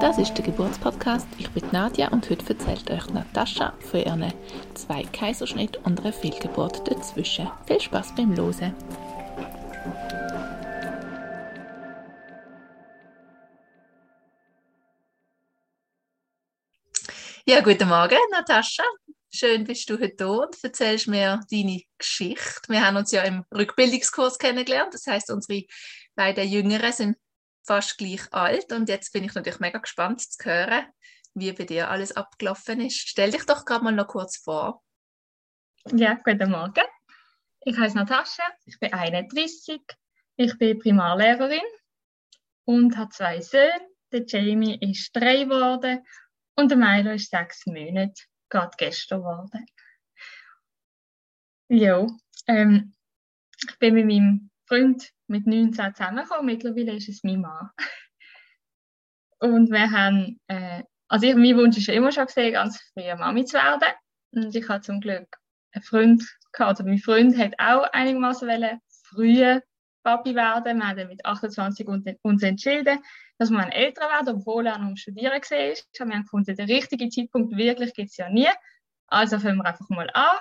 Das 0.00 0.18
ist 0.18 0.34
der 0.34 0.44
Geburtspodcast. 0.44 1.26
Ich 1.38 1.50
bin 1.50 1.64
Nadja 1.72 2.08
und 2.08 2.28
heute 2.28 2.48
erzählt 2.52 2.90
euch 2.90 3.08
Natascha 3.12 3.72
von 3.80 4.00
ihren 4.00 4.32
zwei 4.74 5.04
Kaiserschnitt 5.04 5.78
und 5.84 6.00
einer 6.00 6.12
Fehlgeburt 6.12 6.88
dazwischen. 6.88 7.50
Viel 7.66 7.80
Spaß 7.80 8.14
beim 8.14 8.34
Losen. 8.34 8.74
Ja, 17.44 17.60
guten 17.60 17.88
Morgen, 17.88 18.18
Natascha. 18.30 18.84
Schön 19.42 19.64
bist 19.64 19.90
du 19.90 19.94
heute 19.94 20.14
da 20.14 20.28
und 20.28 20.56
erzählst 20.62 21.08
mir 21.08 21.40
deine 21.50 21.82
Geschichte. 21.98 22.68
Wir 22.68 22.86
haben 22.86 22.96
uns 22.96 23.10
ja 23.10 23.22
im 23.24 23.44
Rückbildungskurs 23.52 24.38
kennengelernt. 24.38 24.94
Das 24.94 25.04
heißt, 25.08 25.32
unsere 25.32 25.64
beiden 26.14 26.48
Jüngeren 26.48 26.92
sind 26.92 27.16
fast 27.66 27.98
gleich 27.98 28.32
alt 28.32 28.72
und 28.72 28.88
jetzt 28.88 29.12
bin 29.12 29.24
ich 29.24 29.34
natürlich 29.34 29.58
mega 29.58 29.80
gespannt 29.80 30.20
zu 30.20 30.44
hören, 30.44 30.86
wie 31.34 31.50
bei 31.50 31.64
dir 31.64 31.90
alles 31.90 32.12
abgelaufen 32.12 32.82
ist. 32.82 32.98
Stell 32.98 33.32
dich 33.32 33.44
doch 33.44 33.64
gerade 33.64 33.82
mal 33.82 33.90
noch 33.90 34.06
kurz 34.06 34.36
vor. 34.36 34.80
Ja, 35.90 36.14
guten 36.24 36.48
Morgen. 36.48 36.84
Ich 37.64 37.76
heiße 37.76 37.96
Natascha, 37.96 38.44
ich 38.64 38.78
bin 38.78 38.92
31, 38.92 39.80
ich 40.36 40.56
bin 40.56 40.78
Primarlehrerin 40.78 41.66
und 42.64 42.96
habe 42.96 43.10
zwei 43.10 43.40
Söhne. 43.40 43.88
Der 44.12 44.24
Jamie 44.24 44.78
ist 44.80 45.10
drei 45.16 45.42
geworden 45.42 46.06
und 46.54 46.70
der 46.70 46.78
Milo 46.78 47.10
ist 47.10 47.30
sechs 47.30 47.66
Monate, 47.66 48.22
gerade 48.52 48.76
gestern 48.76 49.20
geworden. 49.20 49.66
Ja, 51.68 52.06
ähm, 52.46 52.94
ich 53.68 53.78
bin 53.78 53.94
mit 53.94 54.06
meinem 54.06 54.50
Freund 54.66 55.10
mit 55.26 55.46
19 55.46 55.94
zusammengekommen. 55.94 56.46
Mittlerweile 56.46 56.94
ist 56.94 57.08
es 57.08 57.24
mein 57.24 57.40
Mann. 57.40 57.70
Und 59.38 59.70
wir 59.70 59.90
haben, 59.90 60.38
äh, 60.48 60.82
also 61.08 61.26
ich, 61.26 61.34
mein 61.34 61.56
Wunsch 61.56 61.78
ist 61.78 61.88
immer 61.88 62.12
schon 62.12 62.26
gesehen, 62.26 62.52
ganz 62.52 62.80
früh 62.92 63.14
Mami 63.14 63.44
zu 63.44 63.54
werden. 63.54 63.94
Und 64.32 64.54
ich 64.54 64.68
habe 64.68 64.82
zum 64.82 65.00
Glück 65.00 65.36
einen 65.72 65.82
Freund 65.82 66.22
gehabt, 66.52 66.80
oder 66.80 66.88
mein 66.88 66.98
Freund 66.98 67.36
hat 67.38 67.54
auch 67.58 67.84
einigermaßen 67.92 68.80
früh 69.08 69.60
Papi 70.02 70.34
werden. 70.34 70.78
Wir 70.78 70.86
haben 70.86 71.08
mit 71.08 71.24
28 71.24 71.86
uns 72.22 72.42
entschieden, 72.42 73.02
dass 73.38 73.50
wir 73.50 73.72
älter 73.72 74.08
werden, 74.08 74.36
obwohl 74.36 74.66
er 74.66 74.78
noch 74.78 74.88
am 74.88 74.96
Studieren 74.96 75.32
war. 75.40 75.48
Wir 75.48 76.14
haben 76.14 76.22
gefunden, 76.22 76.56
der 76.56 76.68
richtige 76.68 77.08
Zeitpunkt 77.08 77.56
wirklich 77.56 77.94
gibt 77.94 78.10
es 78.10 78.16
ja 78.16 78.28
nie. 78.28 78.48
Also 79.06 79.38
fangen 79.38 79.58
wir 79.58 79.66
einfach 79.66 79.88
mal 79.88 80.10
an. 80.14 80.38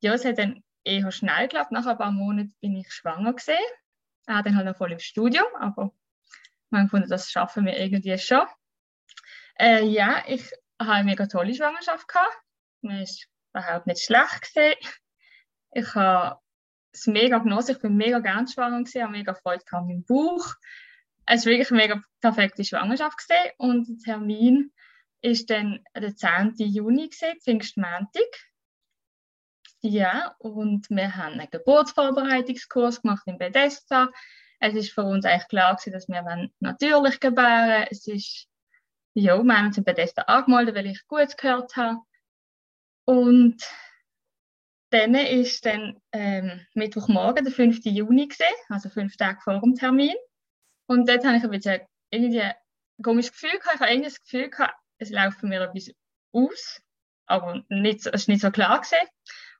Ja, 0.00 0.14
es 0.14 0.24
hat 0.24 0.38
dann 0.38 0.62
eher 0.84 1.10
schnell 1.10 1.48
geklappt. 1.48 1.72
Nach 1.72 1.86
ein 1.86 1.96
paar 1.96 2.12
Monaten 2.12 2.54
bin 2.60 2.76
ich 2.76 2.92
schwanger 2.92 3.32
gesehen. 3.32 3.56
Er 4.26 4.42
dann 4.42 4.56
halt 4.56 4.66
noch 4.66 4.76
voll 4.76 4.92
im 4.92 4.98
Studium, 4.98 5.46
aber 5.58 5.92
wir 6.70 6.78
haben 6.78 6.86
gefunden, 6.86 7.08
das 7.08 7.30
schaffen 7.30 7.66
wir 7.66 7.78
irgendwie 7.78 8.16
schon. 8.18 8.46
Äh, 9.58 9.84
ja, 9.84 10.22
ich 10.26 10.50
habe 10.80 10.92
eine 10.92 11.04
mega 11.04 11.26
tolle 11.26 11.54
Schwangerschaft 11.54 12.08
gehabt. 12.08 12.36
Mir 12.82 13.02
ist 13.02 13.28
überhaupt 13.52 13.86
nicht 13.86 14.02
schlecht 14.02 14.42
gesehen. 14.42 14.74
Ich 15.72 15.94
habe 15.94 16.40
es 16.94 17.06
mega 17.06 17.38
genossen. 17.38 17.72
Ich 17.72 17.80
bin 17.80 17.96
mega 17.96 18.20
gern 18.20 18.46
schwanger 18.46 18.78
gewesen, 18.78 19.02
habe 19.02 19.12
mega 19.12 19.34
Freude 19.34 19.64
gehabt 19.64 19.86
mit 19.86 19.96
dem 19.96 20.04
Bauch. 20.04 20.54
Es 21.26 21.44
war 21.44 21.52
wirklich 21.52 21.70
eine 21.70 21.80
mega 21.80 22.02
perfekte 22.20 22.64
Schwangerschaft 22.64 23.16
gesehen 23.18 23.52
und 23.58 23.88
der 23.88 23.98
Termin 23.98 24.72
ist 25.22 25.48
dann 25.48 25.82
der 25.96 26.14
10. 26.14 26.54
Juni 26.58 27.08
gesehen, 27.08 27.40
Pfingstmontag. 27.40 28.28
Ja, 29.80 30.34
und 30.38 30.88
wir 30.90 31.16
haben 31.16 31.40
einen 31.40 31.50
Geburtsvorbereitungskurs 31.50 33.02
gemacht 33.02 33.22
in 33.26 33.38
Bethesda. 33.38 34.10
Es 34.60 34.74
ist 34.74 34.92
für 34.92 35.02
uns 35.02 35.24
eigentlich 35.24 35.48
klar 35.48 35.76
gewesen, 35.76 35.92
dass 35.92 36.08
wir 36.08 36.50
natürlich 36.60 37.20
gebären 37.20 37.86
Es 37.90 38.06
ist, 38.06 38.46
ja, 39.14 39.42
wir 39.42 39.56
haben 39.56 39.66
uns 39.66 39.78
in 39.78 39.84
Bethesda 39.84 40.22
angemeldet, 40.22 40.74
weil 40.74 40.86
ich 40.86 41.06
gut 41.06 41.36
gehört 41.36 41.76
habe. 41.76 41.98
Und 43.06 43.62
dann 44.94 45.14
ist 45.16 45.66
dann 45.66 46.00
ähm, 46.12 46.64
Mittwochmorgen, 46.74 47.44
der 47.44 47.52
5. 47.52 47.80
Juni 47.82 48.28
gesehen, 48.28 48.46
also 48.68 48.88
fünf 48.88 49.16
Tage 49.16 49.40
vor 49.42 49.60
dem 49.60 49.74
Termin. 49.74 50.14
Und 50.86 51.08
dort 51.08 51.24
habe 51.24 51.36
ich 51.36 51.42
ein 51.42 51.50
bisschen 51.50 51.80
irgendwie 52.10 52.42
ein 52.42 52.54
komisches 53.02 53.32
Gefühl 53.32 53.58
gehabt. 53.58 53.74
Ich 53.74 53.80
habe 53.80 53.90
irgendwie 53.90 54.10
das 54.10 54.22
Gefühl 54.22 54.50
gehabt, 54.50 54.74
es 54.98 55.10
läuft 55.10 55.42
mich 55.42 55.58
etwas 55.58 55.90
aus, 56.32 56.80
aber 57.26 57.64
nicht, 57.68 58.06
es 58.06 58.22
ist 58.22 58.28
nicht 58.28 58.42
so 58.42 58.52
klar 58.52 58.80
gesehen. 58.80 59.08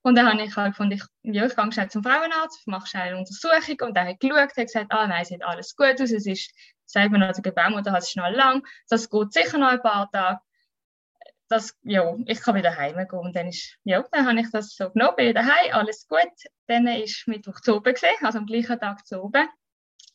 Und 0.02 0.14
dann 0.14 0.30
habe 0.30 0.40
ich 0.40 0.54
halt 0.54 0.72
gefunden, 0.72 0.92
ich, 0.92 1.34
ja, 1.34 1.46
ich 1.46 1.56
gehe 1.56 1.72
schnell 1.72 1.90
zum 1.90 2.04
Frauenarzt, 2.04 2.64
mache 2.66 2.86
schnell 2.86 3.08
eine 3.08 3.18
Untersuchung 3.18 3.88
und 3.88 3.96
er 3.96 4.06
hat 4.06 4.20
geschaut, 4.20 4.36
hat 4.36 4.54
gesagt, 4.54 4.86
ah 4.90 5.06
nein, 5.08 5.22
es 5.22 5.28
sieht 5.28 5.42
alles 5.42 5.74
gut 5.74 6.00
aus, 6.00 6.12
es 6.12 6.26
ist, 6.26 6.52
sagt 6.84 7.10
man 7.10 7.22
also 7.24 7.42
Gebärmutter, 7.42 7.96
es 7.96 8.08
ist 8.08 8.16
noch 8.16 8.30
lang, 8.30 8.64
das 8.88 9.10
geht 9.10 9.32
sicher 9.32 9.58
noch 9.58 9.68
ein 9.68 9.82
paar 9.82 10.08
Tage 10.12 10.38
das, 11.48 11.76
ja, 11.82 12.16
ich 12.26 12.40
kann 12.40 12.54
wieder 12.54 12.76
heim 12.76 12.96
gehen. 12.96 13.18
Und 13.18 13.36
dann 13.36 13.48
ist, 13.48 13.76
ja, 13.84 14.04
dann 14.10 14.26
habe 14.26 14.40
ich 14.40 14.50
das 14.50 14.74
so 14.74 14.90
genommen, 14.90 15.16
bin 15.16 15.34
daheim, 15.34 15.72
alles 15.72 16.06
gut. 16.08 16.20
Dann 16.66 16.86
ist 16.86 17.28
Mittwoch 17.28 17.60
zu 17.60 17.76
oben 17.76 17.92
gesehen, 17.92 18.16
also 18.22 18.38
am 18.38 18.46
gleichen 18.46 18.78
Tag 18.78 19.06
zu 19.06 19.22
oben, 19.22 19.48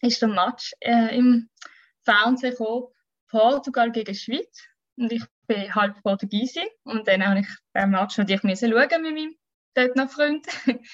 ist 0.02 0.22
der 0.22 0.30
Match 0.30 0.74
äh, 0.80 1.16
im 1.18 1.50
Fernsehen 2.04 2.52
gekommen, 2.52 2.88
Portugal 3.28 3.92
gegen 3.92 4.16
Schweiz. 4.16 4.66
Und 4.98 5.12
ich 5.12 5.24
bin 5.48 5.74
halb 5.74 6.02
Portugiesin. 6.02 6.68
Und 6.84 7.08
dann 7.08 7.26
habe 7.26 7.42
ich 7.42 7.48
den 7.76 7.92
Match 7.92 8.18
natürlich 8.18 8.42
schauen 8.42 9.02
mit 9.02 9.14
meinem 9.14 9.36
dort 9.76 9.96
noch 9.96 10.10
Freund. 10.10 10.46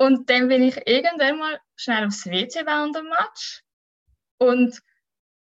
Und 0.00 0.30
dann 0.30 0.46
bin 0.46 0.62
ich 0.62 0.76
irgendwann 0.86 1.38
mal 1.38 1.60
schnell 1.74 2.06
aufs 2.06 2.26
WC 2.26 2.64
während 2.64 2.94
dem 2.94 3.08
Match. 3.08 3.64
Und 4.38 4.80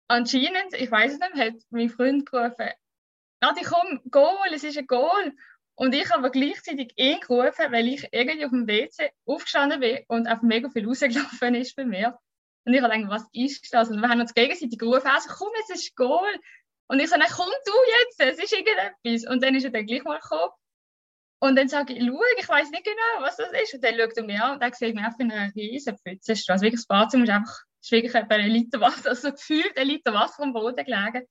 anscheinend, 0.10 0.74
ich 0.74 0.92
weiß 0.92 1.14
es 1.14 1.20
nicht, 1.20 1.36
hat 1.36 1.54
mein 1.70 1.90
Freund 1.90 2.30
gerufen, 2.30 2.70
Nati, 3.42 3.64
komm, 3.64 4.02
Goal, 4.12 4.54
es 4.54 4.64
ist 4.64 4.78
ein 4.78 4.86
Goal. 4.86 5.34
Und 5.76 5.96
ich 5.96 6.10
habe 6.12 6.30
gleichzeitig 6.30 6.94
ihn 6.96 7.20
gerufen, 7.20 7.72
weil 7.72 7.88
ich 7.88 8.08
irgendwie 8.12 8.46
auf 8.46 8.52
dem 8.52 8.68
WC 8.68 9.12
aufgestanden 9.26 9.80
bin 9.80 10.00
und 10.08 10.28
einfach 10.28 10.44
mega 10.44 10.70
viel 10.70 10.86
rausgelaufen 10.86 11.56
ist 11.56 11.76
bei 11.76 11.86
mir. 11.86 12.20
Und 12.66 12.74
ich 12.76 12.82
habe 12.82 12.94
gedacht, 12.94 13.10
was 13.10 13.28
ist 13.34 13.74
das? 13.74 13.90
Und 13.90 14.00
wir 14.00 14.10
haben 14.10 14.22
uns 14.22 14.36
gegenseitig 14.36 14.78
gerufen, 14.78 15.08
also 15.08 15.30
komm, 15.34 15.50
es 15.64 15.76
ist 15.76 15.96
Goal. 15.96 16.30
Und 16.88 17.00
ich 17.00 17.10
so, 17.10 17.16
komm 17.16 17.50
du 17.66 17.72
jetzt, 18.00 18.38
es 18.38 18.44
ist 18.44 18.54
irgendetwas. 18.54 19.32
Und 19.32 19.44
dann 19.44 19.56
ist 19.56 19.64
er 19.64 19.72
dann 19.72 19.88
gleich 19.88 20.04
mal 20.04 20.20
gekommen. 20.20 20.52
Und 21.40 21.56
dann 21.56 21.68
sage 21.68 21.94
ich, 21.94 22.06
schau, 22.06 22.22
ich 22.38 22.48
weiß 22.48 22.70
nicht 22.70 22.84
genau, 22.84 23.26
was 23.26 23.38
das 23.38 23.52
ist. 23.64 23.74
Und 23.74 23.84
dann 23.84 23.96
schaut 23.98 24.18
er 24.18 24.24
mir 24.24 24.44
an 24.44 24.54
und 24.54 24.62
dann 24.62 24.74
sieht 24.74 24.94
mir 24.94 25.04
einfach 25.04 25.20
in 25.20 25.32
einer 25.32 25.56
riesen 25.56 25.98
Pfütze. 25.98 26.34
Also 26.34 26.62
wirklich, 26.64 26.82
das 26.82 26.86
Badezimmer 26.86 27.24
ist 27.24 27.30
einfach, 27.32 27.60
ist 27.82 27.92
wirklich 27.92 28.14
etwa 28.14 28.36
ein 28.36 28.52
Liter 28.52 28.80
Wasser, 28.80 29.10
also 29.10 29.32
gefühlt 29.32 29.76
ein 29.76 29.88
Liter 29.88 30.14
Wasser 30.14 30.44
am 30.44 30.54
Boden 30.54 30.86
gelegen. 30.86 31.26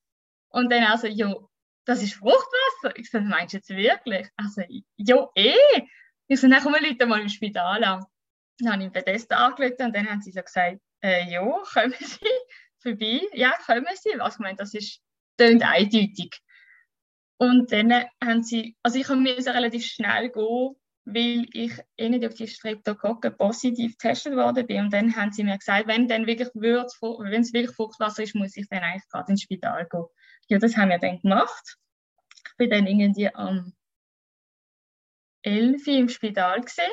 Und 0.48 0.72
dann 0.72 0.82
also, 0.82 1.06
ja, 1.06 1.32
das 1.90 2.02
ist 2.02 2.14
Fruchtwasser. 2.14 2.96
Ich 2.96 3.10
sage, 3.10 3.24
meinst 3.24 3.52
du 3.52 3.58
jetzt 3.58 3.70
wirklich? 3.70 4.28
Also, 4.36 4.62
ja, 4.96 5.28
eh. 5.34 5.54
Ich 6.28 6.40
sage, 6.40 6.52
dann 6.52 6.62
kommen 6.62 6.84
Leute 6.84 7.06
mal 7.06 7.20
im 7.20 7.28
Spital 7.28 7.82
an. 7.84 8.04
Dann 8.58 8.72
habe 8.72 8.84
ich 8.84 8.90
Bethesda 8.90 9.46
angerufen 9.46 9.86
und 9.86 9.96
dann 9.96 10.08
haben 10.08 10.20
sie 10.20 10.32
so 10.32 10.42
gesagt, 10.42 10.78
äh, 11.02 11.30
ja, 11.30 11.40
kommen 11.40 11.94
Sie 11.98 12.26
vorbei? 12.78 13.20
Ja, 13.32 13.52
kommen 13.66 13.86
Sie. 13.94 14.20
Also, 14.20 14.36
ich 14.36 14.38
meine, 14.40 14.56
das 14.56 14.74
ist 14.74 15.00
klingt 15.40 15.62
eindeutig. 15.62 16.40
Und 17.38 17.72
dann 17.72 17.92
haben 18.22 18.42
sie, 18.42 18.76
also 18.82 18.98
ich 18.98 19.08
musste 19.08 19.54
relativ 19.54 19.86
schnell 19.86 20.30
gehen, 20.30 20.76
weil 21.06 21.46
ich 21.54 21.72
eh 21.96 22.10
nicht 22.10 22.26
auf 22.26 22.34
die 22.34 22.46
Streptokokken 22.46 23.36
positiv 23.38 23.96
getestet 23.96 24.36
worden 24.36 24.66
bin. 24.66 24.84
Und 24.84 24.92
dann 24.92 25.16
haben 25.16 25.32
sie 25.32 25.44
mir 25.44 25.56
gesagt, 25.56 25.86
wenn 25.86 26.06
dann 26.06 26.26
wirklich 26.26 26.50
wenn 26.54 27.40
es 27.40 27.54
wirklich 27.54 27.74
Fruchtwasser 27.74 28.22
ist, 28.22 28.34
muss 28.34 28.56
ich 28.56 28.68
dann 28.68 28.82
eigentlich 28.82 29.08
gerade 29.08 29.32
ins 29.32 29.42
Spital 29.42 29.88
gehen. 29.90 30.04
Ja, 30.50 30.58
das 30.58 30.76
haben 30.76 30.88
wir 30.88 30.98
dann 30.98 31.20
gemacht. 31.20 31.78
Ich 32.44 32.56
bin 32.56 32.70
dann 32.70 32.86
irgendwie 32.86 33.32
am 33.32 33.72
11 35.42 35.86
im 35.86 36.08
Spital 36.08 36.60
gesehen. 36.60 36.90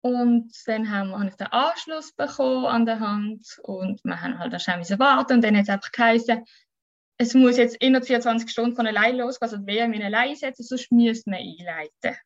Und 0.00 0.52
dann 0.66 0.90
haben 0.90 1.10
wir, 1.10 1.18
habe 1.18 1.28
ich 1.28 1.36
den 1.36 1.46
Anschluss 1.46 2.12
bekommen 2.12 2.66
an 2.66 2.86
der 2.86 2.98
Hand 2.98 3.60
und 3.62 4.04
wir 4.04 4.20
haben 4.20 4.38
halt 4.38 4.52
wahrscheinlich 4.52 4.98
warten 4.98 5.34
und 5.34 5.42
dann 5.42 5.56
hat 5.56 5.64
es 5.64 5.68
einfach 5.68 5.92
geheißen, 5.92 6.44
es 7.18 7.34
muss 7.34 7.56
jetzt 7.56 7.76
innerhalb 7.76 8.06
24 8.06 8.50
Stunden 8.50 8.76
von 8.76 8.86
allein 8.86 9.16
losgehen, 9.16 9.50
also 9.50 9.56
die 9.56 9.66
WM 9.66 9.92
in 9.92 10.02
allein 10.02 10.34
setzen, 10.34 10.64
sonst 10.64 10.92
müsste 10.92 11.30
man 11.30 11.40
einleiten. 11.40 12.20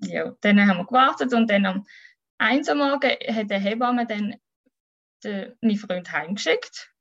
Ja, 0.00 0.32
dann 0.40 0.60
haben 0.66 0.78
wir 0.78 0.86
gewartet 0.86 1.32
und 1.32 1.48
dann 1.48 1.66
am 1.66 1.86
1 2.38 2.68
Uhr 2.68 2.74
morgen 2.74 3.10
hat 3.10 3.50
der 3.50 3.60
Hebamme 3.60 4.06
dann 4.06 4.36
den, 5.24 5.56
meinen 5.60 5.76
Freund 5.76 6.12
heimgeschickt 6.12 6.92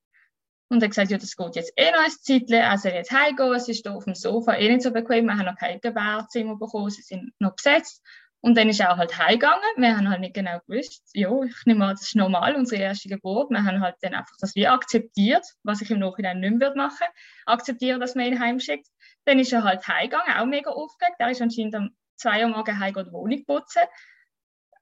und 0.70 0.84
hat 0.84 0.90
gesagt, 0.90 1.12
ja, 1.12 1.18
das 1.18 1.36
geht 1.36 1.56
jetzt 1.56 1.74
eh 1.76 1.92
noch 1.92 2.04
ein 2.04 2.12
Zeitchen, 2.12 2.62
also 2.62 2.90
jetzt 2.90 3.12
heimgehen, 3.12 3.54
es 3.54 3.68
ist 3.68 3.84
hier 3.84 3.94
auf 3.94 4.06
dem 4.06 4.16
Sofa 4.16 4.56
eh 4.56 4.70
nicht 4.70 4.84
so 4.84 4.92
bequem, 4.92 5.26
wir 5.26 5.38
haben 5.38 5.46
noch 5.46 5.58
kein 5.58 5.80
Gebärzimmer 5.80 6.58
bekommen, 6.58 6.90
sie 6.90 7.02
sind 7.02 7.32
noch 7.40 7.56
besetzt. 7.56 8.04
Und 8.40 8.56
dann 8.56 8.70
ist 8.70 8.80
er 8.80 8.94
auch 8.94 8.98
halt 8.98 9.18
heimgegangen. 9.18 9.64
Wir 9.78 9.98
haben 9.98 10.10
halt 10.10 10.22
nicht 10.22 10.36
genau 10.36 10.60
gewusst, 10.68 11.10
ja, 11.14 11.30
ich 11.44 11.66
nehme 11.66 11.86
an, 11.86 11.92
das 11.92 12.04
ist 12.04 12.16
normal, 12.16 12.56
unsere 12.56 12.82
erste 12.82 13.10
Geburt. 13.10 13.50
Wir 13.50 13.64
haben 13.64 13.82
halt 13.82 13.96
dann 14.02 14.14
einfach 14.14 14.36
das 14.40 14.56
wie 14.56 14.68
akzeptiert, 14.68 15.44
was 15.64 15.82
ich 15.82 15.90
im 15.90 16.00
Nachhinein 16.00 16.40
nicht 16.40 16.56
mehr 16.56 16.76
machen 16.76 17.00
würde, 17.00 17.14
akzeptieren, 17.46 18.00
dass 18.00 18.16
man 18.16 18.26
ihn 18.28 18.40
heimschickt. 18.40 18.88
Dann 19.26 19.40
ist 19.40 19.52
er 19.54 19.64
halt 19.64 19.88
heimgegangen, 19.88 20.38
auch 20.38 20.46
mega 20.46 20.70
aufgeregt. 20.70 21.16
Er 21.18 21.32
ist 21.32 21.42
anscheinend 21.42 21.76
am 21.76 21.90
2 22.18 22.46
Uhr 22.46 22.50
morgens 22.50 22.80
heim 22.80 22.94
die 22.94 23.12
Wohnung 23.12 23.44
putzen. 23.46 23.82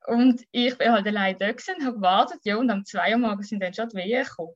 Und 0.08 0.44
ich 0.52 0.78
bin 0.78 0.92
halt 0.92 1.08
allein 1.08 1.38
da 1.38 1.52
gewesen, 1.52 1.84
habe 1.86 1.96
gewartet, 1.96 2.42
ja, 2.44 2.58
und 2.58 2.70
am 2.70 2.86
2 2.86 3.14
Uhr 3.14 3.18
morgens 3.18 3.50
sind 3.50 3.64
dann 3.64 3.74
schon 3.74 3.90
die 3.90 3.98
Wehen 3.98 4.24
gekommen. 4.24 4.54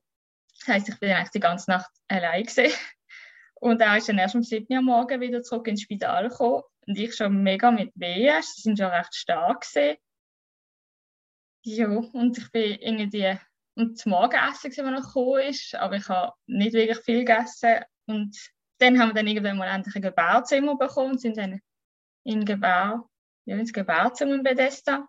Das 0.60 0.68
heisst, 0.68 0.88
ich 0.88 0.98
bin 1.00 1.10
eigentlich 1.10 1.30
die 1.30 1.40
ganze 1.40 1.70
Nacht 1.70 1.90
allein 2.08 2.44
gewesen. 2.44 2.74
Und 3.54 3.80
er 3.80 3.98
ist 3.98 4.08
dann 4.08 4.18
erst 4.18 4.34
um 4.34 4.42
7 4.42 4.66
Uhr 4.74 4.82
morgens 4.82 5.20
wieder 5.20 5.42
zurück 5.42 5.68
ins 5.68 5.82
Spital 5.82 6.28
gekommen. 6.28 6.62
Und 6.86 6.98
ich 6.98 7.14
schon 7.14 7.42
mega 7.42 7.70
mit 7.70 7.92
Wehen, 7.94 8.42
sie 8.42 8.62
sind 8.62 8.78
schon 8.78 8.88
recht 8.88 9.14
stark 9.14 9.62
gewesen. 9.62 9.98
Ja, 11.62 11.88
und 11.88 12.38
ich 12.38 12.50
bin 12.52 12.78
irgendwie, 12.80 13.38
und 13.76 13.98
das 13.98 14.06
Morgenessen, 14.06 14.72
das 14.74 14.78
noch 14.78 15.06
gekommen 15.06 15.42
ist, 15.42 15.74
aber 15.74 15.96
ich 15.96 16.08
habe 16.08 16.32
nicht 16.46 16.72
wirklich 16.72 16.98
viel 17.04 17.24
gegessen. 17.24 17.80
Und 18.06 18.36
dann 18.78 18.98
haben 18.98 19.10
wir 19.10 19.14
dann 19.14 19.26
irgendwann 19.26 19.58
mal 19.58 19.74
endlich 19.74 19.94
ein 19.94 20.02
Gebärzimmer 20.02 20.76
bekommen 20.76 21.12
und 21.12 21.20
sind 21.20 21.36
dann 21.36 21.60
in 22.24 22.44
Gebär, 22.46 23.04
ja, 23.44 23.56
ins 23.56 23.72
Gebärzimmer 23.72 24.36
in 24.36 24.42
Bethesda. 24.42 25.06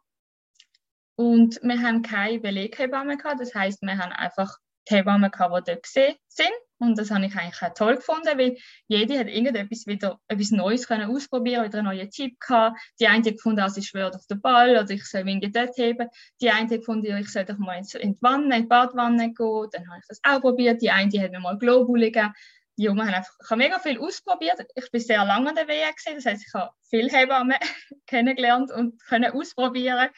Und 1.15 1.61
wir 1.61 1.81
haben 1.81 2.01
keine 2.01 2.39
Beleghebamme 2.39 3.17
gehabt, 3.17 3.39
das 3.39 3.55
heisst, 3.55 3.81
wir 3.81 3.97
haben 3.97 4.11
einfach 4.11 4.57
Hebammen 4.91 5.31
gehabt, 5.31 5.67
die 5.67 5.71
dort 5.71 5.85
sind. 5.85 6.51
Und 6.81 6.97
das 6.97 7.11
habe 7.11 7.23
ich 7.25 7.35
eigentlich 7.35 7.61
auch 7.61 7.73
toll 7.75 7.97
gefunden, 7.97 8.39
weil 8.39 8.57
jede 8.87 9.19
hat 9.19 9.27
irgendetwas 9.27 9.85
wieder 9.85 10.19
etwas 10.27 10.49
Neues 10.49 10.87
können 10.87 11.11
ausprobieren, 11.11 11.65
wieder 11.65 11.79
einen 11.79 11.87
neuen 11.87 12.09
Tipp 12.09 12.39
gehabt. 12.39 12.79
Die 12.99 13.05
eine 13.05 13.23
hat 13.23 13.33
gefunden, 13.33 13.59
also 13.59 13.79
ich 13.79 13.87
schwöre 13.87 14.15
auf 14.15 14.25
den 14.25 14.41
Ball 14.41 14.71
oder 14.71 14.89
ich 14.89 15.05
soll 15.05 15.23
mich 15.23 15.51
dort 15.51 15.77
heben. 15.77 16.09
Die 16.41 16.49
eine 16.49 16.69
hat 16.69 16.79
gefunden, 16.79 17.15
ich 17.17 17.29
soll 17.31 17.45
doch 17.45 17.59
mal 17.59 17.75
in 17.77 17.83
die 18.13 18.21
Wanne, 18.21 18.55
in 18.55 18.63
die 18.63 18.67
Badwanne 18.67 19.31
gehen. 19.31 19.67
Dann 19.71 19.87
habe 19.89 19.99
ich 19.99 20.07
das 20.07 20.19
auch 20.23 20.41
probiert. 20.41 20.81
Die 20.81 20.89
eine 20.89 21.21
hat 21.21 21.31
mir 21.31 21.39
mal 21.39 21.57
Globule 21.59 22.11
gegeben. 22.11 22.33
Ja, 22.77 22.93
wir 22.93 23.03
haben 23.03 23.13
einfach, 23.13 23.35
ich 23.43 23.49
habe 23.51 23.61
mega 23.61 23.77
viel 23.77 23.99
ausprobiert. 23.99 24.65
Ich 24.73 24.89
bin 24.89 25.01
sehr 25.01 25.23
lange 25.23 25.49
an 25.49 25.55
der 25.55 25.67
WE 25.67 25.93
gesehen, 25.93 26.15
das 26.15 26.25
heißt, 26.25 26.47
ich 26.47 26.53
habe 26.55 26.71
viele 26.89 27.09
Hebammen 27.09 27.57
kennengelernt 28.07 28.71
und 28.71 28.99
können 29.03 29.31
ausprobieren. 29.31 30.09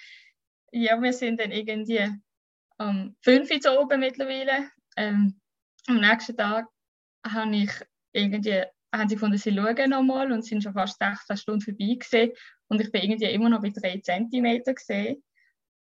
Ja, 0.71 1.01
wir 1.01 1.11
sind 1.11 1.41
dann 1.41 1.51
irgendwie 1.51 2.09
am 2.83 3.15
5 3.21 3.49
Uhr 3.65 3.81
oben 3.81 3.99
mittlerweile. 3.99 4.69
Ähm, 4.97 5.39
am 5.87 5.99
nächsten 5.99 6.37
Tag 6.37 6.67
habe 7.25 7.55
ich 7.55 7.71
irgendwie, 8.11 8.63
haben 8.93 9.09
sie 9.09 9.15
gefunden, 9.15 9.37
sie 9.37 9.55
schauen 9.55 9.89
nochmal 9.89 10.31
und 10.31 10.45
sind 10.45 10.63
schon 10.63 10.73
fast 10.73 10.99
16 10.99 11.37
Stunden 11.37 11.61
vorbei 11.61 11.95
gesehen 11.99 12.31
und 12.67 12.81
ich 12.81 12.91
bin 12.91 13.03
irgendwie 13.03 13.31
immer 13.31 13.49
noch 13.49 13.61
bei 13.61 13.69
3 13.69 14.01
cm 14.01 14.63
gesehen. 14.63 15.23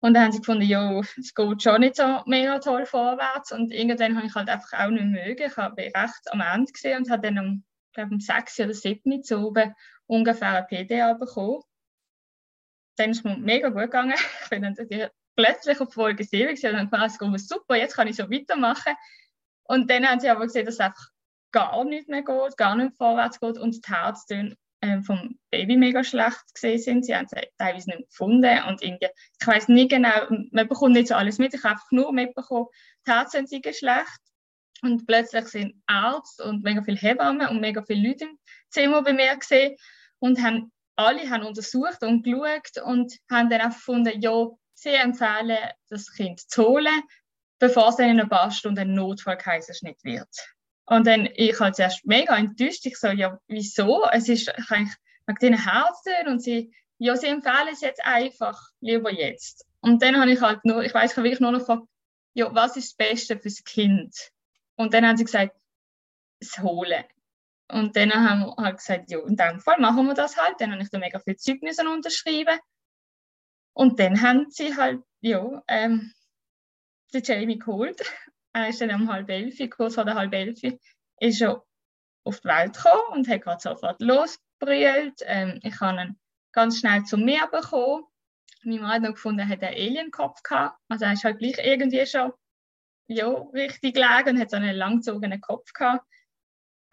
Und 0.00 0.14
dann 0.14 0.24
haben 0.24 0.32
sie 0.32 0.38
gefunden, 0.38 0.62
ja, 0.62 1.00
es 1.00 1.34
geht 1.34 1.62
schon 1.62 1.80
nicht 1.80 1.96
so 1.96 2.22
mega 2.26 2.58
toll 2.58 2.86
vorwärts. 2.86 3.50
Und 3.50 3.72
irgendwann 3.72 4.16
habe 4.16 4.26
ich 4.26 4.34
halt 4.34 4.48
einfach 4.48 4.72
auch 4.78 4.90
nicht 4.90 5.06
mögen. 5.06 5.46
Ich 5.46 5.56
habe 5.56 5.82
recht 5.82 6.32
am 6.32 6.40
Ende 6.40 6.70
gesehen 6.70 6.98
und 6.98 7.10
habe 7.10 7.22
dann 7.22 7.38
um, 7.38 7.64
glaube 7.92 8.12
um 8.12 8.20
6 8.20 8.60
oder 8.60 8.74
7 8.74 9.00
Uhr 9.10 9.46
oben 9.46 9.74
ungefähr 10.06 10.58
ein 10.58 10.66
PDA 10.66 11.14
bekommen. 11.14 11.62
Dann 12.96 13.10
ist 13.10 13.18
es 13.18 13.24
mir 13.24 13.36
mega 13.38 13.68
gut 13.70 13.82
gegangen. 13.82 14.14
Ich 14.44 14.50
bin 14.50 14.62
dann 14.62 14.76
plötzlich 15.36 15.80
auf 15.80 15.92
Folge 15.92 16.24
7 16.24 16.50
gesehen 16.50 16.78
und 16.78 16.92
dann 16.92 17.02
habe 17.02 17.36
ich 17.36 17.46
super, 17.46 17.76
jetzt 17.76 17.94
kann 17.94 18.08
ich 18.08 18.16
so 18.16 18.30
weitermachen. 18.30 18.94
Und 19.64 19.90
dann 19.90 20.08
haben 20.08 20.20
sie 20.20 20.28
aber 20.28 20.46
gesehen, 20.46 20.64
dass 20.64 20.74
es 20.74 20.80
einfach 20.80 21.10
gar 21.52 21.84
nicht 21.84 22.08
mehr 22.08 22.22
geht, 22.22 22.56
gar 22.56 22.76
nicht 22.76 22.96
vorwärts 22.96 23.40
geht 23.40 23.58
und 23.58 23.74
die 23.74 23.92
Herztöne 23.92 24.56
äh, 24.80 25.00
vom 25.02 25.38
Baby 25.50 25.76
mega 25.76 26.04
schlecht 26.04 26.54
gesehen 26.54 26.78
sind. 26.78 27.04
Sie 27.06 27.14
haben 27.14 27.26
es 27.30 27.42
teilweise 27.58 27.90
nicht 27.90 28.08
gefunden 28.08 28.62
und 28.68 28.82
irgendwie, 28.82 29.08
ich 29.40 29.46
weiß 29.46 29.68
nicht 29.68 29.90
genau, 29.90 30.10
man 30.50 30.68
bekommt 30.68 30.94
nicht 30.94 31.08
so 31.08 31.14
alles 31.14 31.38
mit. 31.38 31.54
Ich 31.54 31.62
habe 31.64 31.74
einfach 31.74 31.90
nur 31.90 32.12
mitbekommen, 32.12 32.66
die 33.06 33.10
Herztöne 33.10 33.46
sind 33.46 33.66
schlecht. 33.74 34.20
Und 34.82 35.06
plötzlich 35.06 35.46
sind 35.46 35.82
Ärzte 35.88 36.44
und 36.44 36.62
mega 36.62 36.82
viele 36.82 36.98
Hebammen 36.98 37.48
und 37.48 37.60
mega 37.60 37.82
viele 37.82 38.08
Leute 38.08 38.24
im 38.24 38.38
Zimmer 38.68 39.02
bei 39.02 39.14
mir 39.14 39.34
gesehen 39.36 39.76
und 40.18 40.42
haben, 40.42 40.70
alle 40.96 41.28
haben 41.30 41.44
untersucht 41.44 42.02
und 42.02 42.22
geschaut 42.22 42.84
und 42.84 43.14
haben 43.30 43.48
dann 43.48 43.62
auch 43.62 43.74
gefunden, 43.74 44.20
ja, 44.20 44.46
sie 44.76 44.90
empfehlen, 44.90 45.58
das 45.88 46.12
Kind 46.12 46.40
zu 46.40 46.64
holen, 46.64 47.02
bevor 47.58 47.88
es 47.88 47.96
dann 47.96 48.10
in 48.10 48.20
ein 48.20 48.28
paar 48.28 48.50
Stunden 48.50 48.80
ein 48.80 48.94
Notfallkaiserschnitt 48.94 50.04
wird. 50.04 50.28
Und 50.84 51.06
dann, 51.06 51.28
ich 51.34 51.58
halt 51.58 51.74
zuerst 51.74 52.06
mega 52.06 52.36
enttäuscht. 52.36 52.86
Ich 52.86 52.98
so, 52.98 53.08
ja, 53.08 53.38
wieso? 53.48 54.04
Es 54.12 54.28
ist 54.28 54.48
eigentlich 54.70 54.94
mit 55.26 55.42
den 55.42 55.54
Herzen 55.54 56.28
und 56.28 56.40
sie, 56.40 56.72
ja, 56.98 57.16
sie 57.16 57.26
empfehlen 57.26 57.68
es 57.72 57.80
jetzt 57.80 58.04
einfach, 58.04 58.60
lieber 58.80 59.10
jetzt. 59.10 59.66
Und 59.80 60.02
dann 60.02 60.20
habe 60.20 60.30
ich 60.30 60.40
halt 60.40 60.64
nur, 60.64 60.84
ich 60.84 60.94
weiß, 60.94 61.10
ich 61.10 61.16
habe 61.16 61.24
wirklich 61.24 61.40
nur 61.40 61.52
noch 61.52 61.60
gefragt, 61.60 61.82
ja, 62.34 62.54
was 62.54 62.76
ist 62.76 62.90
das 62.90 63.08
Beste 63.08 63.38
fürs 63.38 63.64
Kind? 63.64 64.14
Und 64.76 64.94
dann 64.94 65.06
haben 65.06 65.16
sie 65.16 65.24
gesagt, 65.24 65.56
das 66.40 66.58
Holen. 66.58 67.04
Und 67.68 67.96
dann 67.96 68.12
haben 68.12 68.40
wir 68.40 68.54
halt 68.62 68.76
gesagt, 68.76 69.10
ja, 69.10 69.18
in 69.26 69.36
dem 69.36 69.58
Fall 69.58 69.80
machen 69.80 70.06
wir 70.06 70.14
das 70.14 70.36
halt. 70.36 70.60
Dann 70.60 70.72
habe 70.72 70.82
ich 70.82 70.90
da 70.90 70.98
mega 70.98 71.18
viel 71.18 71.36
Zeugnis 71.36 71.78
unterschrieben. 71.80 72.58
Und 73.76 74.00
dann 74.00 74.22
haben 74.22 74.46
sie 74.48 74.74
halt, 74.74 75.02
ja, 75.20 75.62
ähm, 75.68 76.14
den 77.12 77.22
Jamie 77.22 77.58
geholt. 77.58 78.00
Er 78.54 78.70
ist 78.70 78.80
dann 78.80 78.90
um 78.94 79.12
halb 79.12 79.28
elf, 79.28 79.58
kurz 79.68 79.96
vor 79.96 80.06
der 80.06 80.14
halb 80.14 80.32
elf, 80.32 80.58
ist 81.20 81.42
er 81.42 81.62
auf 82.24 82.40
die 82.40 82.48
Welt 82.48 82.74
gekommen 82.74 83.12
und 83.12 83.28
hat 83.28 83.42
gerade 83.42 83.60
sofort 83.60 84.00
losgebrüllt. 84.00 85.20
Ähm, 85.24 85.60
ich 85.62 85.78
habe 85.78 86.00
ihn 86.00 86.18
ganz 86.52 86.78
schnell 86.78 87.04
zu 87.04 87.18
mir 87.18 87.46
bekommen. 87.48 88.04
Meine 88.64 88.80
Mann 88.80 88.90
hat 88.92 89.02
noch 89.02 89.10
gefunden, 89.10 89.40
er 89.40 89.48
hat 89.48 89.62
einen 89.62 89.74
Alienkopf 89.74 90.42
gehabt. 90.42 90.80
Also 90.88 91.04
er 91.04 91.12
ist 91.12 91.24
halt 91.24 91.38
gleich 91.38 91.58
irgendwie 91.58 92.06
schon 92.06 92.32
ja, 93.08 93.28
richtig 93.28 93.96
gelegen 93.96 94.30
und 94.30 94.40
hat 94.40 94.50
so 94.52 94.56
einen 94.56 94.74
langgezogenen 94.74 95.42
Kopf 95.42 95.70
gehabt. 95.74 96.06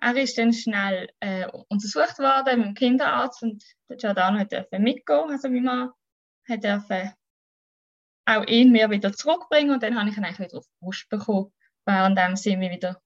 Er 0.02 0.18
ist 0.18 0.38
dann 0.38 0.52
schnell 0.52 1.10
äh, 1.22 1.48
untersucht 1.70 2.20
worden 2.20 2.60
mit 2.60 2.68
dem 2.68 2.74
Kinderarzt 2.74 3.42
und 3.42 3.64
der 3.88 3.96
Giordano 3.96 4.38
hat 4.38 4.52
mitgehen, 4.74 5.32
also 5.32 5.48
mein 5.48 5.64
Mann 5.64 5.92
hat 6.48 6.66
auch 8.26 8.46
ihn 8.48 8.72
mir 8.72 8.90
wieder 8.90 9.14
zurückbringen 9.14 9.72
und 9.72 9.84
dann 9.84 10.00
habe 10.00 10.10
ich 10.10 10.18
ihn 10.18 10.24
eigentlich 10.24 10.48
wieder 10.48 10.58
auf 10.58 10.66
die 10.66 10.86
Brust 10.86 11.10
bekommen, 11.10 11.52
während 11.86 12.40
sie 12.40 12.56
mich 12.58 12.72
wieder 12.72 13.02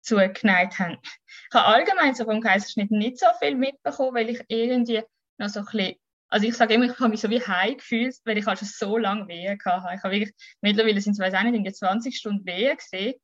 zugeneigt 0.00 0.78
haben. 0.78 0.98
Ich 1.02 1.54
habe 1.54 1.66
allgemein 1.66 2.14
so 2.14 2.24
vom 2.24 2.40
Kaiserschnitt 2.40 2.90
nicht 2.90 3.18
so 3.18 3.26
viel 3.38 3.54
mitbekommen, 3.54 4.14
weil 4.14 4.30
ich 4.30 4.42
irgendwie 4.48 5.02
noch 5.38 5.48
so 5.48 5.60
ein 5.60 5.66
bisschen, 5.66 5.94
also 6.28 6.46
ich 6.46 6.56
sage 6.56 6.74
immer, 6.74 6.86
ich 6.86 6.98
habe 6.98 7.08
mich 7.08 7.20
so 7.20 7.30
wie 7.30 7.40
heim 7.40 7.76
gefühlt, 7.76 8.16
weil 8.24 8.38
ich 8.38 8.46
halt 8.46 8.58
schon 8.58 8.68
so 8.68 8.98
lange 8.98 9.28
Wehen 9.28 9.58
hatte. 9.64 9.94
Ich 9.94 10.02
habe 10.02 10.14
wirklich, 10.14 10.34
mittlerweile 10.60 11.00
sind 11.00 11.12
es, 11.12 11.18
weiß 11.18 11.34
auch 11.34 11.42
nicht, 11.42 11.54
irgendwie 11.54 11.72
20 11.72 12.16
Stunden 12.16 12.46
Wehen 12.46 12.76
gesehen 12.76 13.14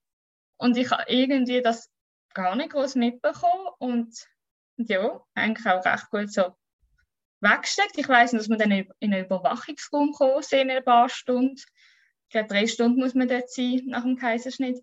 und 0.56 0.76
ich 0.76 0.90
habe 0.90 1.04
irgendwie 1.08 1.62
das 1.62 1.90
gar 2.32 2.54
nicht 2.56 2.70
groß 2.70 2.96
mitbekommen 2.96 3.68
und 3.78 4.14
ja, 4.76 5.20
eigentlich 5.34 5.66
auch 5.66 5.84
recht 5.84 6.10
gut 6.10 6.32
so 6.32 6.54
weggesteckt. 7.44 7.96
Ich 7.96 8.08
weiß, 8.08 8.32
dass 8.32 8.48
wir 8.48 8.56
dann 8.56 8.72
in 8.72 8.88
einen 9.00 9.24
Überwachungsraum 9.26 10.12
gekommen 10.12 10.42
sind 10.42 10.60
in 10.60 10.70
ein 10.70 10.84
paar 10.84 11.08
Stunden. 11.08 11.54
Ich 11.54 12.30
glaube, 12.30 12.48
drei 12.48 12.66
Stunden 12.66 13.00
muss 13.00 13.14
man 13.14 13.28
dort 13.28 13.50
sein 13.50 13.82
nach 13.86 14.02
dem 14.02 14.16
Kaiserschnitt. 14.16 14.82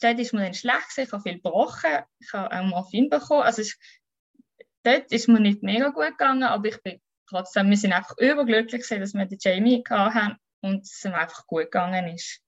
Dort 0.00 0.20
ist 0.20 0.32
mir 0.32 0.42
dann 0.42 0.54
schlecht 0.54 0.96
ich 0.96 1.10
habe 1.10 1.22
viel 1.22 1.34
gebrochen, 1.34 1.90
ich 2.20 2.32
habe 2.32 2.54
auch 2.54 2.64
Morphin 2.64 3.08
bekommen. 3.08 3.42
Also 3.42 3.62
es, 3.62 3.76
dort 4.84 5.10
ist 5.10 5.26
mir 5.26 5.40
nicht 5.40 5.64
mega 5.64 5.88
gut 5.88 6.10
gegangen, 6.10 6.44
aber 6.44 6.68
ich 6.68 6.80
bin 6.82 7.00
trotzdem, 7.28 7.68
wir 7.68 7.76
sind 7.76 7.92
einfach 7.92 8.16
überglücklich 8.18 8.86
dass 8.86 9.14
wir 9.14 9.26
den 9.26 9.38
Jamie 9.40 9.82
hatten 9.88 10.36
und 10.60 10.82
es 10.82 11.04
ihm 11.04 11.14
einfach 11.14 11.46
gut 11.46 11.64
gegangen 11.64 12.14
ist. 12.14 12.40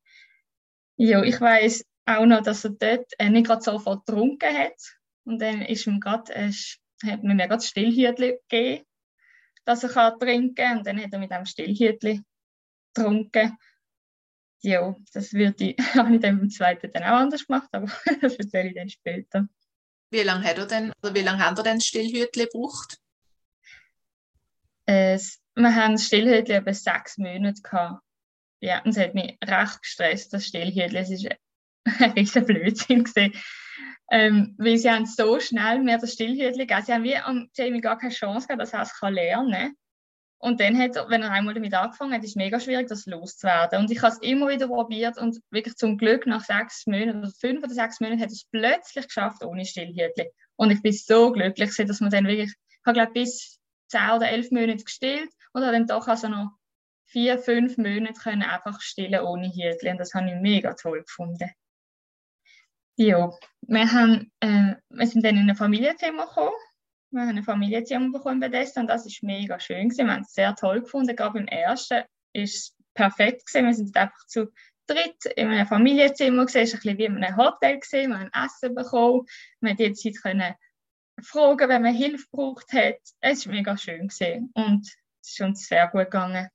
Ja, 0.97 1.23
ich 1.23 1.41
weiß 1.41 1.85
auch 2.07 2.27
noch, 2.27 2.43
dass 2.43 2.65
er 2.65 2.71
dort 2.71 3.13
äh, 3.19 3.31
nicht 3.31 3.47
gerade 3.47 3.63
sofort 3.63 4.07
getrunken 4.07 4.57
hat 4.57 4.77
und 5.25 5.41
dann 5.41 5.63
ist 5.63 5.87
ihm 5.87 5.99
grad, 5.99 6.31
äh, 6.31 6.53
hat 7.05 7.23
mir 7.25 7.37
gerade 7.37 7.63
Stillhütchen 7.63 8.37
gegeben 8.49 8.85
dass 9.65 9.85
er 9.85 9.91
kann 9.91 10.19
trinken 10.19 10.55
kann. 10.55 10.79
Und 10.79 10.87
dann 10.87 11.03
hat 11.03 11.13
er 11.13 11.19
mit 11.19 11.33
einem 11.33 11.47
Stillhütli 11.47 12.23
getrunken. 12.95 13.57
Ja, 14.63 14.95
das 15.13 15.33
würde 15.33 15.65
ich, 15.65 15.79
habe 15.95 16.15
ich 16.15 16.21
dann 16.21 16.39
beim 16.39 16.51
zweiten 16.51 16.93
dann 16.93 17.05
auch 17.05 17.21
anders 17.21 17.47
gemacht, 17.47 17.69
aber 17.73 17.87
das 18.21 18.37
erzähle 18.37 18.69
ich 18.69 18.75
dann 18.75 18.89
später. 18.89 19.49
Wie 20.11 20.23
lange 20.23 20.45
hat 20.45 20.59
er 20.59 20.67
denn, 20.67 20.93
oder 21.03 21.15
wie 21.15 21.23
lange 21.23 21.45
hat 21.45 21.57
er 21.59 21.65
denn 21.65 21.81
Stillhütli 21.81 22.45
gebraucht? 22.45 22.99
Es, 24.87 25.41
wir 25.55 25.75
haben 25.75 25.93
das 25.93 26.07
Stillhütli 26.07 26.55
etwa 26.55 26.75
sechs 26.75 27.17
Monate 27.17 27.63
gehabt. 27.63 28.03
Ja, 28.61 28.83
und 28.83 28.91
es 28.91 28.99
hat 28.99 29.15
mich 29.15 29.39
recht 29.43 29.83
gestresst, 29.83 30.33
das 30.33 30.47
Stillhütli. 30.47 30.99
Es 30.99 31.11
war 31.11 31.37
ein 32.01 32.11
riesen 32.13 32.45
Blödsinn 32.45 33.05
gewesen. 33.05 33.33
Ähm, 34.11 34.57
weil 34.59 34.77
sie 34.77 34.91
haben 34.91 35.07
so 35.07 35.39
schnell 35.39 35.81
mehr 35.81 35.99
das 35.99 36.15
Stillhütchen 36.15 36.67
gegeben. 36.67 36.83
Sie 36.85 36.93
haben 36.93 37.05
wie 37.05 37.17
am 37.17 37.49
Jamie 37.55 37.81
gar 37.81 37.97
keine 37.97 38.13
Chance 38.13 38.49
gehabt, 38.49 38.61
dass 38.61 38.73
er 38.73 38.83
es 38.83 38.93
lernen 39.01 39.53
kann. 39.53 39.77
Und 40.43 40.59
dann 40.59 40.79
hat 40.79 40.97
wenn 41.09 41.23
er 41.23 41.33
einmal 41.33 41.53
damit 41.53 41.75
angefangen 41.75 42.15
hat, 42.15 42.25
ist 42.25 42.31
es 42.31 42.37
mega 42.37 42.59
schwierig, 42.59 42.89
das 42.89 43.05
loszuwerden. 43.05 43.79
Und 43.79 43.91
ich 43.91 44.01
habe 44.01 44.15
es 44.15 44.19
immer 44.23 44.49
wieder 44.49 44.69
probiert 44.69 45.19
und 45.19 45.39
wirklich 45.51 45.77
zum 45.77 45.99
Glück 45.99 46.27
nach 46.27 46.43
sechs 46.43 46.87
Monaten 46.87 47.19
oder 47.19 47.31
fünf 47.31 47.63
oder 47.63 47.75
sechs 47.75 48.01
Monaten 48.01 48.23
hat 48.23 48.31
es 48.31 48.47
plötzlich 48.51 49.07
geschafft 49.07 49.45
ohne 49.45 49.67
Stillhütchen. 49.67 50.27
Und 50.57 50.71
ich 50.71 50.81
bin 50.81 50.93
so 50.93 51.31
glücklich, 51.31 51.75
dass 51.77 52.01
man 52.01 52.11
dann 52.11 52.27
wirklich, 52.27 52.53
ich 52.53 52.87
habe 52.87 52.95
glaube 52.95 53.13
bis 53.13 53.61
zehn 53.89 54.11
oder 54.17 54.31
elf 54.31 54.51
Monate 54.51 54.83
gestillt 54.83 55.31
und 55.53 55.63
habe 55.63 55.73
dann 55.73 55.87
doch 55.87 56.09
also 56.09 56.29
noch 56.29 56.53
vier, 57.05 57.39
fünf 57.39 57.77
Monate 57.77 58.15
können 58.15 58.43
einfach 58.43 58.81
stillen 58.81 59.21
ohne 59.21 59.49
Hütchen. 59.49 59.93
Und 59.93 59.99
das 59.99 60.15
habe 60.15 60.29
ich 60.29 60.37
mega 60.37 60.73
toll 60.73 61.03
gefunden. 61.03 61.51
Ja, 63.03 63.33
wir, 63.63 63.93
haben, 63.93 64.31
äh, 64.41 64.75
wir 64.91 65.07
sind 65.07 65.25
dann 65.25 65.39
in 65.39 65.49
ein 65.49 65.57
Familienzimmer 65.57 66.27
gekommen. 66.27 66.53
Wir 67.11 67.23
haben 67.23 67.39
ein 67.39 67.43
Familienzimmer 67.43 68.13
bekommen 68.13 68.41
bei 68.41 68.51
Bethesda 68.51 68.83
und 68.83 68.89
das 68.89 69.07
ist 69.07 69.23
mega 69.23 69.59
schön 69.59 69.89
gewesen. 69.89 70.07
Wir 70.07 70.13
haben 70.13 70.21
es 70.21 70.35
sehr 70.35 70.55
toll 70.55 70.83
gefunden. 70.83 71.17
Gerade 71.17 71.33
beim 71.33 71.47
ersten 71.47 72.03
ist 72.35 72.77
perfekt 72.93 73.47
gewesen. 73.47 73.67
Wir 73.67 73.75
sind 73.75 73.97
einfach 73.97 74.27
zu 74.27 74.53
dritt 74.87 75.25
in 75.35 75.49
einem 75.49 75.67
Familienzimmer 75.67 76.45
gesehen, 76.45 76.65
es 76.65 76.75
war 76.75 76.81
ein 76.81 76.83
bisschen 76.83 76.99
wie 76.99 77.05
in 77.07 77.25
einem 77.25 77.37
Hotel 77.39 77.79
gesehen, 77.79 78.11
wir 78.11 78.19
haben 78.19 78.45
Essen 78.45 78.75
bekommen, 78.75 79.25
wir 79.61 79.71
haben 79.71 79.79
jetzt 79.79 80.23
können 80.23 80.55
fragen, 81.23 81.69
wenn 81.71 81.83
man 81.83 81.95
Hilfe 81.95 82.27
braucht 82.31 82.71
hat. 82.75 83.01
Es 83.21 83.47
war 83.47 83.55
mega 83.55 83.79
schön 83.79 84.09
gewesen. 84.09 84.51
und 84.53 84.87
es 85.23 85.31
ist 85.31 85.41
uns 85.41 85.67
sehr 85.67 85.89
gut 85.89 86.05
gegangen. 86.05 86.51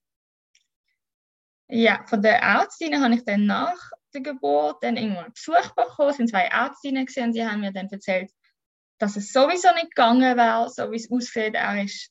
Ja, 1.69 2.05
von 2.05 2.21
der 2.21 2.39
Ärztin 2.39 3.01
habe 3.01 3.15
ich 3.15 3.25
dann 3.25 3.47
nach 3.47 3.94
der 4.15 4.21
Geburt 4.21 4.83
dann 4.83 4.97
irgendwann 4.97 5.33
Besuch 5.33 5.69
bekommen. 5.75 6.09
Es 6.09 6.19
waren 6.19 6.27
zwei 6.27 6.45
Ärztinnen 6.45 7.05
und 7.05 7.33
die 7.33 7.45
haben 7.45 7.61
mir 7.61 7.71
dann 7.71 7.89
erzählt, 7.89 8.31
dass 8.99 9.15
es 9.15 9.31
sowieso 9.31 9.71
nicht 9.73 9.95
gegangen 9.95 10.37
wäre, 10.37 10.69
so 10.69 10.91
wie 10.91 10.95
es 10.95 11.11
aussieht. 11.11 11.53
Er 11.53 11.83
ist 11.83 12.09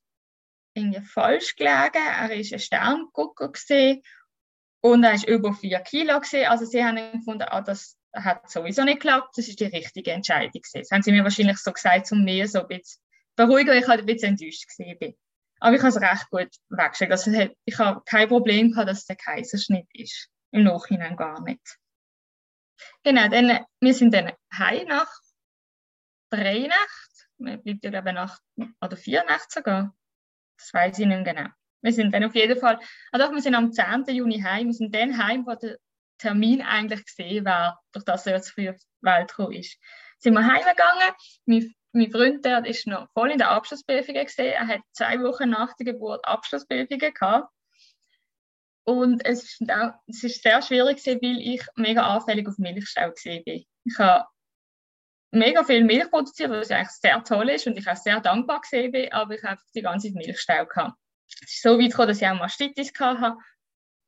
irgendwie 0.74 1.00
falsch 1.00 1.56
gelegen, 1.56 1.94
er 1.94 2.30
ist 2.32 2.52
ein 2.52 2.58
Sterngucker 2.58 3.50
gesehen 3.50 4.02
und 4.80 5.04
er 5.04 5.14
ist 5.14 5.26
über 5.26 5.54
vier 5.54 5.80
Kilo 5.80 6.20
gesehen. 6.20 6.48
Also 6.48 6.66
sie 6.66 6.84
haben 6.84 6.96
gefunden, 7.12 7.46
ah, 7.48 7.62
das 7.62 7.96
hat 8.12 8.50
sowieso 8.50 8.84
nicht 8.84 9.00
geklappt, 9.00 9.36
das 9.36 9.48
ist 9.48 9.60
die 9.60 9.64
richtige 9.64 10.12
Entscheidung 10.12 10.52
gewesen. 10.52 10.80
Das 10.80 10.90
haben 10.90 11.02
sie 11.02 11.12
mir 11.12 11.24
wahrscheinlich 11.24 11.58
so 11.58 11.72
gesagt, 11.72 12.12
um 12.12 12.22
mir 12.22 12.46
so 12.46 12.60
ein 12.60 12.68
bisschen 12.68 13.00
beruhigen, 13.36 13.70
weil 13.70 13.80
ich 13.80 13.88
halt 13.88 14.00
ein 14.00 14.06
bisschen 14.06 14.30
enttäuscht 14.30 14.68
bin. 14.76 15.14
Aber 15.60 15.76
ich 15.76 15.80
habe 15.80 15.88
es 15.88 16.00
recht 16.00 16.30
gut 16.30 16.50
weggeschickt. 16.68 17.12
Also 17.12 17.30
ich 17.64 17.78
habe 17.78 18.02
kein 18.04 18.28
Problem 18.28 18.70
gehabt, 18.70 18.88
dass 18.88 18.98
es 18.98 19.06
der 19.06 19.16
Kaiserschnitt 19.16 19.88
ist. 19.94 20.28
Im 20.50 20.64
Nachhinein 20.64 21.16
gar 21.16 21.42
nicht. 21.42 21.78
Genau, 23.02 23.28
dann, 23.28 23.64
wir 23.80 23.94
sind 23.94 24.14
dann 24.14 24.32
heim 24.56 24.88
nach 24.88 25.10
drei 26.30 26.60
Nächten. 26.60 26.74
Wir 27.38 27.56
bleiben 27.58 27.80
ja, 27.82 27.90
glaube 27.90 28.10
ich, 28.10 28.14
Nacht 28.14 28.42
oder 28.80 28.96
vier 28.96 29.24
Nächte 29.24 29.46
sogar. 29.48 29.94
Das 30.58 30.72
weiß 30.72 30.98
ich 30.98 31.06
nicht 31.06 31.24
genau. 31.24 31.48
Wir 31.82 31.92
sind 31.92 32.12
dann 32.14 32.24
auf 32.24 32.34
jeden 32.34 32.58
Fall, 32.58 32.78
also 33.12 33.32
wir 33.32 33.42
sind 33.42 33.54
am 33.54 33.72
10. 33.72 34.04
Juni 34.08 34.40
heim. 34.40 34.68
Wir 34.68 34.74
sind 34.74 34.94
dann 34.94 35.18
heim, 35.18 35.46
wo 35.46 35.54
der 35.54 35.78
Termin 36.18 36.62
eigentlich 36.62 37.04
gesehen 37.04 37.44
war, 37.44 37.82
durch 37.92 38.04
das 38.04 38.26
er 38.26 38.40
zu 38.40 38.52
früh 38.52 38.70
auf 38.70 38.76
die 38.76 39.06
Welt 39.06 39.28
gekommen 39.28 39.52
ist. 39.52 39.78
Sind 40.18 40.34
wir 40.34 40.46
heimgegangen. 40.46 41.14
Mein 41.44 41.74
mein 41.94 42.10
Freund 42.10 42.44
der 42.44 42.66
ist 42.66 42.88
noch 42.88 43.08
voll 43.12 43.30
in 43.30 43.38
der 43.38 43.52
Abschlussprüfung 43.52 44.14
gesehen. 44.14 44.52
Er 44.52 44.66
hat 44.66 44.80
zwei 44.92 45.20
Wochen 45.20 45.48
nach 45.48 45.74
der 45.76 45.86
Geburt 45.86 46.24
Abschlussprüfungen 46.26 46.98
gehabt. 46.98 47.48
Und 48.84 49.24
es 49.24 49.44
ist, 49.44 49.70
auch, 49.70 49.94
es 50.06 50.22
ist 50.22 50.42
sehr 50.42 50.60
schwierig 50.60 51.02
gewesen, 51.02 51.20
weil 51.22 51.40
ich 51.40 51.62
mega 51.76 52.06
anfällig 52.06 52.46
auf 52.46 52.58
Milchstau 52.58 53.10
bin. 53.44 53.64
Ich 53.84 53.98
habe 53.98 54.26
mega 55.30 55.64
viel 55.64 55.84
Milch 55.84 56.10
produziert, 56.10 56.50
was 56.50 56.70
eigentlich 56.70 56.88
sehr 56.90 57.22
toll 57.24 57.48
ist 57.50 57.66
und 57.66 57.78
ich 57.78 57.88
auch 57.88 57.96
sehr 57.96 58.20
dankbar 58.20 58.60
bin, 58.70 59.12
aber 59.12 59.34
ich 59.34 59.42
habe 59.42 59.60
die 59.74 59.82
ganze 59.82 60.08
Zeit 60.08 60.16
Milchstau 60.16 60.66
gehabt. 60.66 60.98
Es 61.26 61.54
ist 61.54 61.62
so 61.62 61.78
weit 61.78 61.90
gekommen, 61.90 62.08
dass 62.08 62.20
ich 62.20 62.28
auch 62.28 62.38
Mastitis 62.38 62.92
hatte 62.98 63.36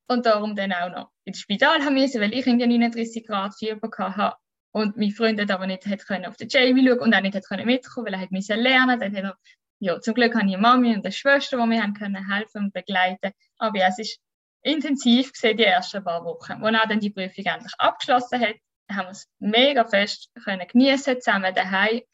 und 0.09 0.27
darum 0.27 0.55
dann 0.55 0.73
auch 0.73 0.91
noch 0.91 1.11
ins 1.25 1.41
Spital 1.41 1.79
müssen, 1.91 2.21
weil 2.21 2.33
ich 2.33 2.47
irgendwie 2.47 2.67
39 2.67 3.27
Grad 3.27 3.55
Fieber 3.59 3.91
hatte 3.99 4.37
und 4.73 4.97
mein 4.99 5.11
Freund 5.11 5.41
hat 5.41 5.51
aber 5.51 5.67
nicht 5.67 5.87
hat 5.87 6.07
können 6.07 6.27
auf 6.27 6.37
den 6.37 6.49
Jamie 6.49 6.87
schauen 6.87 6.99
und 7.01 7.15
auch 7.15 7.21
nicht 7.23 7.35
hat 7.35 7.49
können 7.49 7.65
mitkommen, 7.65 8.07
weil 8.07 8.15
er 8.15 8.21
hat 8.21 8.31
müssen 8.31 8.61
lernen. 8.61 9.01
Dann 9.01 9.17
hat 9.17 9.25
er, 9.25 9.37
ja, 9.79 10.01
zum 10.01 10.13
Glück 10.13 10.35
habe 10.35 10.47
ich 10.47 10.53
eine 10.53 10.61
Mami 10.63 10.95
und 10.95 11.05
eine 11.05 11.13
Schwester, 11.13 11.57
die 11.57 11.67
mir 11.67 11.83
haben 11.83 11.95
können 11.95 12.31
helfen 12.31 12.65
und 12.67 12.75
begleiten. 12.75 13.33
Aber 13.57 13.79
ja, 13.79 13.89
es 13.89 13.99
ist 13.99 14.21
intensiv 14.67 15.33
gesehen 15.33 15.57
die 15.57 15.65
ersten 15.65 16.05
paar 16.05 16.25
Wochen. 16.25 16.53
Als 16.53 16.75
er 16.75 16.87
dann 16.87 17.01
die 17.01 17.11
Prüfung 17.11 17.45
endlich 17.45 17.73
abgeschlossen 17.79 18.41
hat, 18.41 18.57
haben 18.91 19.07
wir 19.07 19.11
es 19.11 19.29
mega 19.39 19.85
fest 19.85 20.31
können 20.45 20.67
genießen 20.67 21.21
zusammen 21.21 21.55
daheim. 21.55 21.95
Wir 21.95 22.05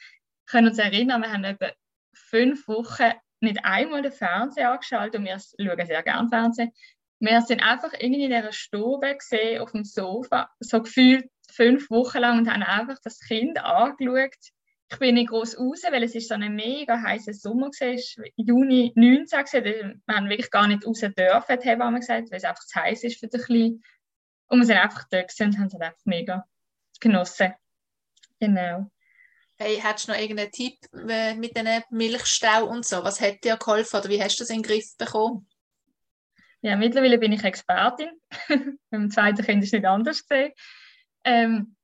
können 0.47 0.69
uns 0.69 0.79
erinnern, 0.79 1.23
wir 1.23 1.33
haben 1.33 1.45
etwa 1.45 1.71
fünf 2.15 2.69
Wochen 2.69 3.13
nicht 3.41 3.65
einmal 3.65 4.03
den 4.03 4.13
Fernseher 4.13 4.73
angeschaltet 4.73 5.19
und 5.19 5.25
wir 5.25 5.39
schauen 5.39 5.87
sehr 5.87 6.03
gerne 6.03 6.29
Fernsehen. 6.29 6.73
Wir 7.21 7.41
sind 7.43 7.63
einfach 7.63 7.93
irgendwie 7.93 8.25
in 8.25 8.31
dieser 8.31 8.53
Stube 8.53 9.17
gesehen, 9.17 9.61
auf 9.61 9.73
dem 9.73 9.85
Sofa, 9.85 10.51
so 10.61 10.83
gefühlt 10.83 11.31
fünf 11.51 11.91
Wochen 11.91 12.19
lang 12.19 12.39
und 12.39 12.51
haben 12.51 12.63
einfach 12.63 12.99
das 13.03 13.21
Kind 13.21 13.59
angeschaut. 13.59 14.35
Ich 14.93 14.99
bin 14.99 15.15
nicht 15.15 15.31
groß 15.31 15.59
raus, 15.59 15.83
weil 15.91 16.03
es 16.03 16.15
ist 16.15 16.29
so 16.29 16.35
ein 16.35 16.55
mega 16.55 17.01
heißer 17.01 17.33
Sommer 17.33 17.69
war. 17.69 18.25
Juni 18.37 18.93
19 18.95 19.45
gewesen. 19.45 20.03
Wir 20.07 20.15
haben 20.15 20.29
wirklich 20.29 20.51
gar 20.51 20.69
nicht 20.69 20.87
raus 20.87 21.01
dürfen, 21.01 21.59
die 21.63 21.69
Hebamme 21.69 22.01
gesagt, 22.01 22.31
weil 22.31 22.37
es 22.37 22.45
einfach 22.45 22.65
zu 22.65 22.79
heiß 22.79 23.05
ist 23.05 23.19
für 23.19 23.29
den 23.29 23.41
Kleinen. 23.41 23.83
Und 24.49 24.59
wir 24.59 24.67
sind 24.67 24.77
einfach 24.77 25.05
da 25.11 25.21
und 25.21 25.59
haben 25.59 25.67
es 25.67 25.75
einfach 25.75 25.97
mega 26.05 26.45
genossen. 27.01 27.55
Genau. 28.39 28.91
Hey, 29.57 29.77
hättest 29.77 30.09
du 30.09 30.13
noch 30.13 30.19
irgendeinen 30.19 30.53
Tipp 30.53 30.77
äh, 31.09 31.35
mit 31.37 31.57
den 31.57 31.69
Milchstau 31.91 32.67
und 32.67 32.85
so? 32.85 33.03
Was 33.03 33.21
hat 33.21 33.45
dir 33.45 33.57
geholfen 33.57 33.97
oder 33.97 34.11
wie 34.11 34.23
hast 34.23 34.39
du 34.39 34.43
das 34.43 34.51
in 34.51 34.57
den 34.57 34.63
Griff 34.63 34.95
bekommen? 34.99 35.49
Ja, 36.61 36.77
mittlerweile 36.77 37.19
bin 37.19 37.33
ich 37.33 37.45
Expertin. 37.45 38.11
Beim 38.91 39.11
zweiten 39.11 39.45
Kind 39.45 39.63
ist 39.63 39.69
es 39.69 39.73
nicht 39.73 39.87
anders 39.87 40.27
gesehen. 40.27 40.53
Ähm, 41.25 41.77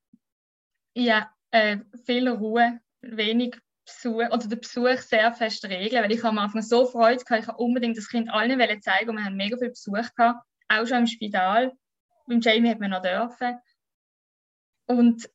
ja, 0.94 1.32
äh, 1.52 1.78
viel 2.04 2.28
Ruhe, 2.28 2.80
wenig 3.02 3.56
Besuch 3.84 4.30
oder 4.30 4.46
den 4.46 4.60
Besuch 4.60 4.98
sehr 4.98 5.32
fest 5.32 5.64
regeln, 5.64 6.02
weil 6.02 6.12
ich 6.12 6.24
am 6.24 6.38
Anfang 6.38 6.62
so 6.62 6.86
Freude 6.86 7.24
hatte, 7.28 7.42
ich 7.42 7.48
unbedingt 7.56 7.96
das 7.96 8.08
Kind 8.08 8.30
allen 8.30 8.82
zeigen 8.82 9.10
und 9.10 9.16
wir 9.16 9.24
haben 9.24 9.36
mega 9.36 9.56
viel 9.56 9.70
Besuch 9.70 10.14
gehabt, 10.14 10.44
auch 10.68 10.86
schon 10.86 10.98
im 10.98 11.06
Spital. 11.06 11.72
Beim 12.26 12.40
Jamie 12.40 12.68
hat 12.68 12.80
man 12.80 12.90
noch 12.90 13.02
dürfen. 13.02 13.58
Und 14.86 15.28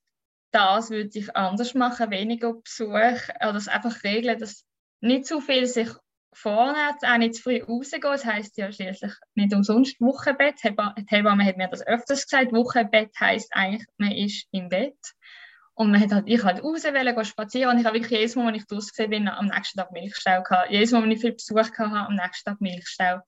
das 0.51 0.91
würde 0.91 1.09
ich 1.13 1.35
anders 1.35 1.73
machen, 1.73 2.11
weniger 2.11 2.53
Besuch 2.53 2.93
oder 2.93 3.53
das 3.53 3.67
einfach 3.67 4.03
regeln, 4.03 4.39
dass 4.39 4.65
nicht 5.01 5.25
zu 5.25 5.41
viel 5.41 5.65
sich 5.65 5.89
vorne 6.31 6.95
auch 7.01 7.17
nicht 7.17 7.35
zu 7.35 7.43
früh 7.43 7.61
rausgehen. 7.61 8.01
Das 8.01 8.25
heisst 8.25 8.57
ja 8.57 8.71
schließlich 8.71 9.13
nicht 9.35 9.53
umsonst 9.53 9.99
Wochenbett. 9.99 10.63
Die 10.63 11.05
Hebamme 11.07 11.45
hat 11.45 11.57
mir 11.57 11.67
das 11.67 11.85
öfters 11.85 12.25
gesagt. 12.25 12.53
Wochenbett 12.53 13.11
heisst 13.19 13.51
eigentlich, 13.53 13.85
man 13.97 14.11
ist 14.11 14.47
im 14.51 14.69
Bett. 14.69 14.97
Und 15.75 15.91
man 15.91 15.99
hat 15.99 16.11
halt, 16.11 16.27
ich 16.27 16.43
halt 16.43 16.63
raus 16.63 16.83
wollen, 16.83 17.25
spazieren. 17.25 17.71
Und 17.71 17.79
ich 17.79 17.85
habe 17.85 17.95
wirklich 17.95 18.19
jedes 18.19 18.35
Mal, 18.35 18.47
wenn 18.47 18.55
ich 18.55 18.67
draußen 18.67 19.09
bin, 19.09 19.27
am 19.27 19.47
nächsten 19.47 19.79
Tag 19.79 19.91
Milchstau 19.91 20.43
gehabt. 20.43 20.69
Jedes 20.69 20.91
Mal, 20.91 21.01
wenn 21.01 21.11
ich 21.11 21.21
viel 21.21 21.33
Besuch 21.33 21.57
hatte, 21.57 21.83
am 21.83 22.15
nächsten 22.15 22.49
Tag 22.49 22.61
Milchstau. 22.61 23.19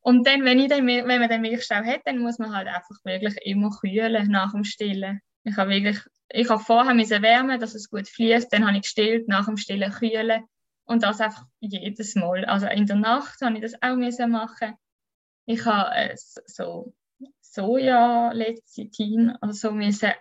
Und 0.00 0.24
dann, 0.26 0.44
wenn, 0.44 0.60
ich 0.60 0.68
den, 0.68 0.86
wenn 0.86 1.06
man 1.06 1.28
den 1.28 1.40
Milchstau 1.40 1.82
hat, 1.84 2.02
dann 2.04 2.18
muss 2.18 2.38
man 2.38 2.54
halt 2.54 2.68
einfach 2.68 2.96
wirklich 3.02 3.36
immer 3.44 3.70
kühlen 3.70 4.28
nach 4.30 4.52
dem 4.52 4.62
Stillen. 4.62 5.20
Ich 5.42 5.56
habe 5.56 5.70
wirklich, 5.70 5.98
ich 6.28 6.48
habe 6.48 6.62
vorher 6.62 6.94
müssen 6.94 7.22
wärmen, 7.22 7.58
dass 7.58 7.74
es 7.74 7.90
gut 7.90 8.08
fließt. 8.08 8.52
Dann 8.52 8.64
habe 8.64 8.76
ich 8.76 8.82
gestillt, 8.82 9.26
nach 9.26 9.46
dem 9.46 9.56
Stillen 9.56 9.90
kühlen. 9.90 10.44
Und 10.84 11.02
das 11.02 11.20
einfach 11.20 11.44
jedes 11.58 12.14
Mal. 12.14 12.44
Also 12.44 12.66
in 12.66 12.86
der 12.86 12.96
Nacht 12.96 13.40
habe 13.42 13.56
ich 13.56 13.62
das 13.62 13.82
auch 13.82 13.96
müssen 13.96 14.30
machen. 14.30 14.74
Ich 15.46 15.64
habe 15.64 15.94
äh, 15.96 16.16
so 16.16 16.94
Soja-Lecithin 17.40 19.36
oder 19.42 19.52
so 19.52 19.72
müssen 19.72 20.12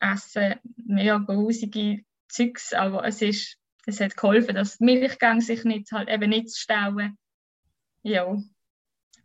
essen, 0.00 0.56
mega 0.76 1.18
grusige 1.18 2.04
Zeugs, 2.28 2.72
aber 2.72 3.04
es 3.04 3.22
ist, 3.22 3.56
es 3.86 4.00
hat 4.00 4.16
geholfen, 4.16 4.54
dass 4.54 4.78
die 4.78 4.84
Milchgang 4.84 5.40
sich 5.40 5.64
nicht 5.64 5.92
halt 5.92 6.08
eben 6.08 6.30
nicht 6.30 6.56
stauen. 6.56 7.18
Ja. 8.02 8.36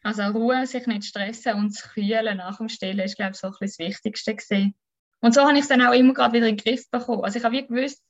Also 0.03 0.23
Ruhe, 0.23 0.67
sich 0.67 0.85
nicht 0.85 1.05
stressen 1.05 1.55
und 1.55 1.75
das 1.75 1.93
Kühlen 1.93 2.37
nach 2.37 2.57
dem 2.57 2.69
Stillen 2.69 2.99
ist, 2.99 3.15
glaube 3.15 3.31
ich, 3.31 3.37
so 3.37 3.47
ein 3.47 3.53
das 3.59 3.79
Wichtigste 3.79 4.35
gewesen. 4.35 4.75
Und 5.21 5.33
so 5.33 5.41
habe 5.41 5.53
ich 5.53 5.61
es 5.61 5.67
dann 5.67 5.81
auch 5.81 5.93
immer 5.93 6.13
gerade 6.13 6.33
wieder 6.33 6.47
in 6.47 6.57
den 6.57 6.63
Griff 6.63 6.89
bekommen. 6.91 7.23
Also 7.23 7.39
ich 7.39 7.43
habe 7.43 7.55
wie 7.55 7.65
gewusst, 7.65 8.03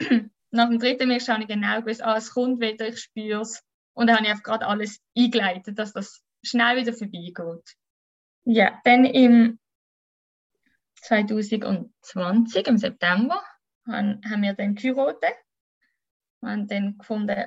nach 0.50 0.68
dem 0.68 0.78
dritten 0.78 1.08
Milch 1.08 1.28
habe 1.28 1.42
ich 1.42 1.48
genau 1.48 1.80
gewusst, 1.82 2.02
ah, 2.02 2.16
es 2.16 2.32
kommt 2.32 2.60
wieder, 2.60 2.88
ich 2.88 2.98
spüre 2.98 3.42
es. 3.42 3.62
Und 3.94 4.08
dann 4.08 4.16
habe 4.16 4.26
ich 4.26 4.32
einfach 4.32 4.42
gerade 4.42 4.66
alles 4.66 5.00
eingeleitet, 5.16 5.78
dass 5.78 5.92
das 5.92 6.22
schnell 6.42 6.76
wieder 6.76 6.92
vorbeigeht. 6.92 7.76
Ja, 8.44 8.80
dann 8.84 9.04
im 9.04 9.58
2020, 11.06 12.66
im 12.66 12.78
September, 12.78 13.42
haben, 13.86 14.42
wir 14.42 14.54
dann 14.54 14.74
geheiratet. 14.74 15.36
Wir 16.40 16.50
haben 16.50 16.66
dann 16.66 16.98
gefunden, 16.98 17.44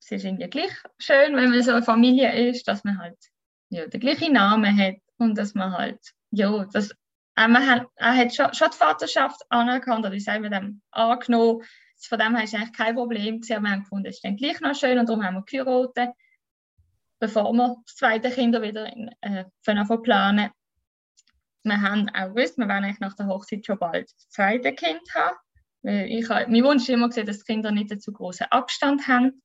es 0.00 0.10
ist 0.10 0.24
irgendwie 0.24 0.50
gleich 0.50 0.72
schön, 0.98 1.34
wenn 1.34 1.50
man 1.50 1.62
so 1.62 1.72
eine 1.72 1.82
Familie 1.82 2.50
ist, 2.50 2.68
dass 2.68 2.84
man 2.84 2.98
halt 2.98 3.18
ja, 3.70 3.86
den 3.86 4.00
gleichen 4.00 4.34
Namen 4.34 4.78
hat 4.78 4.96
und 5.16 5.36
dass 5.38 5.54
man 5.54 5.72
halt, 5.72 6.00
ja, 6.30 6.64
das, 6.72 6.90
äh, 7.36 7.48
man 7.48 7.66
hat, 7.66 7.86
er 7.96 8.16
hat 8.16 8.34
schon, 8.34 8.52
schon 8.52 8.68
die 8.70 8.76
Vaterschaft 8.76 9.40
anerkannt, 9.48 10.04
oder 10.04 10.14
ich 10.14 10.24
sage 10.24 10.50
dem 10.50 10.82
angenommen, 10.90 11.62
von 12.06 12.18
dem 12.18 12.36
her 12.36 12.44
war 12.46 12.60
eigentlich 12.60 12.76
kein 12.76 12.94
Problem. 12.94 13.40
Gewesen. 13.40 13.62
Wir 13.62 13.70
haben 13.70 13.80
gefunden, 13.80 14.06
es 14.06 14.16
ist 14.16 14.24
dann 14.24 14.36
gleich 14.36 14.60
noch 14.60 14.74
schön 14.74 14.98
und 14.98 15.08
darum 15.08 15.24
haben 15.24 15.36
wir 15.36 15.44
geheiratet, 15.44 16.14
bevor 17.18 17.52
wir 17.54 17.76
das 17.86 17.96
zweite 17.96 18.30
Kind 18.30 18.60
wieder 18.60 18.86
in, 18.92 19.10
äh, 19.22 19.44
planen. 20.02 20.50
Wir 21.64 21.80
haben 21.80 22.08
auch 22.10 22.34
gewusst, 22.34 22.58
wir 22.58 22.68
werden 22.68 22.96
nach 23.00 23.14
der 23.14 23.26
Hochzeit 23.26 23.64
schon 23.64 23.78
bald 23.78 24.04
das 24.04 24.28
zweite 24.28 24.72
Kind 24.74 25.02
haben. 25.14 25.36
Ich 25.82 26.28
habe, 26.28 26.50
mein 26.50 26.64
Wunsch 26.64 26.88
war 26.88 26.94
immer, 26.94 27.08
gesehen, 27.08 27.26
dass 27.26 27.38
die 27.38 27.52
Kinder 27.52 27.70
nicht 27.70 27.90
einen 27.90 28.00
zu 28.00 28.12
großen 28.12 28.46
Abstand 28.50 29.08
haben. 29.08 29.42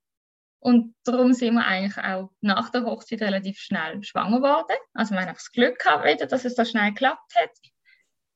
Und 0.62 0.94
darum 1.06 1.34
sind 1.34 1.54
wir 1.56 1.66
eigentlich 1.66 1.98
auch 1.98 2.32
nach 2.42 2.70
der 2.70 2.84
Hochzeit 2.84 3.22
relativ 3.22 3.58
schnell 3.60 4.04
schwanger 4.04 4.38
geworden. 4.38 4.78
Also 4.94 5.16
wir 5.16 5.22
haben 5.22 5.34
das 5.34 5.52
Glück 5.52 5.80
gehabt, 5.80 6.06
wieder, 6.06 6.28
dass 6.28 6.44
es 6.44 6.56
so 6.56 6.66
schnell 6.66 6.90
geklappt 6.90 7.34
hat. 7.36 7.52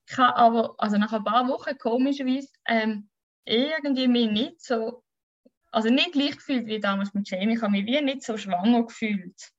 Ich 0.09 0.17
habe 0.17 0.35
aber, 0.35 0.75
also 0.77 0.97
nach 0.97 1.11
ein 1.11 1.23
paar 1.23 1.47
Wochen 1.49 1.77
komischerweise, 1.77 2.49
ähm, 2.65 3.09
irgendwie 3.45 4.07
mich 4.07 4.31
nicht 4.31 4.61
so, 4.61 5.03
also 5.71 5.89
nicht 5.89 6.13
gleich 6.13 6.37
gefühlt 6.37 6.67
wie 6.67 6.79
damals 6.79 7.13
mit 7.13 7.29
Jamie. 7.29 7.55
Ich 7.55 7.61
habe 7.61 7.71
mich 7.73 7.85
wie 7.85 8.01
nicht 8.01 8.23
so 8.23 8.37
schwanger 8.37 8.83
gefühlt. 8.83 9.51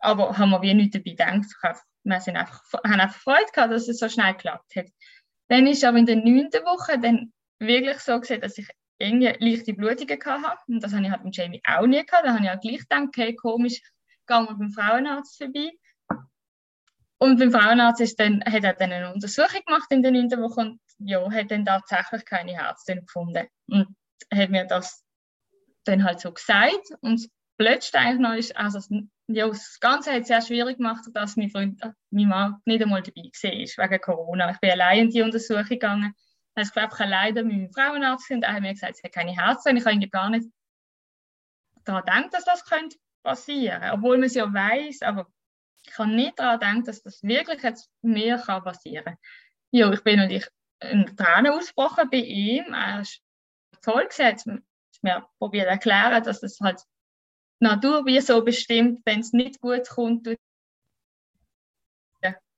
aber 0.00 0.36
haben 0.36 0.50
wir 0.50 0.62
wie 0.62 0.74
nichts 0.74 0.94
dabei 0.94 1.10
gedacht. 1.10 1.84
Wir 2.04 2.20
sind 2.20 2.36
einfach, 2.36 2.62
haben 2.72 3.00
einfach 3.00 3.20
Freude 3.20 3.50
gehabt, 3.52 3.72
dass 3.72 3.88
es 3.88 3.98
so 3.98 4.08
schnell 4.08 4.32
geklappt 4.32 4.74
hat. 4.76 4.86
Dann 5.48 5.66
ist 5.66 5.84
aber 5.84 5.98
in 5.98 6.06
der 6.06 6.16
neunten 6.16 6.64
Woche 6.64 6.98
dann 6.98 7.32
wirklich 7.58 7.98
so 7.98 8.18
gesehen, 8.18 8.40
dass 8.40 8.56
ich 8.56 8.68
irgendwie 8.98 9.34
leichte 9.38 9.74
Blutungen 9.74 10.18
hatte. 10.24 10.62
Und 10.68 10.82
das 10.82 10.92
habe 10.92 11.04
ich 11.04 11.10
halt 11.10 11.24
mit 11.24 11.36
Jamie 11.36 11.62
auch 11.66 11.86
nie 11.86 12.04
gehabt. 12.04 12.26
Da 12.26 12.34
habe 12.34 12.42
ich 12.42 12.48
halt 12.48 12.60
gleich 12.62 12.78
gedacht, 12.80 13.02
okay, 13.08 13.34
komisch, 13.34 13.80
gehen 14.26 14.46
wir 14.46 14.54
beim 14.54 14.70
Frauenarzt 14.70 15.38
vorbei. 15.38 15.70
Und 17.18 17.38
beim 17.38 17.50
Frauenarzt 17.50 18.00
ist 18.00 18.18
dann, 18.18 18.42
hat 18.44 18.64
er 18.64 18.74
dann 18.74 18.92
eine 18.92 19.12
Untersuchung 19.12 19.60
gemacht 19.66 19.88
in 19.90 20.02
der 20.02 20.12
neunten 20.12 20.40
Woche 20.40 20.60
und 20.60 20.80
ja, 20.98 21.30
hat 21.30 21.50
dann 21.50 21.64
tatsächlich 21.64 22.24
keine 22.24 22.52
Herztöne 22.52 23.02
gefunden. 23.02 23.46
Und 23.68 23.88
hat 24.32 24.50
mir 24.50 24.64
das 24.64 25.04
dann 25.84 26.04
halt 26.04 26.20
so 26.20 26.32
gesagt. 26.32 26.92
Und 27.00 27.24
das 27.24 27.28
Blödste 27.58 27.98
eigentlich 27.98 28.20
noch 28.20 28.34
ist, 28.34 28.56
also 28.56 28.80
ja, 29.32 29.48
das 29.48 29.78
Ganze 29.80 30.12
hat 30.12 30.22
es 30.22 30.28
sehr 30.28 30.42
schwierig 30.42 30.78
gemacht, 30.78 31.04
dass 31.12 31.36
mein 31.36 31.50
Freund, 31.50 31.82
äh, 31.82 31.92
mein 32.10 32.28
Mann 32.28 32.56
nicht 32.64 32.82
einmal 32.82 33.02
dabei 33.02 33.22
war, 33.22 33.90
wegen 33.90 34.00
Corona. 34.00 34.50
Ich 34.50 34.58
bin 34.58 34.70
allein 34.70 34.98
in 35.04 35.10
die 35.10 35.22
Untersuchung 35.22 35.64
gegangen. 35.64 36.14
Ich 36.56 36.74
war 36.74 36.84
einfach 36.84 37.00
alleine 37.00 37.44
mit 37.44 37.56
meinem 37.56 37.72
Frauenarzt 37.72 38.30
und 38.30 38.42
er 38.42 38.54
hat 38.54 38.62
mir 38.62 38.72
gesagt, 38.72 38.94
es 38.96 39.04
hat 39.04 39.12
keine 39.12 39.34
Herzen. 39.34 39.76
Ich 39.76 39.86
habe 39.86 40.08
gar 40.08 40.30
nicht 40.30 40.48
daran 41.84 42.04
gedacht, 42.04 42.34
dass 42.34 42.44
das 42.44 42.64
könnte 42.64 42.96
passieren 43.22 43.80
könnte. 43.80 43.94
Obwohl 43.94 44.18
man 44.18 44.26
es 44.26 44.34
ja 44.34 44.52
weiß, 44.52 45.02
aber 45.02 45.26
ich 45.86 45.98
habe 45.98 46.10
nicht 46.10 46.38
daran 46.38 46.58
gedacht, 46.58 46.88
dass 46.88 47.02
das 47.02 47.22
wirklich 47.22 47.62
jetzt 47.62 47.88
mir 48.02 48.36
kann 48.36 48.64
passieren 48.64 49.04
kann. 49.04 49.16
Ja, 49.70 49.92
ich 49.92 50.02
bin 50.02 50.18
natürlich 50.18 50.48
in 50.80 51.06
Tränen 51.16 51.52
ausgebrochen 51.52 52.10
bei 52.10 52.18
ihm. 52.18 52.74
Er 52.74 53.02
ist 53.02 53.22
toll 53.82 54.06
gesetzt. 54.06 54.48
mir 55.02 55.26
probiert 55.38 55.68
erklären, 55.68 56.22
dass 56.24 56.40
das 56.40 56.58
halt 56.60 56.82
Natur 57.60 58.06
wie 58.06 58.20
so 58.20 58.42
bestimmt, 58.42 59.00
wenn 59.04 59.20
es 59.20 59.32
nicht 59.32 59.60
gut 59.60 59.88
kommt, 59.88 60.26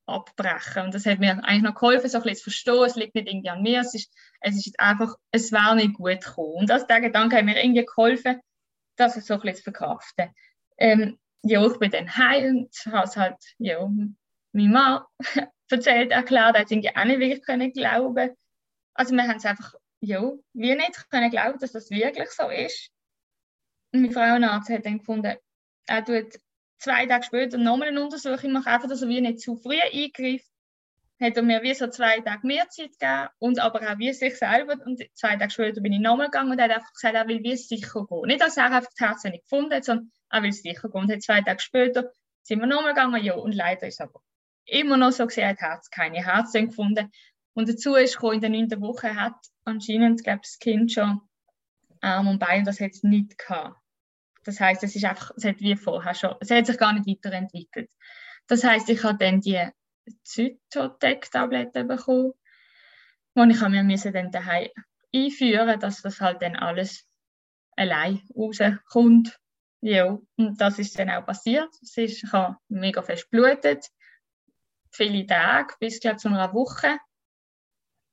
abbrechen. 0.05 0.83
Und 0.83 0.93
das 0.93 1.05
hat 1.05 1.19
mir 1.19 1.43
eigentlich 1.43 1.61
noch 1.61 1.75
geholfen, 1.75 2.09
so 2.09 2.17
ein 2.17 2.23
bisschen 2.23 2.37
zu 2.37 2.43
verstehen, 2.43 2.83
es 2.85 2.95
liegt 2.95 3.15
nicht 3.15 3.27
irgendwie 3.27 3.49
an 3.49 3.61
mir, 3.61 3.81
es 3.81 3.93
ist, 3.93 4.13
es 4.41 4.55
ist 4.55 4.79
einfach, 4.79 5.15
es 5.31 5.51
wäre 5.51 5.75
nicht 5.75 5.93
gut 5.93 6.21
gekommen. 6.23 6.53
Und 6.53 6.69
das, 6.69 6.87
der 6.87 7.01
Gedanke 7.01 7.37
hat 7.37 7.45
mir 7.45 7.61
irgendwie 7.61 7.85
geholfen, 7.85 8.41
das 8.95 9.15
so 9.15 9.33
ein 9.35 9.39
bisschen 9.41 9.55
zu 9.57 9.63
verkraften. 9.63 10.29
Ähm, 10.77 11.19
ja, 11.41 11.65
ich 11.65 11.77
bin 11.79 11.91
dann 11.91 12.15
heim 12.15 12.57
und 12.57 12.93
habe 12.93 13.07
es 13.07 13.17
halt, 13.17 13.37
ja, 13.57 13.87
mein 14.51 14.71
Mann 14.71 15.03
erzählt, 15.69 16.11
erklärt, 16.11 16.55
er 16.55 16.61
hat 16.61 16.71
irgendwie 16.71 16.95
auch 16.95 17.05
nicht 17.05 17.19
wirklich 17.19 17.43
können 17.43 17.71
glauben. 17.71 18.31
Also 18.93 19.15
wir 19.15 19.23
haben 19.23 19.37
es 19.37 19.45
einfach, 19.45 19.73
ja, 20.01 20.21
wir 20.53 20.75
nicht 20.75 21.09
können 21.09 21.31
glauben, 21.31 21.59
dass 21.59 21.71
das 21.71 21.89
wirklich 21.89 22.29
so 22.29 22.49
ist. 22.49 22.91
Mein 23.93 24.11
Frauenarzt 24.11 24.69
hat 24.69 24.85
dann 24.85 24.97
gefunden, 24.97 25.35
er 25.85 26.03
tut 26.03 26.39
zwei 26.79 27.05
Tage 27.05 27.23
später 27.23 27.57
nochmal 27.57 27.89
eine 27.89 28.03
Untersuchung 28.03 28.51
machen, 28.51 28.67
einfach, 28.67 28.89
dass 28.89 29.03
er 29.03 29.07
wie 29.07 29.21
nicht 29.21 29.39
zu 29.39 29.55
früh 29.55 29.79
eingreift. 29.79 30.47
Hat 31.21 31.37
er 31.37 31.43
mir 31.43 31.61
wie 31.61 31.73
so 31.75 31.87
zwei 31.87 32.19
Tage 32.19 32.45
mehr 32.45 32.67
Zeit 32.69 32.99
gegeben 32.99 33.29
und 33.37 33.59
aber 33.59 33.81
auch 33.81 33.99
wie 33.99 34.11
sich 34.11 34.35
selber. 34.37 34.83
Und 34.83 35.01
zwei 35.13 35.37
Tage 35.37 35.51
später 35.51 35.79
bin 35.79 35.93
ich 35.93 35.99
nochmal 35.99 36.27
gegangen 36.27 36.51
und 36.51 36.57
er 36.57 36.65
hat 36.65 36.75
einfach 36.75 36.91
gesagt, 36.91 37.15
er 37.15 37.27
will 37.27 37.43
wie 37.43 37.55
sicher 37.55 38.05
gehen. 38.09 38.21
Nicht, 38.25 38.41
dass 38.41 38.57
er 38.57 38.65
einfach 38.65 38.89
das 38.89 38.99
Herz 38.99 39.23
nicht 39.23 39.43
gefunden 39.43 39.73
hat, 39.73 39.85
sondern 39.85 40.11
er 40.31 40.43
will 40.43 40.51
sicher 40.51 40.89
gehen. 40.89 41.01
Und 41.01 41.11
hat 41.11 41.21
zwei 41.21 41.41
Tage 41.41 41.61
später 41.61 42.11
sind 42.41 42.59
wir 42.59 42.67
nochmal 42.67 42.93
gegangen, 42.93 43.23
ja, 43.23 43.35
und 43.35 43.53
leider 43.53 43.87
ist 43.87 44.01
aber 44.01 44.21
immer 44.65 44.97
noch 44.97 45.11
so 45.11 45.25
gesehen, 45.27 45.55
er 45.57 45.69
hat 45.69 45.91
keine 45.91 46.25
Herzen 46.25 46.67
gefunden. 46.69 47.11
Und 47.53 47.69
dazu 47.69 47.95
ist 47.95 48.15
gekommen, 48.15 48.35
in 48.35 48.41
der 48.41 48.49
neunten 48.49 48.81
Woche 48.81 49.15
hat 49.15 49.35
anscheinend, 49.63 50.23
glaube 50.23 50.41
das 50.41 50.57
Kind 50.57 50.91
schon 50.91 51.21
Arm 52.01 52.27
und 52.27 52.39
Bein, 52.39 52.65
das 52.65 52.81
hat 52.81 52.91
es 52.91 53.03
nicht 53.03 53.37
gehabt. 53.37 53.77
Das 54.43 54.59
heißt, 54.59 54.83
es 54.83 54.95
ist 54.95 55.05
einfach, 55.05 55.31
es 55.35 55.45
hat 55.45 55.59
wie 55.59 55.75
vorher 55.75 56.13
schon, 56.13 56.35
es 56.39 56.51
hat 56.51 56.65
sich 56.65 56.77
gar 56.77 56.93
nicht 56.93 57.07
weiterentwickelt. 57.07 57.89
Das 58.47 58.63
heißt, 58.63 58.89
ich 58.89 59.03
habe 59.03 59.17
dann 59.17 59.41
die 59.41 59.65
Zytotec-Tabletten 60.23 61.87
bekommen, 61.87 62.33
und 63.35 63.49
ich 63.49 63.61
mir 63.61 63.83
müssen 63.83 64.13
dann 64.13 64.31
daheim 64.31 64.69
einführen, 65.13 65.79
dass 65.79 66.01
das 66.01 66.21
halt 66.21 66.41
dann 66.41 66.55
alles 66.55 67.07
allein 67.75 68.21
rauskommt. 68.35 69.39
Ja, 69.81 70.17
und 70.37 70.61
das 70.61 70.79
ist 70.79 70.97
dann 70.97 71.09
auch 71.09 71.25
passiert. 71.25 71.69
Es 71.81 71.97
ist, 71.97 72.23
ich 72.23 72.31
habe 72.31 72.57
mega 72.69 73.01
fest 73.01 73.29
blutet, 73.29 73.87
viele 74.91 75.25
Tage, 75.25 75.73
bis 75.79 75.99
zu 75.99 76.09
einer 76.27 76.53
Woche. 76.53 76.97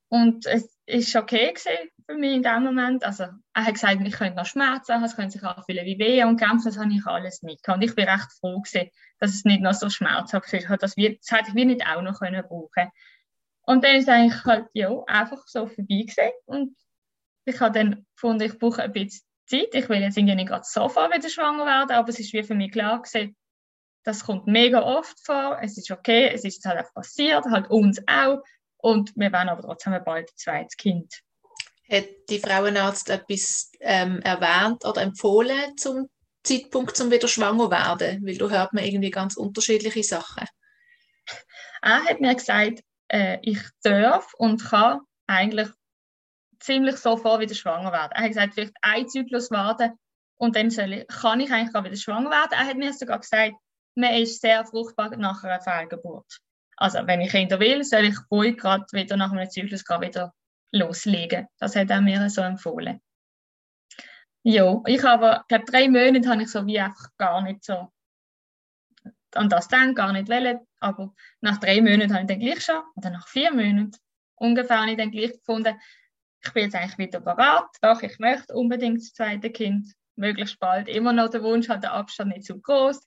Und 0.09 0.47
es 0.47 0.77
ist 0.91 1.17
okay 1.17 1.55
für 2.07 2.15
mich 2.15 2.35
in 2.35 2.43
dem 2.43 2.65
Moment. 2.65 3.05
Also, 3.05 3.25
er 3.25 3.65
hat 3.65 3.75
gesagt, 3.75 4.01
ich 4.05 4.15
könnte 4.15 4.37
noch 4.37 4.47
Schmerzen 4.47 4.95
haben, 4.95 5.05
es 5.05 5.17
könnte 5.17 5.33
sich 5.33 5.43
anfühlen 5.43 5.87
wie 5.87 5.99
weh 5.99 6.25
und 6.25 6.39
kämpfen, 6.39 6.67
das 6.67 6.79
habe 6.79 6.93
ich 6.93 7.07
alles 7.07 7.43
nicht 7.43 7.67
Und 7.69 7.83
ich 7.83 7.95
bin 7.95 8.09
recht 8.09 8.33
froh 8.39 8.61
gewesen, 8.61 8.91
dass 9.19 9.33
es 9.33 9.45
nicht 9.45 9.63
noch 9.63 9.75
so 9.75 9.89
schmerzhaft 9.89 10.53
ist. 10.53 10.69
Das, 10.69 10.79
das 10.81 10.97
hätte 10.97 11.49
ich 11.49 11.55
nicht 11.55 11.87
auch 11.87 12.03
noch 12.03 12.19
können 12.19 12.43
brauchen 12.47 12.91
Und 13.63 13.85
dann 13.85 13.97
ist 13.97 14.05
es 14.05 14.09
eigentlich 14.09 14.45
halt, 14.45 14.67
ja, 14.73 14.91
einfach 15.07 15.43
so 15.47 15.67
vorbei 15.67 16.05
gewesen. 16.07 16.33
Und 16.47 16.77
ich 17.45 17.61
habe 17.61 17.79
dann 17.79 18.07
gefunden, 18.15 18.45
ich 18.45 18.59
brauche 18.59 18.83
ein 18.83 18.93
bisschen 18.93 19.23
Zeit. 19.47 19.75
Ich 19.75 19.89
will 19.89 20.01
jetzt 20.01 20.17
irgendwie 20.17 20.37
nicht 20.37 20.49
gerade 20.49 20.65
sofort 20.65 21.15
wieder 21.15 21.29
schwanger 21.29 21.67
werden, 21.67 21.93
aber 21.93 22.09
es 22.09 22.21
ist 22.21 22.33
wie 22.33 22.43
für 22.43 22.55
mich 22.55 22.73
klar 22.73 23.03
gewesen, 23.03 23.37
das 24.05 24.25
kommt 24.25 24.47
mega 24.47 24.83
oft 24.83 25.19
vor. 25.25 25.59
Es 25.61 25.77
ist 25.77 25.91
okay, 25.91 26.31
es 26.33 26.45
ist 26.45 26.65
halt 26.65 26.79
einfach 26.79 26.95
passiert, 26.95 27.45
halt 27.45 27.69
uns 27.71 28.01
auch. 28.07 28.43
Und 28.83 29.13
wir 29.17 29.33
werden 29.33 29.49
aber 29.49 29.63
trotzdem 29.63 29.99
bald 30.05 30.31
ein 30.31 30.37
zweites 30.37 30.77
Kind. 30.77 31.23
Hat 31.91 32.07
die 32.29 32.39
Frauenarzt 32.39 33.11
etwas 33.11 33.73
ähm, 33.81 34.21
erwähnt 34.23 34.85
oder 34.85 35.03
empfohlen 35.03 35.77
zum 35.77 36.09
Zeitpunkt, 36.43 36.97
zum 36.97 37.11
wieder 37.11 37.29
schwanger 37.29 37.71
werden? 37.71 38.25
Weil 38.25 38.39
da 38.39 38.49
hört 38.49 38.73
man 38.73 38.85
irgendwie 38.85 39.11
ganz 39.11 39.37
unterschiedliche 39.37 40.03
Sachen. 40.05 40.47
Er 41.83 42.05
hat 42.05 42.21
mir 42.21 42.35
gesagt, 42.35 42.81
äh, 43.09 43.39
ich 43.43 43.61
darf 43.83 44.33
und 44.35 44.65
kann 44.65 45.01
eigentlich 45.27 45.69
ziemlich 46.61 46.97
sofort 46.97 47.41
wieder 47.41 47.55
schwanger 47.55 47.93
werden. 47.93 48.13
Er 48.13 48.23
hat 48.23 48.29
gesagt, 48.29 48.55
vielleicht 48.55 48.75
ein 48.83 49.09
Zyklus 49.09 49.51
warten 49.51 49.93
und 50.37 50.57
dann 50.57 50.71
soll 50.71 50.93
ich, 50.93 51.09
kann 51.09 51.41
ich 51.41 51.51
eigentlich 51.51 51.75
auch 51.75 51.85
wieder 51.85 51.97
schwanger 51.97 52.31
werden. 52.31 52.53
Er 52.53 52.67
hat 52.67 52.77
mir 52.77 52.93
sogar 52.93 53.19
gesagt, 53.19 53.55
man 53.95 54.15
ist 54.15 54.41
sehr 54.41 54.65
fruchtbar 54.65 55.17
nach 55.17 55.43
einer 55.43 55.61
Fehlgeburt. 55.61 56.41
Also 56.81 57.07
wenn 57.07 57.21
ich 57.21 57.31
Kinder 57.31 57.61
will, 57.61 57.85
soll 57.85 58.05
ich 58.05 58.17
ruhig 58.31 58.57
gerade 58.57 58.87
wieder 58.93 59.17
nach 59.17 59.33
einem 59.33 59.51
Zyklus 59.51 59.83
wieder 59.83 60.33
loslegen. 60.73 61.47
Das 61.59 61.77
hat 61.77 61.91
er 61.91 62.01
mir 62.01 62.31
so 62.31 62.41
empfohlen. 62.41 63.01
Ja, 64.43 64.81
ich 64.87 65.05
habe, 65.05 65.45
glaube 65.49 65.65
drei 65.67 65.89
Monate 65.89 66.29
habe 66.29 66.43
ich 66.43 66.51
so 66.51 66.67
wie 66.67 66.81
einfach 66.81 67.09
gar 67.19 67.43
nicht 67.43 67.63
so 67.65 67.93
an 69.35 69.49
das 69.49 69.69
dann 69.69 69.95
gar 69.95 70.13
nicht 70.13 70.29
wollen, 70.29 70.59
aber 70.81 71.15
nach 71.41 71.59
drei 71.59 71.81
Monaten 71.81 72.15
habe 72.15 72.23
ich 72.23 72.29
dann 72.29 72.41
gleich 72.41 72.65
schon, 72.65 72.83
oder 72.97 73.11
nach 73.11 73.29
vier 73.29 73.53
Monaten 73.53 73.93
ungefähr 74.37 74.81
habe 74.81 74.91
ich 74.93 74.97
dann 74.97 75.11
gleich 75.11 75.33
gefunden, 75.33 75.79
ich 76.43 76.53
bin 76.53 76.65
jetzt 76.65 76.75
eigentlich 76.75 76.99
wieder 76.99 77.21
bereit, 77.21 77.69
doch 77.83 78.03
ich 78.03 78.19
möchte 78.19 78.55
unbedingt 78.55 78.99
das 78.99 79.13
zweite 79.13 79.51
Kind, 79.51 79.93
möglichst 80.17 80.59
bald, 80.59 80.89
immer 80.89 81.13
noch 81.13 81.29
der 81.29 81.43
Wunsch, 81.43 81.69
hat 81.69 81.83
der 81.83 81.93
Abstand 81.93 82.35
nicht 82.35 82.47
zu 82.47 82.61
groß. 82.61 83.07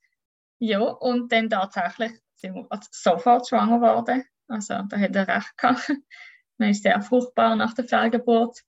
Ja, 0.59 0.79
und 0.79 1.31
dann 1.31 1.49
tatsächlich 1.49 2.13
sind 2.43 2.55
wir 2.55 2.67
sofort 2.91 3.47
schwanger 3.47 3.79
geworden. 3.79 4.23
Also 4.47 4.81
da 4.89 4.99
hat 4.99 5.15
er 5.15 5.27
recht 5.27 5.57
gehabt. 5.57 5.89
Man 6.57 6.69
ist 6.69 6.83
sehr 6.83 7.01
fruchtbar 7.01 7.55
nach 7.55 7.73
der 7.73 7.85
Fehlgeburt. 7.85 8.59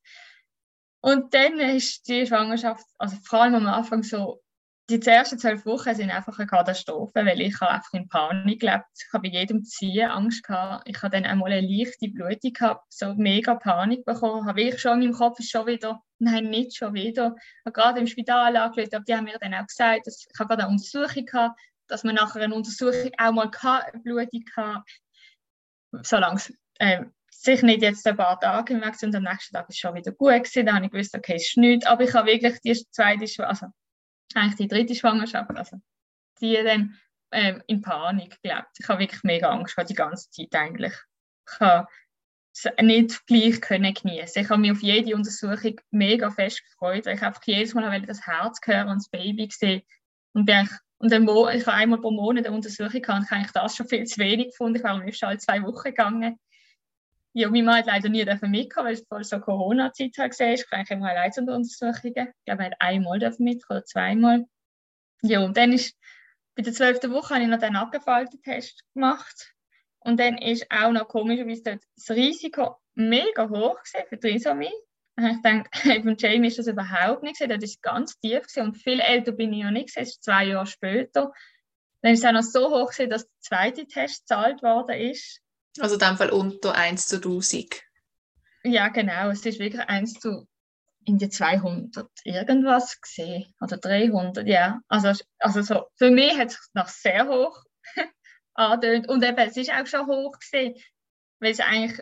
Und 1.01 1.33
dann 1.33 1.59
ist 1.59 2.07
die 2.07 2.25
Schwangerschaft, 2.25 2.85
also 2.97 3.17
vor 3.23 3.41
allem 3.41 3.55
am 3.55 3.67
Anfang 3.67 4.01
so, 4.01 4.41
die 4.89 5.01
ersten 5.01 5.39
zwölf 5.39 5.65
Wochen 5.65 5.95
sind 5.95 6.11
einfach 6.11 6.37
eine 6.37 6.47
Katastrophe, 6.47 7.25
weil 7.25 7.41
ich 7.41 7.59
einfach 7.61 7.93
in 7.93 8.07
Panik 8.07 8.61
gelebt. 8.61 8.85
Ich 8.95 9.13
habe 9.13 9.23
bei 9.23 9.35
jedem 9.35 9.63
Ziehen 9.63 10.09
Angst 10.09 10.43
gehabt. 10.43 10.87
Ich 10.87 11.01
habe 11.01 11.15
dann 11.15 11.25
einmal 11.25 11.51
eine 11.51 11.67
leichte 11.67 12.07
Blutung 12.07 12.53
gehabt, 12.53 12.85
so 12.89 13.13
mega 13.15 13.55
Panik 13.55 14.05
bekommen. 14.05 14.45
Habe 14.45 14.61
ich 14.61 14.79
schon 14.79 15.01
in 15.01 15.09
meinem 15.09 15.13
Kopf 15.13 15.39
schon 15.41 15.65
wieder, 15.65 16.01
nein, 16.19 16.49
nicht 16.49 16.75
schon 16.75 16.93
wieder. 16.93 17.35
Ich 17.37 17.65
habe 17.65 17.73
gerade 17.73 17.99
im 17.99 18.07
Spital 18.07 18.55
angeschaut, 18.55 18.93
aber 18.93 19.03
die 19.03 19.15
haben 19.15 19.25
mir 19.25 19.37
dann 19.39 19.55
auch 19.55 19.65
gesagt, 19.67 20.07
dass 20.07 20.25
ich 20.31 20.39
habe 20.39 20.49
gerade 20.49 20.63
eine 20.63 20.71
Untersuchung 20.71 21.25
gehabt, 21.25 21.59
dass 21.87 22.03
man 22.03 22.15
nach 22.15 22.35
einer 22.35 22.55
Untersuchung 22.55 23.11
auch 23.17 23.31
mal 23.31 23.51
eine 23.61 24.01
Blutung 24.01 24.43
kann, 24.53 24.83
solange 26.01 26.35
es 26.35 26.53
äh, 26.79 27.05
sich 27.29 27.61
nicht 27.61 27.81
jetzt 27.81 28.07
ein 28.07 28.17
paar 28.17 28.39
Tage 28.39 28.73
hinweg 28.73 28.95
und 29.03 29.15
am 29.15 29.23
nächsten 29.23 29.53
Tag 29.53 29.69
ist 29.69 29.79
schon 29.79 29.95
wieder 29.95 30.11
gut 30.11 30.33
gewesen, 30.33 30.65
dann 30.65 30.75
habe 30.75 30.85
ich 30.85 30.91
gewusst, 30.91 31.15
okay, 31.15 31.35
es 31.35 31.49
ist 31.49 31.57
nichts, 31.57 31.85
aber 31.85 32.03
ich 32.03 32.13
habe 32.13 32.27
wirklich 32.27 32.59
die 32.61 32.73
zweite, 32.91 33.47
also 33.47 33.67
eigentlich 34.33 34.55
die 34.55 34.67
dritte 34.67 34.95
Schwangerschaft, 34.95 35.51
also 35.55 35.77
die 36.41 36.55
dann 36.55 36.97
ähm, 37.31 37.63
in 37.67 37.81
Panik 37.81 38.41
gelebt. 38.41 38.69
Ich 38.79 38.87
habe 38.87 38.99
wirklich 38.99 39.23
mega 39.23 39.49
Angst 39.49 39.75
gehabt, 39.75 39.89
die 39.89 39.95
ganze 39.95 40.29
Zeit 40.29 40.53
eigentlich. 40.55 40.93
Ich 41.47 42.71
nicht 42.81 43.27
gleich 43.27 43.61
können 43.61 43.93
genießen. 43.93 44.41
Ich 44.41 44.49
habe 44.49 44.61
mich 44.61 44.71
auf 44.71 44.81
jede 44.81 45.15
Untersuchung 45.15 45.75
mega 45.91 46.31
fest 46.31 46.63
gefreut, 46.63 47.05
weil 47.05 47.15
ich 47.15 47.21
einfach 47.21 47.43
jedes 47.45 47.73
Mal 47.73 48.01
das 48.01 48.25
Herz 48.25 48.59
hören 48.63 48.87
und 48.89 48.97
das 48.97 49.09
Baby 49.09 49.47
gesehen 49.47 49.81
und 50.33 50.45
bin 50.45 50.69
und 51.05 51.11
dann, 51.11 51.27
ich 51.55 51.67
habe 51.67 51.73
einmal 51.77 52.01
pro 52.01 52.09
Monat 52.09 52.47
eine 52.47 52.55
Untersuchung 52.55 52.99
gehabt, 52.99 53.29
habe 53.29 53.41
ich 53.41 53.51
das 53.51 53.75
schon 53.75 53.87
viel 53.87 54.05
zu 54.05 54.19
wenig 54.19 54.47
gefunden. 54.47 54.77
Ich 54.77 54.83
war 54.83 54.89
am 54.89 55.05
liebsten 55.05 55.25
alle 55.25 55.37
zwei 55.37 55.61
Wochen 55.61 55.83
gegangen. 55.83 56.39
Ja, 57.33 57.47
meine 57.47 57.61
Mann 57.61 57.77
hat 57.77 57.85
leider 57.85 58.09
nie 58.09 58.25
mitkommen, 58.25 58.87
weil 58.87 58.93
es 58.95 59.05
voll 59.07 59.23
so 59.23 59.39
Corona-Zeit 59.39 60.17
war. 60.17 60.25
Ich 60.25 60.39
war 60.39 60.79
eigentlich 60.79 60.89
immer 60.89 61.09
allein 61.09 61.31
zu 61.31 61.41
Untersuchungen. 61.41 61.93
Ich 62.05 62.45
glaube, 62.45 62.63
er 62.63 62.71
hat 62.71 62.73
einmal 62.79 63.19
mitkommen 63.19 63.61
oder 63.69 63.85
zweimal. 63.85 64.45
Ja, 65.21 65.45
und 65.45 65.55
dann 65.55 65.73
ist 65.73 65.95
bei 66.55 66.63
der 66.63 66.73
zwölften 66.73 67.11
Woche 67.11 67.35
habe 67.35 67.43
ich 67.43 67.49
noch 67.51 67.59
den 67.59 67.75
Abgefalten-Test 67.75 68.81
gemacht. 68.95 69.53
Und 69.99 70.19
dann 70.19 70.39
ist 70.39 70.65
auch 70.71 70.91
noch 70.91 71.07
komischerweise 71.07 71.61
dort 71.61 71.83
das 71.97 72.09
Risiko 72.17 72.77
mega 72.95 73.47
hoch 73.47 73.77
für 74.09 74.19
Trisomie. 74.19 74.73
Ich 75.17 75.41
denke, 75.41 75.69
beim 76.03 76.15
Jamie 76.17 76.47
ist 76.47 76.59
das 76.59 76.67
überhaupt 76.67 77.23
nicht 77.23 77.39
gesehen. 77.39 77.49
Das 77.49 77.63
ist 77.63 77.81
ganz 77.81 78.19
tief 78.19 78.41
gewesen. 78.41 78.63
und 78.63 78.75
viel 78.75 78.99
älter 78.99 79.31
bin 79.31 79.53
ich 79.53 79.63
ja 79.63 79.71
nicht 79.71 79.87
gesehen. 79.87 80.03
Es 80.03 80.09
ist 80.09 80.23
zwei 80.23 80.45
Jahre 80.45 80.65
später. 80.65 81.31
Dann 82.01 82.13
ist 82.13 82.19
es 82.19 82.25
auch 82.25 82.33
noch 82.33 82.43
so 82.43 82.69
hoch 82.69 82.91
gewesen, 82.91 83.09
dass 83.09 83.23
der 83.23 83.39
zweite 83.39 83.87
Test 83.87 84.27
gezahlt 84.27 84.61
worden 84.61 84.99
ist. 84.99 85.41
Also 85.79 85.95
in 85.95 85.99
dem 85.99 86.17
Fall 86.17 86.29
unter 86.29 86.75
1 86.75 87.07
zu 87.07 87.15
1000. 87.17 87.81
Ja, 88.63 88.89
genau. 88.89 89.29
Es 89.29 89.45
ist 89.45 89.59
wirklich 89.59 89.81
1 89.81 90.19
zu 90.19 90.47
in 91.05 91.17
die 91.19 91.29
200 91.29 92.09
irgendwas 92.23 92.99
gesehen 92.99 93.45
oder 93.61 93.77
300, 93.77 94.47
ja. 94.47 94.81
Also, 94.87 95.13
also 95.39 95.61
so, 95.61 95.85
für 95.95 96.09
mich 96.09 96.35
hat 96.37 96.49
es 96.49 96.69
noch 96.73 96.87
sehr 96.87 97.27
hoch 97.27 97.63
angedeutet 98.55 99.09
und 99.09 99.23
eben, 99.23 99.37
es 99.37 99.55
ist 99.55 99.71
auch 99.71 99.85
schon 99.85 100.07
hoch 100.07 100.37
gesehen, 100.39 100.75
weil 101.39 101.51
es 101.51 101.59
eigentlich 101.59 101.99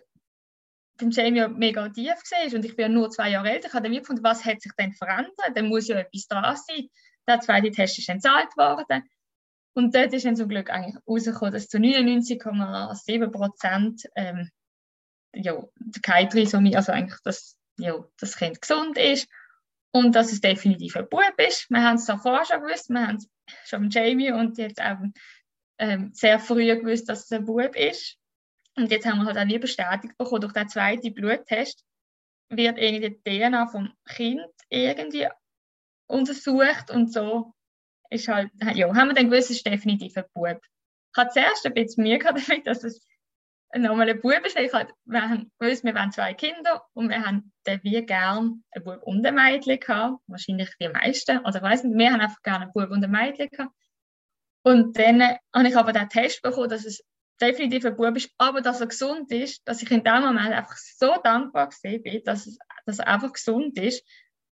beim 1.03 1.11
Jamie 1.11 1.39
ja 1.39 1.47
mega 1.47 1.89
tief 1.89 2.07
war 2.07 2.55
und 2.55 2.65
ich 2.65 2.75
bin 2.75 2.83
ja 2.83 2.89
nur 2.89 3.09
zwei 3.09 3.29
Jahre 3.29 3.51
älter. 3.51 3.67
Ich 3.67 3.73
habe 3.73 3.83
dann 3.83 3.97
gefunden, 3.97 4.23
was 4.23 4.45
hat 4.45 4.61
sich 4.61 4.71
denn 4.77 4.93
verändert? 4.93 5.51
Dann 5.55 5.67
muss 5.67 5.87
ja 5.87 5.97
etwas 5.97 6.27
dran 6.27 6.55
sein. 6.55 6.87
Der 7.27 7.39
zweite 7.39 7.71
Test 7.71 7.99
ist 7.99 8.09
entzahlt 8.09 8.55
worden. 8.57 9.03
Und 9.75 9.95
dort 9.95 10.13
ist 10.13 10.25
dann 10.25 10.35
zum 10.35 10.49
Glück 10.49 10.69
eigentlich 10.69 10.95
rausgekommen, 11.07 11.53
dass 11.53 11.67
zu 11.67 11.77
99,7 11.77 13.31
Prozent 13.31 14.03
ähm, 14.15 14.49
ja, 15.33 15.63
keine 16.03 16.29
Trisomie, 16.29 16.75
also 16.75 16.91
eigentlich 16.91 17.19
das 17.23 17.57
ja, 17.77 17.95
das 18.19 18.37
Kind 18.37 18.61
gesund 18.61 18.97
ist 18.97 19.27
und 19.91 20.15
dass 20.15 20.31
es 20.31 20.41
definitiv 20.41 20.95
ein 20.95 21.09
Bub 21.09 21.33
ist. 21.37 21.69
Wir 21.69 21.83
haben 21.83 21.95
es 21.95 22.05
davor 22.05 22.45
schon 22.45 22.61
gewusst, 22.61 22.89
wir 22.89 23.07
haben 23.07 23.17
es 23.17 23.29
schon 23.65 23.83
mit 23.83 23.93
Jamie 23.93 24.31
und 24.31 24.57
jetzt 24.57 24.81
auch 24.81 24.97
ähm, 25.79 26.11
sehr 26.13 26.39
früh 26.39 26.65
gewusst, 26.75 27.09
dass 27.09 27.25
es 27.25 27.31
ein 27.31 27.45
Bub 27.45 27.75
ist. 27.75 28.17
Und 28.75 28.91
jetzt 28.91 29.05
haben 29.05 29.19
wir 29.19 29.25
halt 29.25 29.37
auch 29.37 29.45
nie 29.45 29.59
bestätigt 29.59 30.17
bekommen, 30.17 30.41
durch 30.41 30.53
den 30.53 30.67
zweiten 30.67 31.13
Bluttest 31.13 31.83
wird 32.49 32.77
irgendwie 32.77 33.19
die 33.23 33.39
DNA 33.39 33.67
vom 33.67 33.93
Kind 34.05 34.47
irgendwie 34.69 35.27
untersucht 36.07 36.91
und 36.91 37.11
so 37.11 37.53
ist 38.09 38.27
halt, 38.27 38.51
ja, 38.73 38.93
haben 38.93 39.09
wir 39.09 39.15
dann 39.15 39.29
gewusst, 39.29 39.49
es 39.49 39.57
ist 39.57 39.65
definitiv 39.65 40.15
ein 40.17 40.25
Bub. 40.33 40.59
Ich 41.15 41.17
hatte 41.17 41.33
zuerst 41.33 41.65
ein 41.65 41.73
bisschen 41.73 42.03
Mühe 42.03 42.19
damit, 42.19 42.67
dass 42.67 42.83
es 42.83 43.05
nochmal 43.75 44.09
ein 44.09 44.21
Bub 44.21 44.45
ist. 44.45 44.57
Ich 44.57 44.73
halt, 44.73 44.91
wir 45.05 45.21
haben 45.21 45.51
gewusst, 45.59 45.83
wir 45.83 45.93
haben 45.93 46.11
zwei 46.11 46.33
Kinder 46.33 46.85
und 46.93 47.09
wir 47.09 47.25
haben 47.25 47.51
dann 47.63 47.79
wie 47.83 48.05
gern 48.05 48.63
ein 48.71 48.83
Bub 48.83 49.01
und 49.03 49.25
ein 49.25 49.35
Mädchen 49.35 49.79
gehabt. 49.79 50.21
Wahrscheinlich 50.27 50.69
die 50.79 50.89
meisten. 50.89 51.39
Oder 51.39 51.55
ich 51.55 51.61
weiss 51.61 51.83
nicht, 51.83 51.97
wir 51.97 52.13
haben 52.13 52.21
einfach 52.21 52.41
gerne 52.43 52.65
ein 52.65 52.73
Bub 52.73 52.91
und 52.91 53.03
ein 53.03 53.11
Mädchen 53.11 53.49
gehabt. 53.49 53.73
Und 54.63 54.97
dann 54.97 55.21
habe 55.21 55.67
ich 55.67 55.75
aber 55.75 55.91
den 55.91 56.09
Test 56.09 56.41
bekommen, 56.41 56.69
dass 56.69 56.85
es 56.85 57.03
definitiv 57.41 57.85
ein 57.85 57.95
Bub 57.95 58.15
ist, 58.15 58.31
aber 58.37 58.61
dass 58.61 58.81
er 58.81 58.87
gesund 58.87 59.31
ist, 59.31 59.67
dass 59.67 59.81
ich 59.81 59.91
in 59.91 60.03
dem 60.03 60.21
Moment 60.21 60.53
einfach 60.53 60.77
so 60.77 61.15
dankbar 61.23 61.69
bin, 61.81 62.23
dass, 62.23 62.47
es, 62.47 62.57
dass 62.85 62.99
er 62.99 63.07
einfach 63.07 63.33
gesund 63.33 63.77
ist, 63.77 64.03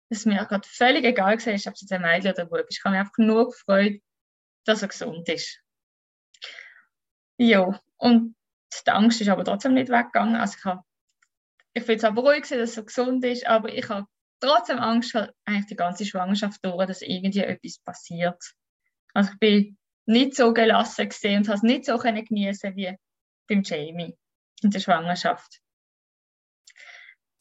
dass 0.10 0.26
mir 0.26 0.46
gerade 0.46 0.67
völlig 0.67 1.06
egal 1.06 1.38
war, 1.38 1.54
ob 1.54 1.58
es 1.58 1.63
jetzt 1.63 1.91
ein 1.91 2.02
Mädchen 2.02 2.32
oder 2.32 2.41
ein 2.44 2.50
Bub 2.50 2.65
ist. 2.67 2.78
Ich 2.78 2.84
habe 2.84 2.96
mich 2.96 3.00
einfach 3.00 3.17
nur 3.17 3.50
gefreut, 3.50 4.02
dass 4.65 4.82
er 4.82 4.89
gesund 4.89 5.28
ist. 5.30 5.62
Ja, 7.38 7.80
und 7.98 8.36
die 8.86 8.91
Angst 8.91 9.22
ist 9.22 9.30
aber 9.30 9.44
trotzdem 9.44 9.74
nicht 9.74 9.89
weggegangen. 9.89 10.36
Also 10.36 10.56
ich, 10.58 10.65
habe, 10.65 10.84
ich 11.74 11.86
bin 11.86 12.00
zwar 12.00 12.12
beruhigt, 12.12 12.52
dass 12.52 12.78
er 12.78 12.84
gesund 12.84 13.24
ist, 13.26 13.48
aber 13.48 13.74
ich 13.74 13.88
habe 13.89 14.08
trotzdem 14.39 14.80
Angst, 14.80 15.15
eigentlich 15.46 15.67
die 15.67 15.76
ganze 15.76 16.06
Schwangerschaft 16.06 16.63
durch, 16.63 16.86
dass 16.88 17.02
irgendwie 17.02 17.39
etwas 17.39 17.80
passiert. 17.80 18.41
Also 19.13 19.32
ich 19.34 19.39
bin 19.39 19.78
nicht 20.06 20.36
so 20.36 20.54
gelassen 20.54 21.10
gesehen 21.10 21.40
und 21.40 21.48
habe 21.48 21.58
es 21.58 21.64
nicht 21.64 21.86
so 21.86 21.98
genießen 21.98 22.76
wie 22.76 22.96
beim 23.48 23.62
Jamie 23.64 24.18
in 24.62 24.72
der 24.72 24.80
Schwangerschaft. 24.80 25.60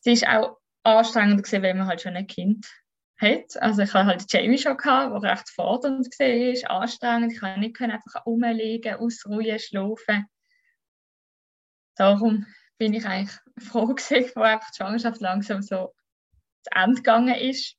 Es 0.04 0.22
war 0.22 0.42
auch 0.42 0.58
anstrengend 0.82 1.42
gewesen, 1.42 1.62
wenn 1.62 1.78
man 1.78 1.86
halt 1.86 2.00
schon 2.00 2.16
ein 2.16 2.26
Kind 2.26 2.66
hat. 3.20 3.60
Also 3.60 3.82
ich 3.82 3.92
hatte 3.92 4.06
halt 4.06 4.32
Jamie 4.32 4.58
schon 4.58 4.76
gehabt, 4.76 5.12
der 5.12 5.30
recht 5.30 5.50
fordernd 5.50 6.06
war, 6.06 6.70
anstrengend. 6.70 7.32
Ich 7.32 7.40
konnte 7.40 7.60
nicht 7.60 7.80
einfach 7.80 8.26
rumliegen, 8.26 8.94
ausruhen, 8.94 9.58
schlafen 9.58 10.26
darum 12.00 12.46
bin 12.78 12.94
ich 12.94 13.04
eigentlich 13.04 13.38
froh 13.58 13.86
gewesen, 13.86 14.32
wo 14.34 14.40
einfach 14.40 14.70
die 14.70 14.76
Schwangerschaft 14.76 15.20
langsam 15.20 15.62
so 15.62 15.92
zu 16.62 16.70
Ende 16.74 16.96
gegangen 16.96 17.34
ist. 17.34 17.76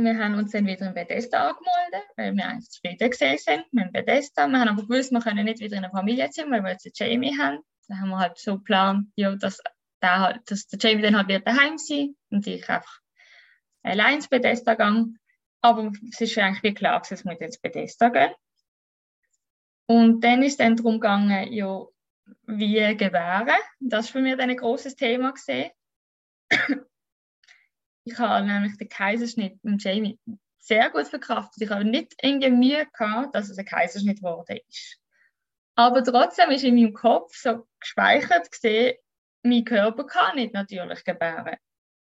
Wir 0.00 0.16
haben 0.16 0.34
uns 0.34 0.52
dann 0.52 0.64
wieder 0.64 0.86
in 0.86 0.94
Bethesda 0.94 1.48
angemeldet, 1.48 2.08
weil 2.16 2.32
wir 2.36 2.46
eigentlich 2.46 2.70
zufrieden 2.70 3.10
gesehen 3.10 3.36
sind 3.36 3.64
mit 3.72 3.92
Bethesda. 3.92 4.46
Wir 4.46 4.60
haben 4.60 4.68
aber 4.68 4.82
gewusst, 4.82 5.10
wir 5.10 5.18
können 5.18 5.44
nicht 5.44 5.58
wieder 5.58 5.76
in 5.76 5.84
eine 5.84 5.92
Familie 5.92 6.30
ziehen, 6.30 6.52
weil 6.52 6.62
wir 6.62 6.70
jetzt 6.70 6.88
Jamie 6.96 7.36
haben. 7.36 7.58
Dann 7.88 8.00
haben 8.00 8.10
wir 8.10 8.18
halt 8.18 8.38
so 8.38 8.58
geplant, 8.58 9.08
ja, 9.16 9.34
dass, 9.34 9.60
der, 10.00 10.20
halt, 10.20 10.48
dass 10.48 10.68
der 10.68 10.78
Jamie 10.78 11.02
dann 11.02 11.16
halt 11.16 11.26
wieder 11.26 11.40
daheim 11.40 11.78
sein 11.78 12.14
und 12.30 12.46
ich 12.46 12.68
einfach 12.68 13.00
allein 13.82 14.14
ins 14.16 14.28
Bethesda 14.28 14.74
gegangen. 14.74 15.18
Aber 15.62 15.90
es 16.12 16.20
ist 16.20 16.38
eigentlich 16.38 16.62
wie 16.62 16.74
klar, 16.74 17.02
dass 17.08 17.24
wir 17.24 17.36
jetzt 17.40 17.60
Bethesda 17.60 18.08
gehen. 18.10 18.30
Und 19.86 20.22
dann 20.22 20.44
ist 20.44 20.52
es 20.52 20.56
dann 20.58 20.76
darum 20.76 21.00
gegangen, 21.00 21.52
ja, 21.52 21.84
wie 22.46 22.96
gebären. 22.96 23.56
Das 23.80 24.06
war 24.06 24.12
für 24.12 24.20
mich 24.20 24.36
dann 24.36 24.50
ein 24.50 24.56
großes 24.56 24.94
Thema. 24.94 25.34
Ich 28.10 28.18
habe 28.18 28.46
nämlich 28.46 28.76
den 28.76 28.88
Kaiserschnitt 28.88 29.62
mit 29.62 29.82
Jamie 29.82 30.18
sehr 30.58 30.90
gut 30.90 31.08
verkraftet. 31.08 31.62
Ich 31.62 31.70
habe 31.70 31.84
nicht 31.84 32.14
irgendwie 32.22 32.50
Mühe 32.50 32.86
gehabt, 32.86 33.34
dass 33.34 33.48
es 33.48 33.58
ein 33.58 33.64
Kaiserschnitt 33.64 34.18
geworden 34.18 34.58
ist. 34.68 34.98
Aber 35.74 36.02
trotzdem 36.02 36.50
ist 36.50 36.64
in 36.64 36.74
meinem 36.74 36.92
Kopf 36.92 37.36
so 37.36 37.66
gespeichert 37.80 38.50
gesehen, 38.50 38.96
mein 39.42 39.64
Körper 39.64 40.04
kann 40.04 40.36
nicht 40.36 40.52
natürlich 40.52 41.04
gebären. 41.04 41.56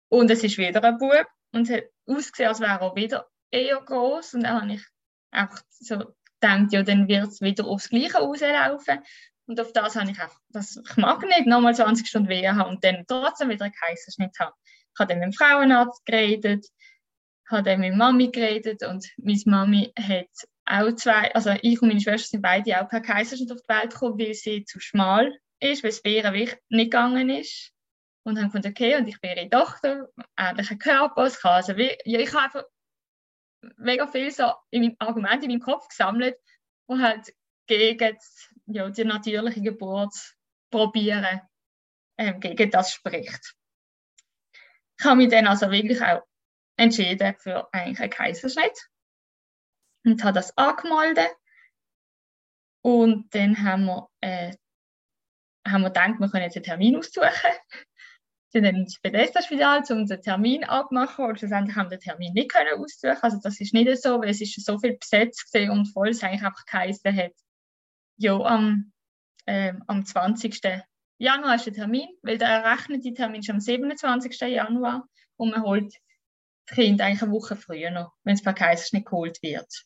Und 0.08 0.30
es 0.30 0.44
ist 0.44 0.58
wieder 0.58 0.82
ein 0.84 0.98
Bub 0.98 1.26
und 1.52 1.68
es 1.68 1.76
hat 1.76 1.84
ausgesehen, 2.06 2.48
als 2.48 2.60
wäre 2.60 2.80
er 2.80 2.94
wieder 2.94 3.26
eher 3.50 3.80
groß. 3.80 4.34
Und 4.34 4.44
dann 4.44 4.62
habe 4.62 4.72
ich 4.74 4.82
einfach 5.30 5.62
so 5.68 6.14
denkt, 6.42 6.72
ja, 6.72 6.82
dann 6.82 7.08
wird 7.08 7.28
es 7.28 7.40
wieder 7.40 7.66
aufs 7.66 7.88
Gleiche 7.88 8.18
rauslaufen. 8.18 9.00
Und 9.46 9.60
auf 9.60 9.72
das 9.72 9.96
habe 9.96 10.10
ich 10.10 10.20
einfach, 10.20 10.40
das, 10.50 10.76
ich 10.76 10.96
mag 10.96 11.20
nicht 11.22 11.46
nochmal 11.46 11.74
20 11.74 12.06
Stunden 12.06 12.28
Wehen 12.28 12.56
haben 12.56 12.70
und 12.70 12.84
dann 12.84 13.04
trotzdem 13.06 13.50
wieder 13.50 13.64
einen 13.64 13.74
Kaiserschnitt 13.74 14.38
haben. 14.38 14.54
Ich 14.94 15.00
habe 15.00 15.08
dann 15.08 15.18
mit 15.18 15.26
dem 15.26 15.32
Frauenarzt 15.32 16.06
geredet, 16.06 16.66
habe 17.50 17.62
dann 17.62 17.80
mit 17.80 17.96
Mami 17.96 18.28
geredet 18.28 18.84
und 18.86 19.06
meine 19.16 19.40
Mami 19.46 19.92
hat 19.98 20.28
auch 20.66 20.94
zwei, 20.94 21.34
also 21.34 21.50
ich 21.62 21.82
und 21.82 21.88
meine 21.88 22.00
Schwester 22.00 22.28
sind 22.28 22.42
beide 22.42 22.80
auch 22.80 22.88
per 22.88 23.00
Kaiserschnitt 23.00 23.52
auf 23.52 23.60
die 23.60 23.74
Welt 23.74 23.90
gekommen, 23.90 24.18
weil 24.18 24.34
sie 24.34 24.64
zu 24.64 24.80
schmal 24.80 25.36
ist, 25.60 25.82
weil 25.82 25.90
es 25.90 26.02
bei 26.02 26.22
nicht 26.30 26.62
gegangen 26.70 27.28
ist. 27.28 27.72
Und 28.26 28.38
haben 28.38 28.46
gefunden, 28.46 28.68
okay, 28.68 28.96
und 28.96 29.06
ich 29.06 29.20
bin 29.20 29.36
ihre 29.36 29.50
Tochter, 29.50 30.08
ähnlicher 30.38 30.76
Körper, 30.76 31.24
es 31.24 31.40
kann 31.40 31.52
also, 31.52 31.72
ja, 31.72 32.20
ich 32.20 32.32
habe 32.32 32.44
einfach 32.44 32.64
mega 33.76 34.06
viel 34.06 34.30
so 34.30 34.50
in 34.70 34.82
meinem 34.82 34.96
Argument 34.98 35.42
in 35.42 35.50
meinem 35.50 35.60
Kopf 35.60 35.88
gesammelt, 35.88 36.36
wo 36.86 36.98
halt 36.98 37.34
gegen 37.66 38.16
ja, 38.66 38.88
die 38.88 39.04
natürliche 39.04 39.60
Geburt 39.60 40.14
probieren, 40.70 41.40
ähm, 42.16 42.40
gegen 42.40 42.70
das 42.70 42.92
spricht. 42.92 43.54
Ich 44.98 45.04
habe 45.04 45.16
mich 45.16 45.30
dann 45.30 45.46
also 45.46 45.70
wirklich 45.70 46.00
auch 46.02 46.22
entschieden 46.76 47.34
für 47.38 47.68
eigentlich 47.72 48.00
einen 48.00 48.10
Kaiserschnitt 48.10 48.88
und 50.04 50.22
habe 50.22 50.34
das 50.34 50.56
angemeldet. 50.56 51.30
Und 52.82 53.34
dann 53.34 53.62
haben 53.62 53.86
wir, 53.86 54.08
äh, 54.20 54.54
haben 55.66 55.82
wir 55.82 55.88
gedacht, 55.88 56.18
wir 56.18 56.28
können 56.28 56.44
jetzt 56.44 56.56
einen 56.56 56.64
Termin 56.64 56.96
aussuchen 56.96 57.30
sind 58.50 58.64
dann 58.64 58.76
ins 58.76 59.00
Bethesda-Spital, 59.00 59.82
um 59.90 60.06
den 60.06 60.22
Termin 60.22 60.64
abzumachen 60.64 61.24
und 61.24 61.38
schlussendlich 61.38 61.76
haben 61.76 61.90
wir 61.90 61.98
den 61.98 62.04
Termin 62.04 62.34
nicht 62.34 62.52
können 62.52 62.78
aussuchen. 62.78 63.16
Also 63.22 63.38
das 63.42 63.60
ist 63.60 63.72
nicht 63.72 64.02
so, 64.02 64.20
weil 64.20 64.28
es 64.28 64.40
ist 64.40 64.64
so 64.64 64.78
viel 64.78 64.96
besetzt 64.98 65.54
und 65.54 65.86
voll 65.86 66.10
es 66.10 66.22
eigentlich 66.22 66.42
einfach 66.42 66.66
geheißen 66.66 67.16
hat, 67.16 67.32
ja, 68.18 68.34
am, 68.34 68.92
äh, 69.46 69.72
am 69.86 70.04
20. 70.04 70.60
Januar 71.18 71.56
ist 71.56 71.66
der 71.66 71.72
Termin, 71.72 72.08
weil 72.22 72.38
der 72.38 72.48
errechnete 72.48 73.12
Termin 73.14 73.40
ist 73.40 73.50
am 73.50 73.60
27. 73.60 74.40
Januar 74.40 75.08
und 75.36 75.50
man 75.50 75.62
holt 75.62 75.92
das 76.66 76.76
Kind 76.76 77.00
eigentlich 77.00 77.22
eine 77.22 77.32
Woche 77.32 77.56
früher 77.56 77.90
noch, 77.90 78.12
wenn 78.24 78.34
es 78.34 78.42
per 78.42 78.54
Kaiserschnitt 78.54 79.06
geholt 79.06 79.42
wird. 79.42 79.84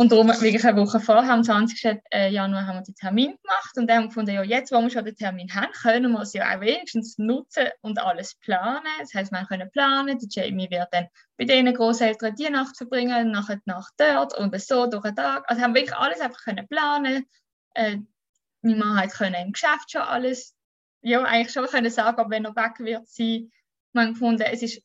Und 0.00 0.12
darum, 0.12 0.28
wirklich 0.28 0.64
eine 0.64 0.80
Woche 0.80 0.98
vorher, 0.98 1.30
am 1.30 1.44
20. 1.44 2.00
Äh, 2.10 2.30
Januar, 2.30 2.66
haben 2.66 2.78
wir 2.78 2.82
den 2.84 2.94
Termin 2.94 3.36
gemacht 3.42 3.76
und 3.76 3.86
dann 3.86 3.96
haben 3.96 4.04
wir 4.04 4.08
gefunden, 4.08 4.30
ja, 4.30 4.42
jetzt, 4.42 4.72
wo 4.72 4.80
wir 4.80 4.88
schon 4.88 5.04
den 5.04 5.14
Termin 5.14 5.54
haben, 5.54 5.70
können 5.72 6.12
wir 6.12 6.22
es 6.22 6.32
ja 6.32 6.56
auch 6.56 6.60
wenigstens 6.62 7.18
nutzen 7.18 7.66
und 7.82 7.98
alles 8.00 8.34
planen. 8.36 8.88
Das 8.98 9.12
heißt, 9.12 9.30
wir 9.30 9.44
können 9.44 9.70
planen, 9.70 10.18
der 10.18 10.28
Jamie 10.30 10.70
wird 10.70 10.88
dann 10.92 11.08
bei 11.36 11.44
den 11.44 11.70
Großeltern 11.74 12.34
die 12.34 12.48
Nacht 12.48 12.78
verbringen, 12.78 13.30
nachher 13.30 13.56
die 13.56 13.62
Nacht 13.66 13.92
dort 13.98 14.38
und 14.38 14.58
so 14.58 14.86
durch 14.86 15.02
den 15.02 15.16
Tag. 15.16 15.44
Also 15.48 15.60
haben 15.60 15.74
wir 15.74 15.82
wirklich 15.82 15.98
alles 15.98 16.20
einfach 16.20 16.44
können 16.44 16.66
planen. 16.66 17.26
Äh, 17.74 17.98
meine 18.62 18.76
Mann 18.76 18.96
hat 18.96 19.12
können 19.12 19.46
im 19.46 19.52
Geschäft 19.52 19.90
schon 19.90 20.02
alles, 20.02 20.54
ja, 21.02 21.22
eigentlich 21.22 21.52
schon 21.52 21.66
können 21.66 21.90
sagen, 21.90 22.20
ob 22.20 22.30
wenn 22.30 22.44
er 22.44 22.56
weg 22.56 22.78
wird 22.80 23.08
sein. 23.08 23.50
Haben 23.96 24.12
gefunden, 24.12 24.42
es 24.42 24.62
ist 24.62 24.82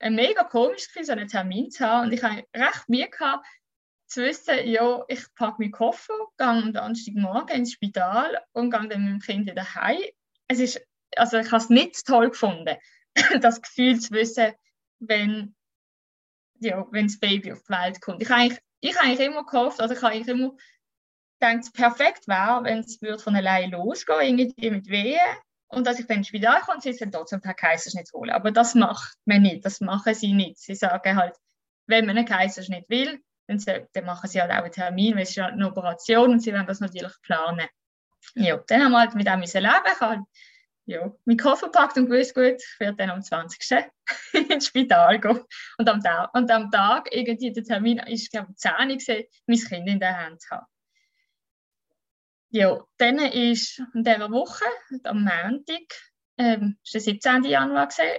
ein 0.00 0.14
mega 0.14 0.44
komisches 0.44 0.88
Gefühl, 0.88 1.04
so 1.04 1.12
einen 1.12 1.28
Termin 1.28 1.70
zu 1.70 1.84
haben. 1.84 2.06
Und 2.06 2.12
ich 2.12 2.22
habe 2.22 2.44
recht 2.54 2.88
Mühe 2.88 3.10
zu 4.06 4.22
wissen, 4.22 4.66
ja, 4.66 5.04
ich 5.08 5.22
packe 5.34 5.60
meinen 5.60 5.72
Koffer, 5.72 6.14
gehe 6.38 6.46
am 6.46 6.72
Donnerstagmorgen 6.72 7.56
ins 7.56 7.72
Spital 7.72 8.40
und 8.52 8.70
gehe 8.70 8.88
dann 8.88 9.04
mit 9.04 9.12
dem 9.12 9.20
Kind 9.20 9.46
wieder 9.46 9.74
heim. 9.74 10.00
Es 10.46 10.60
ist, 10.60 10.80
also 11.16 11.38
ich 11.38 11.48
habe 11.48 11.62
es 11.62 11.68
nicht 11.68 12.06
toll 12.06 12.30
gefunden, 12.30 12.76
das 13.40 13.60
Gefühl 13.60 13.98
zu 14.00 14.12
wissen, 14.12 14.52
wenn, 15.00 15.54
ja, 16.60 16.86
wenn 16.90 17.06
das 17.06 17.20
Baby 17.20 17.52
auf 17.52 17.62
die 17.64 17.72
Welt 17.72 18.00
kommt. 18.00 18.22
Ich 18.22 18.30
habe 18.30 18.40
eigentlich, 18.40 18.60
ich 18.80 18.96
habe 18.96 19.08
eigentlich 19.08 19.26
immer 19.26 19.44
gehofft, 19.44 19.80
also 19.80 19.94
ich 19.94 20.02
habe 20.02 20.14
eigentlich 20.14 20.28
immer 20.28 20.56
gedacht, 21.38 21.72
perfekt 21.74 22.28
wäre, 22.28 22.64
wenn 22.64 22.80
es 22.80 22.98
von 23.22 23.36
allein 23.36 23.70
losgehen, 23.70 24.38
irgendwie 24.38 24.70
mit 24.70 24.88
Wehen 24.88 25.20
und 25.68 25.86
dass 25.86 25.98
ich 25.98 26.06
dann 26.06 26.18
ins 26.18 26.28
Spital 26.28 26.60
komme 26.60 26.80
sie 26.80 26.96
dann 26.96 27.12
trotzdem 27.12 27.40
per 27.40 27.54
Kaiserschnitt 27.54 28.10
holen. 28.12 28.30
Aber 28.30 28.50
das 28.50 28.74
macht 28.74 29.16
man 29.24 29.42
nicht, 29.42 29.64
das 29.64 29.80
machen 29.80 30.14
sie 30.14 30.32
nicht. 30.32 30.58
Sie 30.58 30.74
sagen 30.74 31.16
halt, 31.16 31.34
wenn 31.86 32.06
man 32.06 32.16
einen 32.16 32.26
Kaiserschnitt 32.26 32.88
will, 32.88 33.22
dann, 33.46 33.58
dann 33.92 34.04
machen 34.04 34.28
sie 34.28 34.40
halt 34.40 34.50
auch 34.50 34.56
einen 34.56 34.72
Termin, 34.72 35.14
weil 35.14 35.22
es 35.22 35.30
ist 35.30 35.38
halt 35.38 35.54
eine 35.54 35.68
Operation 35.68 36.30
und 36.30 36.40
sie 36.40 36.52
werden 36.52 36.66
das 36.66 36.80
natürlich 36.80 37.12
planen. 37.22 37.66
Ja, 38.34 38.56
dann 38.66 38.84
haben 38.84 38.92
wir 38.92 39.00
halt 39.00 39.14
mit 39.14 39.26
dem 39.26 39.40
müssen 39.40 39.62
leben. 39.62 39.74
Ich 39.86 40.00
halt, 40.00 40.20
ja, 40.86 41.12
meinen 41.24 41.38
Koffer 41.38 41.66
gepackt 41.66 41.98
und 41.98 42.06
gewusst, 42.06 42.34
gut, 42.34 42.56
ich 42.56 42.80
werde 42.80 42.96
dann 42.96 43.10
am 43.10 43.22
20. 43.22 43.86
ins 44.50 44.66
Spital 44.66 45.20
gehen. 45.20 45.44
Und 45.76 45.88
am, 45.88 46.02
Tag, 46.02 46.34
und 46.34 46.50
am 46.50 46.70
Tag, 46.70 47.08
irgendwie 47.14 47.52
der 47.52 47.64
Termin 47.64 47.98
ist, 47.98 48.30
glaube 48.30 48.48
ich, 48.50 48.56
10 48.56 48.88
gesehen, 48.96 49.24
mein 49.46 49.58
Kind 49.58 49.88
in 49.88 50.00
der 50.00 50.18
Hand 50.18 50.42
haben. 50.50 50.66
Ja, 52.50 52.82
dann 52.96 53.18
ist 53.18 53.78
in 53.94 54.04
dieser 54.04 54.30
Woche, 54.30 54.64
am 55.04 55.24
Montag, 55.24 55.82
ähm, 56.38 56.78
ist 56.82 56.94
der 56.94 57.00
17. 57.02 57.44
Januar 57.44 57.88
gesehen, 57.88 58.18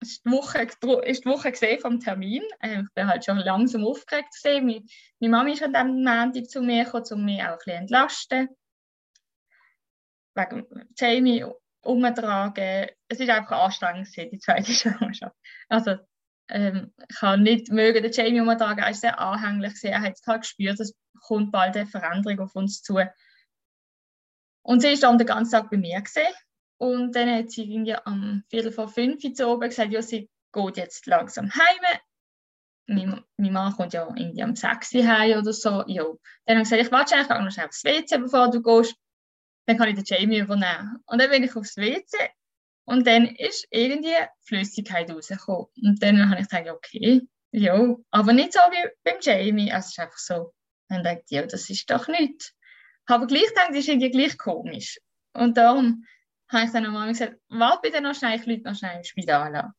ist 0.00 0.24
die 0.24 0.30
Woche, 0.30 0.62
ist 1.04 1.24
die 1.24 1.28
Woche 1.28 1.52
gesehen 1.52 1.80
vom 1.80 2.00
Termin. 2.00 2.42
Äh, 2.60 2.80
ich 2.80 2.94
bin 2.94 3.06
halt 3.06 3.24
schon 3.24 3.38
langsam 3.38 3.84
aufgeregt 3.84 4.32
gesehen. 4.32 4.66
Meine, 4.66 4.84
meine 5.20 5.30
Mami 5.30 5.52
ist 5.52 5.62
an 5.62 5.72
diesem 5.72 6.02
Montag 6.02 6.50
zu 6.50 6.60
mir 6.60 6.84
gekommen, 6.84 7.04
um 7.12 7.24
mich 7.24 7.42
auch 7.42 7.50
ein 7.50 7.58
bisschen 7.58 7.80
entlasten. 7.80 8.48
Wegen 10.34 10.66
Jamie 10.96 11.44
umtragen. 11.82 12.88
Es 13.08 13.20
ist 13.20 13.30
einfach 13.30 13.60
anstrengend 13.60 14.08
gewesen, 14.08 14.30
die 14.30 14.38
zweite 14.38 14.72
Schwangerschaft. 14.72 15.36
Also, 15.68 15.96
ähm, 16.48 16.92
ich 17.08 17.16
kann 17.16 17.42
nicht 17.42 17.70
mögen, 17.70 18.02
den 18.02 18.12
Jamie 18.12 18.40
umtragen. 18.40 18.82
Er 18.82 18.90
ist 18.90 19.02
sehr 19.02 19.20
anhänglich 19.20 19.74
gewesen. 19.74 19.92
Er 19.92 20.02
hat 20.02 20.18
halt 20.26 20.42
gespürt, 20.42 20.80
es 20.80 20.96
kommt 21.20 21.52
bald 21.52 21.76
eine 21.76 21.86
Veränderung 21.86 22.40
auf 22.40 22.56
uns 22.56 22.82
zu. 22.82 22.98
Und 24.62 24.80
sie 24.80 24.92
ist 24.92 25.02
dann 25.02 25.18
den 25.18 25.26
ganzen 25.26 25.52
Tag 25.52 25.70
bei 25.70 25.76
mir 25.76 26.00
gesehen. 26.00 26.32
Und 26.78 27.14
dann 27.14 27.30
hat 27.30 27.50
sie 27.50 27.62
irgendwie 27.62 27.94
am 27.94 28.44
Viertel 28.48 28.72
vor 28.72 28.88
fünf 28.88 29.22
zu 29.34 29.48
oben 29.48 29.68
gesagt, 29.68 29.92
ja, 29.92 30.02
sie 30.02 30.28
geht 30.52 30.76
jetzt 30.76 31.06
langsam 31.06 31.50
heim. 31.52 32.00
Mein, 32.86 33.24
mein 33.36 33.52
Mann 33.52 33.72
kommt 33.72 33.92
ja 33.92 34.06
irgendwie 34.16 34.42
am 34.42 34.56
6 34.56 34.94
Uhr 34.94 35.06
heim 35.06 35.38
oder 35.38 35.52
so. 35.52 35.84
Ja. 35.86 36.04
Dann 36.46 36.56
habe 36.56 36.62
ich 36.62 36.70
gesagt, 36.70 36.82
ich 36.82 36.92
warte 36.92 37.14
eigentlich 37.14 37.28
noch 37.28 37.50
schnell 37.50 37.66
aufs 37.66 37.84
WC, 37.84 38.18
bevor 38.18 38.50
du 38.50 38.62
gehst. 38.62 38.96
Dann 39.66 39.78
kann 39.78 39.88
ich 39.88 39.94
den 39.94 40.04
Jamie 40.04 40.40
übernehmen. 40.40 40.98
Und 41.06 41.20
dann 41.20 41.30
bin 41.30 41.44
ich 41.44 41.54
aufs 41.54 41.76
WC 41.76 42.30
und 42.84 43.06
dann 43.06 43.26
ist 43.26 43.66
irgendwie 43.70 44.16
Flüssigkeit 44.44 45.10
rausgekommen. 45.10 45.66
Und 45.82 46.02
dann 46.02 46.28
habe 46.28 46.40
ich 46.40 46.48
gedacht, 46.48 46.68
okay, 46.68 47.22
ja, 47.52 47.96
aber 48.10 48.32
nicht 48.32 48.52
so 48.52 48.58
wie 48.58 48.88
beim 49.04 49.18
Jamie. 49.20 49.72
Also 49.72 49.86
es 49.86 49.92
ist 49.92 49.98
einfach 50.00 50.18
so. 50.18 50.54
Dann 50.88 51.06
ich, 51.06 51.30
ja, 51.30 51.46
das 51.46 51.70
ist 51.70 51.90
doch 51.90 52.08
nichts. 52.08 52.54
Aber 53.12 53.26
gleich 53.26 53.46
gedacht, 53.46 53.68
das 53.70 53.78
ist 53.78 53.88
irgendwie 53.88 54.10
gleich 54.10 54.38
komisch. 54.38 54.98
Und 55.34 55.56
darum 55.56 56.04
habe 56.48 56.64
ich 56.64 56.72
dann 56.72 56.86
am 56.86 57.08
gesagt, 57.08 57.36
warte 57.48 57.80
bitte 57.82 58.00
noch 58.00 58.14
schnell, 58.14 58.38
ich 58.38 58.46
rufe 58.46 58.68
noch 58.68 58.74
schnell 58.74 58.98
ins 58.98 59.08
Spital 59.08 59.54
an. 59.54 59.72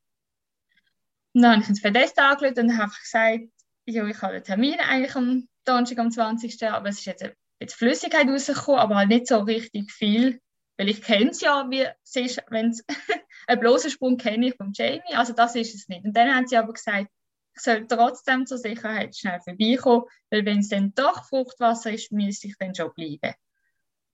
Und 1.34 1.42
dann 1.42 1.54
habe 1.54 1.64
ich 1.64 1.70
ins 1.70 1.82
Fedest 1.82 2.20
angerufen 2.20 2.70
und 2.70 2.78
habe 2.78 2.92
gesagt, 2.92 3.40
ja, 3.86 4.08
ich 4.08 4.22
habe 4.22 4.34
den 4.34 4.44
Termin 4.44 4.80
eigentlich 4.80 5.16
am 5.16 5.48
Donnerstag, 5.66 6.00
am 6.00 6.12
20. 6.12 6.64
Aber 6.68 6.90
es 6.90 7.00
ist 7.00 7.06
jetzt 7.06 7.24
ein 7.24 7.34
bisschen 7.60 7.78
Flüssigkeit 7.78 8.28
rausgekommen, 8.28 8.80
aber 8.80 8.96
halt 8.96 9.10
nicht 9.10 9.28
so 9.28 9.40
richtig 9.40 9.92
viel. 9.92 10.40
Weil 10.78 10.90
ich 10.90 11.02
kenne 11.02 11.32
es 11.32 11.42
ja, 11.42 11.70
wie 11.70 11.88
es 12.04 12.16
ist, 12.16 12.44
wenn 12.50 12.70
es 12.70 12.84
einen 13.48 13.60
bloßen 13.60 13.92
Sprung 13.92 14.18
kenne 14.18 14.48
ich 14.48 14.56
vom 14.56 14.72
Jamie. 14.74 15.14
Also 15.14 15.34
das 15.34 15.56
ist 15.56 15.76
es 15.76 15.88
nicht. 15.88 16.06
Und 16.06 16.16
dann 16.16 16.34
haben 16.34 16.48
sie 16.48 16.58
aber 16.58 16.74
gesagt, 16.74 17.08
soll 17.56 17.88
trotzdem 17.88 18.46
zur 18.46 18.58
Sicherheit 18.58 19.16
schnell 19.16 19.40
vorbeikommen, 19.42 20.06
weil 20.30 20.46
wenn 20.46 20.60
es 20.60 20.70
dann 20.70 20.94
doch 20.96 21.26
Fruchtwasser 21.26 21.92
ist, 21.92 22.12
müsste 22.12 22.48
ich 22.48 22.58
dann 22.58 22.76
schon 22.76 22.94
bleiben. 22.94 23.34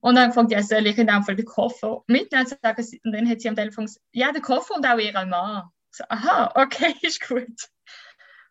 Und 0.00 0.14
dann 0.14 0.32
fragt 0.32 0.50
ja, 0.50 0.62
soll 0.62 0.86
ich 0.86 0.98
in 0.98 1.06
dem 1.06 1.22
Fall 1.22 1.36
den 1.36 1.44
Koffer 1.44 2.02
mitnehmen? 2.06 2.46
Und 2.46 3.14
dann 3.14 3.28
hat 3.28 3.40
sie 3.40 3.48
am 3.48 3.56
Telefon 3.56 3.86
gesagt, 3.86 4.04
ja, 4.12 4.32
den 4.32 4.42
Koffer 4.42 4.76
und 4.76 4.86
auch 4.86 4.98
ihren 4.98 5.28
Mann. 5.28 5.64
Ich 5.90 5.98
so, 5.98 6.04
aha, 6.08 6.52
okay, 6.54 6.94
ist 7.02 7.26
gut. 7.26 7.68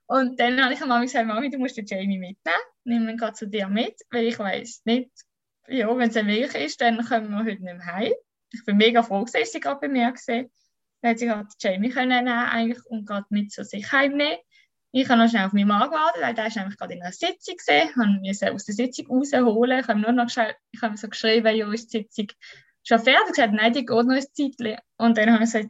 Und 0.06 0.40
dann 0.40 0.64
habe 0.64 0.74
ich 0.74 0.82
an 0.82 0.90
Mami 0.90 1.06
gesagt, 1.06 1.28
Mami, 1.28 1.50
du 1.50 1.58
musst 1.58 1.78
den 1.78 1.86
Jamie 1.86 2.18
mitnehmen. 2.18 2.60
Nimm 2.84 3.08
ihn 3.08 3.18
gerade 3.18 3.34
zu 3.34 3.48
dir 3.48 3.68
mit, 3.68 3.96
weil 4.12 4.26
ich 4.26 4.40
weiß 4.40 4.82
nicht, 4.86 5.12
ja, 5.68 5.96
wenn 5.96 6.10
es 6.10 6.18
ein 6.18 6.26
Milch 6.26 6.56
ist, 6.56 6.82
dann 6.82 7.04
kommen 7.06 7.30
wir 7.30 7.40
heute 7.40 7.50
nicht 7.50 7.62
mehr 7.62 7.86
heim. 7.86 8.14
Ich 8.52 8.66
bin 8.66 8.78
mega 8.78 9.04
froh, 9.04 9.26
dass 9.32 9.52
sie 9.52 9.60
gerade 9.60 9.80
bei 9.80 9.88
mir 9.88 10.12
gesehen. 10.12 10.52
Dann 11.02 11.12
hat 11.12 11.20
sie 11.20 11.28
gerade 11.28 11.48
Jamie 11.60 11.90
können 11.90 12.10
nehmen 12.10 12.28
eigentlich 12.28 12.84
und 12.88 13.06
gerade 13.06 13.28
mit 13.30 13.52
zu 13.52 13.64
sich 13.64 13.92
heimnehmen. 13.92 14.38
Ich 14.92 15.08
habe 15.08 15.22
noch 15.22 15.30
schnell 15.30 15.46
auf 15.46 15.54
meinen 15.54 15.68
Mann 15.68 15.90
gewartet, 15.90 16.22
weil 16.22 16.34
der 16.34 16.48
ist 16.48 16.56
nämlich 16.56 16.78
gerade 16.78 16.94
in 16.94 17.02
einer 17.02 17.12
Sitzung 17.12 17.58
gesehen. 17.58 17.90
Ich 17.90 17.96
musste 17.96 18.52
aus 18.52 18.66
der 18.66 18.76
Sitzung 18.76 19.08
rausholen. 19.08 19.80
Ich 19.80 19.88
habe 19.88 20.00
nur 20.00 20.12
noch 20.12 20.28
ich 20.28 20.82
habe 20.82 20.98
so 20.98 21.08
geschrieben, 21.08 21.56
ja, 21.56 21.72
ist 21.72 21.94
die 21.94 22.00
Sitzung 22.00 22.28
schon 22.84 23.00
fertig? 23.00 23.22
Ich 23.28 23.36
gesagt, 23.36 23.54
nein, 23.54 23.74
die 23.74 23.86
geht 23.86 24.06
noch 24.06 24.16
ein 24.16 24.22
Zeitchen. 24.22 24.78
Und 24.98 25.18
dann 25.18 25.32
habe 25.32 25.44
ich 25.44 25.52
gesagt, 25.52 25.70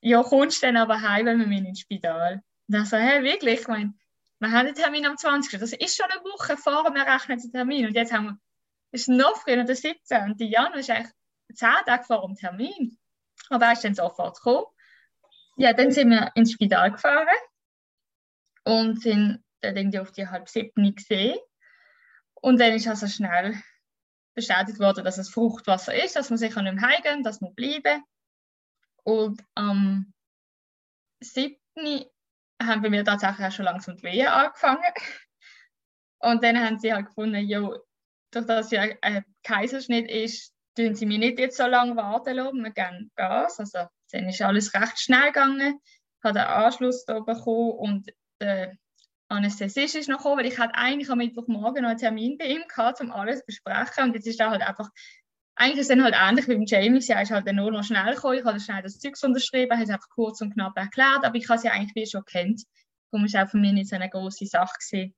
ja, 0.00 0.22
kommst 0.22 0.62
du 0.62 0.66
dann 0.66 0.76
aber 0.76 1.00
heim, 1.00 1.26
wenn 1.26 1.40
wir 1.40 1.46
müssen 1.46 1.66
ins 1.66 1.80
Spital. 1.80 2.42
Und 2.68 2.74
dann 2.74 2.84
so, 2.84 2.98
hä, 2.98 3.22
wirklich? 3.22 3.60
Ich 3.60 3.68
meine, 3.68 3.94
wir 4.38 4.52
haben 4.52 4.66
den 4.66 4.74
Termin 4.74 5.06
am 5.06 5.16
20. 5.16 5.58
Das 5.58 5.72
ist 5.72 5.96
schon 5.96 6.10
eine 6.10 6.22
Woche 6.22 6.56
vor, 6.58 6.84
wir 6.92 7.06
rechnen 7.06 7.40
den 7.40 7.50
Termin. 7.50 7.86
Und 7.86 7.94
jetzt 7.94 8.12
haben 8.12 8.26
wir, 8.26 8.38
es 8.92 9.02
ist 9.02 9.08
noch 9.08 9.36
früher, 9.36 9.64
der 9.64 9.76
17. 9.76 10.24
Und 10.24 10.40
die 10.40 10.50
Jan 10.50 10.74
ist 10.74 10.90
eigentlich 10.90 11.12
zehn 11.54 11.70
Tage 11.86 12.04
vor 12.04 12.26
dem 12.26 12.36
Termin. 12.36 12.98
Aber 13.48 13.66
er 13.66 13.72
ist 13.72 13.84
dann 13.84 13.94
sofort 13.94 14.36
gekommen. 14.36 14.66
Ja, 15.56 15.72
dann 15.72 15.90
sind 15.90 16.10
wir 16.10 16.30
ins 16.34 16.52
Spital 16.52 16.92
gefahren 16.92 17.26
und 18.68 19.00
sind 19.00 19.42
dann 19.62 19.76
irgendwie 19.76 19.98
auf 19.98 20.12
die 20.12 20.28
halb 20.28 20.46
sieben 20.46 20.94
gesehen. 20.94 21.38
Und 22.34 22.60
dann 22.60 22.74
ist 22.74 22.86
also 22.86 23.06
schnell 23.06 23.54
bestätigt 24.34 24.78
worden, 24.78 25.04
dass 25.04 25.16
es 25.16 25.30
Fruchtwasser 25.30 25.94
ist, 25.94 26.16
dass 26.16 26.28
man 26.28 26.38
sich 26.38 26.54
nicht 26.54 26.74
mehr 26.74 26.82
heimgehen 26.82 27.22
dass 27.22 27.40
man 27.40 27.54
bleiben. 27.54 28.04
Und 29.04 29.42
am 29.54 30.12
7. 31.20 31.56
haben 32.62 32.92
wir 32.92 33.04
tatsächlich 33.06 33.46
auch 33.46 33.52
schon 33.52 33.64
langsam 33.64 33.96
die 33.96 34.02
Wehen 34.02 34.26
angefangen. 34.26 34.92
Und 36.18 36.44
dann 36.44 36.62
haben 36.62 36.78
sie 36.78 36.92
halt 36.92 37.06
gefunden, 37.06 37.48
ja, 37.48 37.70
durch 38.32 38.46
das 38.46 38.70
ja 38.70 38.84
ein 39.00 39.24
Kaiserschnitt 39.44 40.10
ist, 40.10 40.52
tun 40.76 40.94
sie 40.94 41.06
mich 41.06 41.18
nicht 41.18 41.38
jetzt 41.38 41.56
so 41.56 41.66
lange 41.66 41.96
warten 41.96 42.36
lassen, 42.36 42.62
wir 42.62 42.70
gehen 42.70 43.10
Gas. 43.16 43.60
Also 43.60 43.86
dann 44.12 44.28
ist 44.28 44.42
alles 44.42 44.74
recht 44.74 45.00
schnell 45.00 45.28
gegangen. 45.28 45.80
Ich 45.84 46.24
habe 46.24 46.38
den 46.38 46.48
Anschluss 46.48 47.06
da 47.06 47.20
bekommen 47.20 47.70
und 47.70 48.12
der 48.40 48.76
Anästhesist 49.28 49.94
ist 49.94 50.08
noch 50.08 50.18
gekommen, 50.18 50.38
weil 50.38 50.46
ich 50.46 50.58
hatte 50.58 50.74
eigentlich 50.74 51.10
am 51.10 51.18
Mittwochmorgen 51.18 51.82
noch 51.82 51.90
einen 51.90 51.98
Termin 51.98 52.38
bei 52.38 52.46
ihm 52.46 52.62
gehabt, 52.66 53.00
um 53.00 53.12
alles 53.12 53.40
zu 53.40 53.46
besprechen. 53.46 54.04
Und 54.04 54.14
jetzt 54.14 54.26
ist 54.26 54.40
er 54.40 54.50
halt 54.50 54.62
einfach, 54.62 54.88
eigentlich 55.54 55.80
ist 55.80 55.90
es 55.90 55.96
dann 55.96 56.02
halt 56.02 56.14
ähnlich 56.18 56.48
wie 56.48 56.54
beim 56.54 56.64
Jamie. 56.64 57.00
Sie 57.00 57.12
ist 57.12 57.30
halt 57.30 57.46
dann 57.46 57.56
nur 57.56 57.70
noch 57.70 57.84
schnell 57.84 58.14
gekommen. 58.14 58.38
Ich 58.38 58.44
habe 58.44 58.60
schnell 58.60 58.82
das 58.82 58.98
Zeug 58.98 59.14
unterschrieben, 59.22 59.72
habe 59.72 59.82
es 59.82 59.90
einfach 59.90 60.08
kurz 60.08 60.40
und 60.40 60.54
knapp 60.54 60.76
erklärt, 60.76 61.24
aber 61.24 61.34
ich 61.36 61.48
habe 61.48 61.58
sie 61.58 61.68
eigentlich 61.68 61.94
wie 61.94 62.06
schon 62.06 62.24
kennt. 62.24 62.62
Darum 63.10 63.26
ist 63.26 63.36
auch 63.36 63.48
für 63.48 63.58
mich 63.58 63.72
nicht 63.72 63.88
so 63.88 63.96
eine 63.96 64.08
große 64.08 64.46
Sache 64.46 64.74
gewesen. 64.78 65.14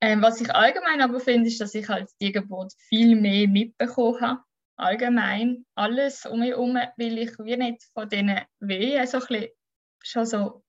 Ähm, 0.00 0.22
was 0.22 0.40
ich 0.40 0.54
allgemein 0.54 1.00
aber 1.00 1.20
finde, 1.20 1.48
ist, 1.48 1.60
dass 1.60 1.74
ich 1.74 1.88
halt 1.88 2.08
die 2.20 2.32
Geburt 2.32 2.72
viel 2.88 3.16
mehr 3.16 3.48
mitbekommen 3.48 4.20
habe. 4.20 4.40
Allgemein 4.76 5.64
alles 5.74 6.24
um 6.24 6.40
mich 6.40 6.50
herum, 6.50 6.74
weil 6.74 7.18
ich 7.18 7.36
wie 7.38 7.56
nicht 7.56 7.82
von 7.94 8.08
diesen 8.08 8.40
Wehen 8.60 9.06
so 9.06 9.18
ein 9.18 9.26
bisschen 9.26 9.48
schon 10.04 10.26
so 10.26 10.62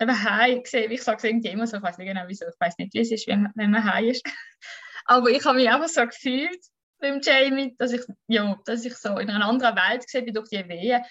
eben 0.00 0.24
heim 0.24 0.62
gesehen. 0.62 0.90
Ich 0.90 1.02
sage 1.02 1.18
es 1.18 1.24
irgendwie 1.24 1.50
immer 1.50 1.66
so, 1.66 1.76
ich 1.76 1.82
weiß 1.82 1.98
nicht 1.98 2.08
genau 2.08 2.24
wieso, 2.26 2.46
ich 2.46 2.60
weiß 2.60 2.78
nicht, 2.78 2.94
wie 2.94 3.00
es 3.00 3.12
ist, 3.12 3.26
wenn, 3.26 3.48
wenn 3.54 3.70
man 3.70 3.84
heim 3.84 4.06
ist. 4.06 4.24
Aber 5.04 5.30
ich 5.30 5.44
habe 5.44 5.56
mich 5.56 5.68
einfach 5.68 5.88
so 5.88 6.06
gefühlt 6.06 6.60
mit 7.00 7.24
Jamie, 7.24 7.74
dass 7.78 7.92
ich, 7.92 8.02
ja, 8.28 8.56
dass 8.64 8.84
ich 8.84 8.94
so 8.96 9.18
in 9.18 9.30
einer 9.30 9.46
anderen 9.46 9.76
Welt 9.76 10.04
gesehen 10.04 10.26
bin 10.26 10.34
durch 10.34 10.48
die 10.48 10.68
Wehen. 10.68 11.02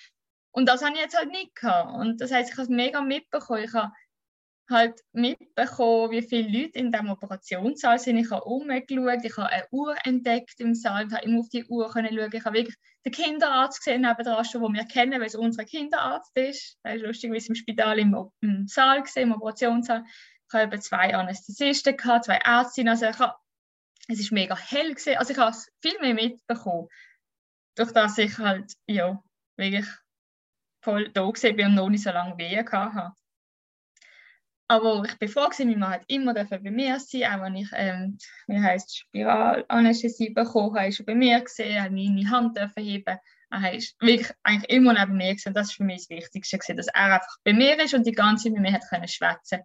Und 0.52 0.67
das 0.67 0.84
habe 0.84 0.93
ich 0.95 1.02
jetzt 1.02 1.17
halt 1.17 1.30
nicht 1.30 1.56
gehabt. 1.56 1.93
Und 1.93 2.21
das 2.21 2.32
heißt, 2.32 2.52
ich 2.52 2.58
habe 2.58 2.63
es 2.63 2.69
mega 2.69 3.02
mitbekommen. 3.02 3.63
Ich 3.63 3.73
habe 3.73 3.91
halt 4.69 5.01
mitbekommen, 5.13 6.12
wie 6.12 6.21
viele 6.21 6.47
Leute 6.49 6.79
in 6.79 6.91
diesem 6.91 7.10
Operationssaal 7.10 7.99
sind. 7.99 8.17
Ich 8.17 8.32
habe 8.32 8.43
umgeschaut, 8.43 9.23
ich 9.23 9.38
habe 9.38 9.49
eine 9.49 9.67
Uhr 9.71 9.95
entdeckt 10.03 10.60
im 10.60 10.75
Saal, 10.75 11.08
ich 11.08 11.13
habe 11.13 11.25
immer 11.25 11.39
auf 11.39 11.49
die 11.49 11.65
Uhr 11.65 11.91
schauen. 11.91 12.05
Ich 12.05 12.45
habe 12.45 12.58
wirklich 12.58 12.75
den 13.05 13.12
Kinderarzt 13.12 13.79
gesehen, 13.79 14.01
nebenan 14.01 14.45
schon, 14.45 14.62
den 14.63 14.73
wir 14.73 14.86
kennen, 14.86 15.19
weil 15.19 15.27
es 15.27 15.36
unser 15.36 15.65
Kinderarzt 15.65 16.36
ist. 16.36 16.77
Er 16.84 16.95
ist 16.95 17.05
lustigerweise 17.05 17.49
im 17.49 17.55
Spital 17.55 17.99
im, 17.99 18.15
im 18.41 18.67
Saal 18.67 19.03
gesehen, 19.03 19.29
im 19.29 19.34
Operationssaal. 19.34 20.03
Ich 20.05 20.53
habe 20.53 20.63
eben 20.63 20.82
zwei 20.82 21.15
Anästhesisten 21.15 21.97
gehabt, 21.97 22.25
zwei 22.25 22.38
Ärztinnen. 22.38 22.89
Also 22.89 23.08
ich 23.08 23.19
habe, 23.19 23.36
es 24.08 24.19
ist 24.19 24.32
mega 24.32 24.58
hell 24.58 24.93
gesehen. 24.93 25.17
Also 25.17 25.34
ich 25.34 25.39
habe 25.39 25.55
viel 25.82 25.99
mehr 26.01 26.13
mitbekommen, 26.13 26.88
durch 27.75 27.91
das 27.91 28.17
ich 28.17 28.38
halt 28.38 28.73
ja 28.88 29.21
wirklich 29.58 29.88
voll 30.82 31.10
da 31.10 31.29
gesehen 31.29 31.55
bin 31.55 31.67
und 31.67 31.75
noch 31.75 31.89
nicht 31.89 32.03
so 32.03 32.12
lange 32.12 32.38
Wehen 32.38 32.69
hatte. 32.71 33.13
Aber 34.69 35.03
ich 35.03 35.17
bin 35.17 35.29
froh, 35.29 35.45
gewesen, 35.45 35.67
mein 35.67 35.79
Mann 35.79 35.93
hat 35.93 36.03
immer 36.08 36.32
bei 36.36 36.60
mir 36.60 36.99
sein, 36.99 37.23
auch 37.23 37.43
wenn 37.43 37.55
ich, 37.55 37.69
ähm, 37.73 38.19
wie 38.45 38.62
heisst 38.62 38.99
Spiralanästhesie 38.99 40.29
bekommen 40.29 40.75
habe, 40.75 40.89
ist 40.89 40.99
er 40.99 41.08
bei 41.08 41.15
mir 41.15 41.41
gesehen, 41.41 41.82
hat 41.82 41.91
meine 41.91 42.29
Hand 42.29 42.55
dürfen 42.55 42.84
heben. 42.84 43.17
Er 43.49 43.73
ist 43.73 43.99
wirklich 43.99 44.32
eigentlich 44.43 44.69
immer 44.69 44.93
neben 44.93 45.17
mir 45.17 45.32
gewesen. 45.32 45.55
Das 45.55 45.69
ist 45.69 45.73
für 45.73 45.84
mich 45.84 46.08
das 46.08 46.10
Wichtigste 46.12 46.60
gewesen, 46.60 46.77
dass 46.77 46.86
er 46.86 47.15
einfach 47.15 47.38
bei 47.43 47.53
mir 47.53 47.79
ist 47.84 47.95
und 47.95 48.05
die 48.05 48.12
ganze 48.12 48.43
Zeit 48.43 48.53
mit 48.53 48.62
mir 48.62 48.73
hat 48.73 48.88
können 48.88 49.08
schwätzen. 49.08 49.62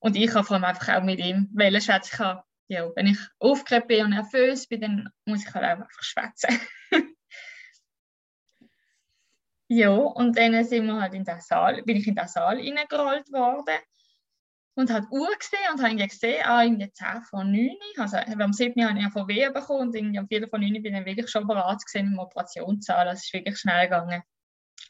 Und 0.00 0.16
ich 0.16 0.28
kann 0.28 0.42
vor 0.42 0.56
allem 0.56 0.64
einfach 0.64 0.96
auch 0.96 1.04
mit 1.04 1.20
ihm 1.20 1.48
wählen 1.54 1.80
schwätzen. 1.80 2.40
ja, 2.66 2.90
wenn 2.96 3.06
ich 3.06 3.18
aufgeregt 3.38 3.86
bin 3.86 4.06
und 4.06 4.10
nervös 4.10 4.66
bin, 4.66 4.80
dann 4.80 5.08
muss 5.24 5.46
ich 5.46 5.54
halt 5.54 5.64
einfach 5.64 5.88
schwätzen. 6.00 6.60
ja, 9.68 9.90
und 9.90 10.36
dann 10.36 10.64
sind 10.64 10.86
wir 10.86 11.00
halt 11.00 11.14
in 11.14 11.24
den 11.24 11.40
Saal, 11.40 11.84
bin 11.84 11.96
ich 11.96 12.08
in 12.08 12.16
den 12.16 12.26
Saal 12.26 12.56
reingerollt 12.56 13.30
worden 13.30 13.78
und 14.80 14.90
habe 14.90 15.06
die 15.06 15.16
Uhr 15.16 15.30
gesehen 15.38 15.58
und 15.72 15.82
habe 15.82 15.96
gesehen, 15.96 16.42
ah, 16.44 16.64
irgendwie 16.64 16.90
10 16.90 17.22
von 17.24 17.50
9. 17.50 17.70
Also 17.98 18.16
am 18.16 18.52
7. 18.52 18.84
habe 18.84 18.98
ich 18.98 19.04
ja 19.04 19.10
von 19.10 19.28
Wehen 19.28 19.52
bekommen 19.52 19.88
und 19.88 19.94
irgendwie 19.94 20.18
am 20.18 20.26
4. 20.26 20.48
von 20.48 20.60
9 20.60 20.82
bin 20.82 20.94
ich 20.94 21.04
wirklich 21.04 21.30
schon 21.30 21.46
bereit 21.46 21.84
gesehen 21.84 22.12
im 22.12 22.18
Operationssaal. 22.18 23.04
Das 23.04 23.24
ist 23.24 23.32
wirklich 23.32 23.58
schnell 23.58 23.84
gegangen. 23.84 24.22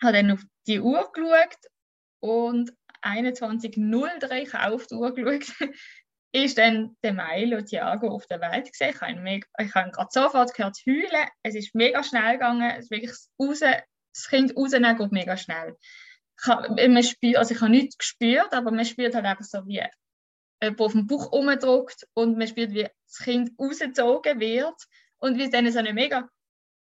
Habe 0.01 0.13
dann 0.13 0.31
auf 0.31 0.43
die 0.67 0.81
Uhr 0.81 1.11
geschaut 1.13 1.57
und 2.21 2.73
21.03, 3.03 4.43
ich 4.43 4.55
auf 4.55 4.87
die 4.87 4.95
Uhr 4.95 5.15
geschaut, 5.15 5.55
ist 6.33 6.59
dann 6.59 6.97
der 7.03 7.13
Milo 7.13 7.61
Thiago 7.63 8.09
auf 8.09 8.27
der 8.27 8.41
Welt 8.41 8.71
gesehen. 8.71 8.95
Ich 8.95 9.01
habe 9.01 9.87
ihn 9.87 9.93
gerade 9.93 10.09
sofort 10.11 10.55
gehört 10.55 10.79
heulen. 10.87 11.29
Es 11.43 11.57
ist 11.57 11.75
mega 11.75 12.05
schnell 12.05 12.35
gegangen. 12.35 12.71
Es 12.71 12.85
ist 12.85 12.91
wirklich 12.91 13.17
raus, 13.41 13.61
das 13.61 14.29
Kind 14.29 14.57
rausnehmen 14.57 14.97
geht 14.97 15.13
mega 15.13 15.37
schnell 15.37 15.77
man 16.47 17.03
spürt, 17.03 17.37
also 17.37 17.55
ich 17.55 17.61
habe 17.61 17.71
nichts 17.71 17.99
gespürt, 17.99 18.53
aber 18.53 18.71
man 18.71 18.85
spürt 18.85 19.15
halt 19.15 19.25
einfach 19.25 19.45
so, 19.45 19.67
wie 19.67 19.83
jemand 20.61 20.81
auf 20.81 20.93
den 20.93 21.07
Bauch 21.07 21.33
umdrückt 21.33 22.07
und 22.15 22.39
man 22.39 22.47
spürt, 22.47 22.73
wie 22.73 22.89
das 23.07 23.19
Kind 23.19 23.53
rausgezogen 23.59 24.41
wird 24.41 24.77
und 25.19 25.39
wie 25.39 25.51
dann 25.51 25.71
so 25.71 25.79
eine 25.79 25.93
mega, 25.93 26.29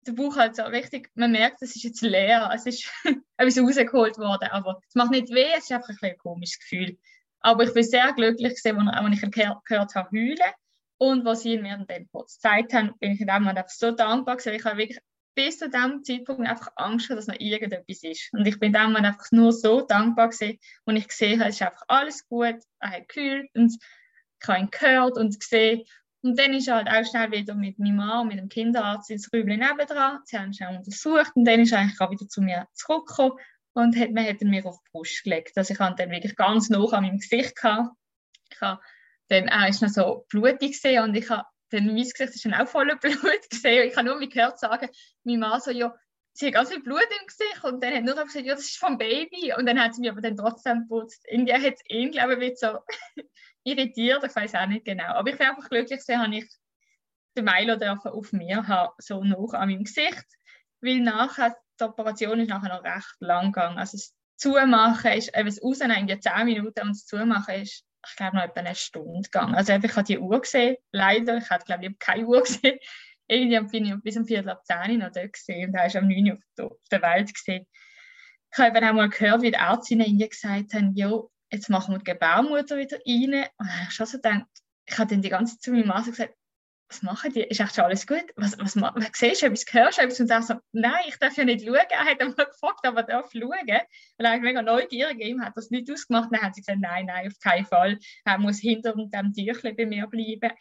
der 0.06 0.14
Bauch 0.14 0.36
halt 0.36 0.56
so 0.56 0.64
richtig, 0.64 1.10
man 1.16 1.32
merkt, 1.32 1.62
es 1.62 1.76
ist 1.76 1.84
jetzt 1.84 2.02
leer, 2.02 2.50
es 2.54 2.66
ist 2.66 2.92
etwas 3.38 3.58
rausgeholt 3.58 4.18
worden, 4.18 4.50
aber 4.52 4.80
es 4.88 4.96
macht 4.96 5.12
nicht 5.12 5.30
weh, 5.30 5.52
es 5.58 5.66
ist 5.66 5.72
einfach 5.72 5.90
ein, 5.90 5.98
ein 6.02 6.18
komisches 6.18 6.60
Gefühl. 6.60 6.98
Aber 7.40 7.64
ich 7.64 7.74
bin 7.74 7.84
sehr 7.84 8.14
glücklich 8.14 8.56
gewesen, 8.56 8.90
als 8.90 9.18
ich 9.18 9.24
ihn 9.24 9.32
gehört 9.32 9.96
habe 9.96 10.10
heulen 10.12 10.54
und 10.98 11.26
was 11.26 11.42
sie 11.42 11.58
mir 11.58 11.84
dann 11.88 12.08
kurz 12.12 12.36
gezeigt 12.36 12.74
haben, 12.74 12.98
bin 13.00 13.12
ich 13.12 13.22
in 13.22 13.28
dem 13.28 13.44
Moment 13.44 13.60
einfach 13.60 13.70
so 13.70 13.92
dankbar 13.92 14.38
gewesen. 14.38 14.56
Ich 14.56 14.66
habe 14.66 14.78
wirklich 14.78 15.00
bis 15.36 15.60
zu 15.60 15.70
dem 15.70 16.04
Zeitpunkt 16.04 16.48
einfach 16.48 16.70
Angst 16.76 17.06
hatte, 17.06 17.18
dass 17.18 17.28
noch 17.28 17.40
irgendetwas 17.40 18.04
ist. 18.04 18.30
Und 18.34 18.48
ich 18.48 18.60
bin 18.60 18.74
dann 18.74 18.96
einfach 18.96 19.32
nur 19.32 19.52
so 19.52 19.82
dankbar 19.82 20.30
gewesen, 20.30 20.60
und 20.86 20.96
ich 20.96 21.08
gesehen 21.08 21.40
habe, 21.40 21.50
es 21.50 21.56
ist 21.56 21.62
einfach 21.62 21.84
alles 21.88 22.28
gut, 22.28 22.56
er 22.80 22.92
hat 22.92 23.10
gekühlt 23.10 23.50
und 23.54 23.76
ich 24.42 24.48
habe 24.48 24.60
ihn 24.60 24.70
gehört 24.72 25.18
und 25.18 25.40
gesehen. 25.40 25.84
Und 26.22 26.40
dann 26.40 26.54
ist 26.54 26.68
er 26.68 26.76
halt 26.76 26.90
auch 26.90 27.08
schnell 27.08 27.32
wieder 27.32 27.54
mit 27.54 27.78
meinem 27.78 27.98
Mann, 27.98 28.28
mit 28.28 28.40
dem 28.40 28.50
Kinderarzt 28.50 29.12
ins 29.12 29.32
Rübli 29.32 29.58
nebendran. 29.58 30.22
Sie 30.26 30.38
haben 30.38 30.48
ihn 30.48 30.54
schnell 30.54 30.78
untersucht 30.78 31.32
und 31.36 31.46
dann 31.46 31.60
ist 31.60 31.72
er 31.72 31.80
eigentlich 31.80 32.02
auch 32.02 32.10
wieder 32.10 32.28
zu 32.28 32.42
mir 32.42 32.68
zurückgekommen 32.74 33.38
und 33.74 33.96
hat, 33.96 34.12
man 34.12 34.26
hat 34.26 34.42
ihn 34.42 34.50
mir 34.50 34.66
auf 34.66 34.80
die 34.80 34.92
Brust 34.92 35.24
gelegt. 35.24 35.56
Also 35.56 35.74
ich 35.74 35.80
hatte 35.80 36.04
dann 36.04 36.12
wirklich 36.12 36.36
ganz 36.36 36.70
nah 36.70 36.84
an 36.84 37.04
meinem 37.04 37.20
Gesicht 37.20 37.56
gehabt. 37.56 37.92
Ich 38.50 38.60
habe 38.62 38.82
dann, 39.28 39.48
er 39.48 39.70
ist 39.70 39.82
noch 39.82 39.90
so 39.90 40.26
blutig 40.30 40.80
und 40.84 41.16
ich 41.16 41.30
habe 41.30 41.46
dann 41.70 41.88
mein 41.88 41.96
Gesicht 41.96 42.20
ist 42.20 42.46
dann 42.46 42.54
auch 42.54 42.68
voller 42.68 42.96
Blut 43.00 43.50
gesehen. 43.50 43.88
Ich 43.88 43.96
habe 43.96 44.08
nur 44.08 44.20
gehört 44.20 44.60
sagen, 44.60 44.90
mein 45.24 45.40
Mann 45.40 45.62
so, 45.62 45.72
ja, 45.72 45.96
sie 46.34 46.48
hat 46.48 46.54
ganz 46.54 46.70
viel 46.70 46.84
Blut 46.84 47.08
im 47.20 47.28
Gesicht 47.28 47.64
und 47.64 47.84
dann 47.84 47.94
hat 47.94 48.04
nur 48.04 48.16
gesagt, 48.16 48.46
ja, 48.46 48.56
das 48.56 48.66
ist 48.66 48.78
vom 48.78 48.98
Baby 48.98 49.54
und 49.58 49.66
dann 49.66 49.80
hat 49.80 49.96
sie 49.96 50.02
mich 50.02 50.12
aber 50.12 50.22
dann 50.22 50.36
trotzdem 50.36 50.82
geputzt. 50.82 51.24
Irgendwie 51.28 51.54
hat 51.54 51.74
es 51.74 51.82
ihn, 51.88 52.12
glaube 52.12 52.44
ich, 52.46 52.60
so 52.60 52.80
irritiert, 53.64 54.24
ich 54.24 54.36
weiß 54.36 54.56
auch 54.56 54.68
nicht 54.68 54.86
genau. 54.86 55.14
Aber 55.14 55.30
ich 55.30 55.38
bin 55.38 55.48
einfach 55.48 55.70
glücklich, 55.70 56.02
dass 56.06 56.10
ich 56.10 56.50
den 57.38 57.46
Milo 57.46 57.76
auf 57.76 58.32
mir 58.32 58.68
haben, 58.68 58.94
so 58.98 59.24
noch 59.24 59.54
an 59.54 59.70
meinem 59.70 59.84
Gesicht, 59.84 60.26
weil 60.82 61.00
nachher, 61.00 61.56
die 61.80 61.84
Operation 61.84 62.40
ist 62.40 62.50
nachher 62.50 62.70
noch 62.70 62.84
recht 62.84 63.16
lang 63.20 63.52
gegangen. 63.52 63.78
Also 63.78 63.98
das 63.98 64.16
Zumachen 64.38 65.12
ist, 65.14 65.36
eben 65.36 65.46
das 65.46 65.62
Rausnehmen 65.62 66.08
in 66.08 66.22
10 66.22 66.46
Minuten 66.46 66.82
und 66.82 66.90
das 66.90 67.06
Zumachen 67.06 67.62
ist 67.62 67.85
ich 68.08 68.16
glaube, 68.16 68.38
noch 68.38 68.44
etwa 68.44 68.60
eine 68.60 68.76
Stunde 68.76 69.22
gegangen. 69.22 69.56
Also 69.56 69.74
ich 69.74 69.96
habe 69.96 70.04
die 70.04 70.20
Uhr 70.20 70.42
gesehen, 70.42 70.78
leider. 70.92 71.38
Ich 71.38 71.50
hatte, 71.50 71.66
glaube 71.66 71.86
ich, 71.86 72.00
keine 72.00 72.26
Uhr 72.26 72.42
gesehen. 72.42 72.78
Irgendwie 73.28 73.80
bin 73.80 73.86
ich 73.86 74.04
bis 74.04 74.18
um 74.18 74.26
Viertel 74.26 74.50
ab 74.50 74.64
10 74.66 75.00
noch 75.00 75.12
dort 75.12 75.34
gesehen 75.34 75.68
und 75.68 75.74
da 75.74 75.86
ist 75.86 75.96
am 75.96 76.08
9 76.08 76.38
Uhr 76.60 76.66
auf 76.66 76.90
der 76.92 77.02
Welt 77.02 77.34
gesehen. 77.34 77.66
Ich 78.52 78.60
habe 78.60 78.78
eben 78.78 78.88
auch 78.88 78.94
mal 78.94 79.10
gehört, 79.10 79.42
wie 79.42 79.52
die 79.52 79.58
Ärztinnen 79.58 80.18
gesagt 80.18 80.74
haben, 80.74 80.94
ja, 80.94 81.12
jetzt 81.52 81.70
machen 81.70 81.96
wir 81.96 81.98
die 81.98 82.12
Gebärmutter 82.12 82.78
wieder 82.78 82.98
rein. 82.98 83.50
Und 83.58 83.68
dann 83.68 83.80
habe 83.80 83.88
ich 83.90 83.96
schon 83.96 84.06
so 84.06 84.18
gedacht, 84.18 84.46
ich 84.86 84.98
habe 84.98 85.10
dann 85.10 85.22
die 85.24 85.30
ganze 85.30 85.54
Zeit 85.54 85.62
zu 85.64 85.72
meinem 85.72 85.88
Mann 85.88 86.06
gesagt, 86.06 86.36
was 86.90 87.02
machen 87.02 87.34
die? 87.34 87.42
Ist 87.42 87.60
echt 87.60 87.76
schon 87.76 87.86
alles 87.86 88.06
gut? 88.06 88.26
Was, 88.36 88.58
was, 88.60 88.76
was 88.76 89.10
siehst 89.14 89.42
du 89.42 89.48
etwas, 89.48 89.66
hörst 89.72 89.98
du 89.98 90.04
etwas? 90.04 90.20
Und 90.20 90.30
er 90.30 90.42
so, 90.42 90.56
nein, 90.72 91.04
ich 91.08 91.18
darf 91.18 91.36
ja 91.36 91.44
nicht 91.44 91.66
schauen. 91.66 91.76
Er 91.90 92.06
hat 92.06 92.22
einmal 92.22 92.46
gefragt, 92.46 92.88
ob 92.88 92.96
er 92.96 93.04
darf 93.04 93.32
schauen. 93.32 93.52
Weil 93.52 94.26
er 94.26 94.40
mega 94.40 94.62
neugierig 94.62 95.20
ihm 95.20 95.42
hat 95.42 95.58
das 95.58 95.72
nicht 95.72 95.90
ausgemacht. 95.92 96.30
Dann 96.32 96.42
haben 96.42 96.54
sie 96.54 96.62
gesagt, 96.62 96.80
nein, 96.80 97.08
nein, 97.08 97.28
auf 97.28 97.40
keinen 97.40 97.66
Fall. 97.66 98.00
Er 98.24 98.38
muss 98.38 98.60
hinter 98.60 98.94
dem 98.94 99.34
Tierchen 99.34 99.76
bei 99.76 99.86
mir 99.86 100.08
bleiben. 100.08 100.52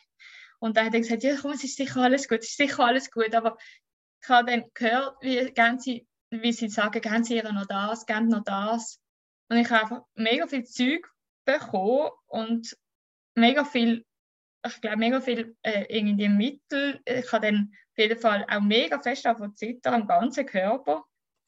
Und 0.60 0.76
dann 0.76 0.86
hat 0.86 0.94
er 0.94 1.00
gesagt, 1.00 1.22
ja 1.22 1.36
komm, 1.40 1.52
es 1.52 1.64
ist 1.64 1.76
sicher 1.76 2.00
alles 2.00 2.26
gut, 2.26 2.38
es 2.38 2.50
ist 2.50 2.56
sicher 2.56 2.84
alles 2.84 3.10
gut. 3.10 3.34
Aber 3.34 3.58
ich 4.22 4.28
habe 4.28 4.50
dann 4.50 4.64
gehört, 4.72 5.16
wie, 5.20 5.52
sie, 5.78 6.06
wie 6.30 6.52
sie 6.52 6.68
sagen, 6.68 7.02
geben 7.02 7.24
sie 7.24 7.36
ihr 7.36 7.52
noch 7.52 7.66
das, 7.66 8.06
geben 8.06 8.28
noch 8.28 8.44
das. 8.44 8.98
Und 9.50 9.58
ich 9.58 9.68
habe 9.70 9.82
einfach 9.82 10.02
mega 10.14 10.46
viel 10.46 10.64
Zeug 10.64 11.06
bekommen 11.44 12.10
und 12.26 12.78
mega 13.34 13.64
viel 13.64 14.06
ich 14.66 14.80
glaube, 14.80 14.96
mega 14.96 15.20
viel 15.20 15.56
äh, 15.62 15.84
irgendwie 15.88 16.28
Mittel. 16.28 17.00
Ich 17.04 17.30
habe 17.32 17.46
dann 17.46 17.72
auf 17.92 17.98
jeden 17.98 18.18
Fall 18.18 18.46
auch 18.48 18.60
mega 18.60 19.00
fest 19.00 19.26
von 19.26 19.54
zittern 19.54 19.94
am 19.94 20.06
ganzen 20.06 20.46
Körper. 20.46 21.04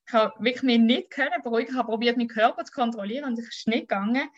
Ich 0.07 0.13
habe 0.13 0.33
wirklich 0.39 0.63
mich 0.63 0.79
nicht 0.79 1.11
können 1.11 1.43
beruhigen. 1.43 1.71
Ich 1.71 1.77
habe 1.77 1.89
probiert, 1.89 2.17
meinen 2.17 2.29
Körper 2.29 2.65
zu 2.65 2.73
kontrollieren 2.73 3.25
und 3.25 3.39
es 3.39 3.49
ist 3.49 3.69
nicht 3.69 3.89
gegangen. 3.89 4.29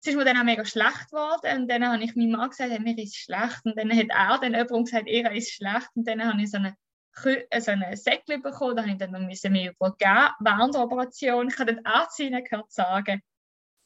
Es 0.00 0.08
ist 0.08 0.16
mir 0.16 0.24
dann 0.24 0.38
auch 0.38 0.44
mega 0.44 0.64
schlecht 0.64 1.10
geworden 1.10 1.62
und 1.62 1.68
dann 1.68 1.86
habe 1.86 2.02
ich 2.02 2.16
meinem 2.16 2.32
Mann 2.32 2.50
gesagt, 2.50 2.70
hey, 2.70 2.80
mir 2.80 2.98
ist 2.98 3.16
schlecht 3.16 3.60
und 3.64 3.78
dann 3.78 3.92
hat 3.92 4.08
er 4.08 4.38
dann 4.38 4.54
jemand 4.54 4.86
gesagt, 4.86 5.08
ihr 5.08 5.30
ist 5.30 5.52
schlecht 5.52 5.90
und 5.94 6.08
dann 6.08 6.24
habe 6.24 6.42
ich 6.42 6.50
so 6.50 6.56
eine 6.56 6.76
äh, 7.24 7.60
so 7.60 7.70
eine 7.70 7.96
Säckchen 7.96 8.42
bekommen, 8.42 8.74
da 8.74 8.82
habe 8.82 8.92
ich 8.92 8.98
dann 8.98 9.26
müssen 9.26 9.52
mich 9.52 9.66
übergeben 9.66 10.30
während 10.40 10.74
der 10.74 10.82
Operation. 10.82 11.48
Ich 11.48 11.58
habe 11.58 11.74
den 11.74 11.86
Arzt 11.86 12.18
gehört 12.18 12.72
sagen, 12.72 13.22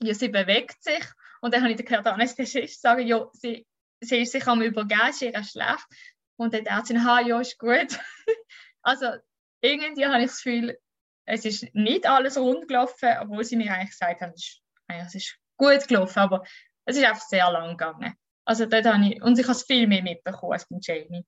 ja, 0.03 0.15
sie 0.15 0.29
bewegt 0.29 0.83
sich 0.83 1.05
und 1.41 1.53
dann 1.53 1.63
habe 1.63 1.73
ich 1.73 1.85
der 1.85 2.07
Anästhesist 2.07 2.81
sagen, 2.81 3.07
ja, 3.07 3.29
sie 3.33 3.67
sie 4.01 4.19
ist 4.19 4.33
sich 4.33 4.47
am 4.47 4.63
übergeben, 4.63 5.13
sie 5.13 5.29
ist 5.29 5.53
schlecht. 5.53 5.87
Und 6.37 6.53
dann 6.55 6.65
dachte 6.65 6.93
ich, 6.93 7.01
ha, 7.01 7.21
ja, 7.21 7.41
ist 7.41 7.59
gut. 7.59 7.99
also 8.83 9.07
irgendwie 9.61 10.07
habe 10.07 10.21
ich 10.21 10.31
das 10.31 10.43
Gefühl, 10.43 10.79
es 11.25 11.45
ist 11.45 11.75
nicht 11.75 12.07
alles 12.07 12.39
rund 12.39 12.69
gelaufen, 12.69 13.09
obwohl 13.21 13.45
sie 13.45 13.57
mir 13.57 13.73
eigentlich 13.73 13.91
gesagt 13.91 14.21
haben, 14.21 14.33
es 14.35 14.45
ist, 14.45 14.63
es 14.89 15.15
ist 15.15 15.39
gut 15.57 15.89
gelaufen, 15.89 16.19
aber 16.21 16.45
es 16.85 16.97
ist 16.97 17.05
einfach 17.05 17.23
sehr 17.23 17.51
lang 17.51 17.71
gegangen. 17.77 18.15
Also 18.45 18.67
dort 18.67 18.87
habe 18.87 19.05
ich, 19.07 19.23
und 19.23 19.39
ich 19.39 19.49
habe 19.49 19.59
viel 19.59 19.87
mehr 19.89 20.03
mitbekommen 20.03 20.53
als 20.53 20.69
bei 20.69 20.79
Jamie. 20.81 21.27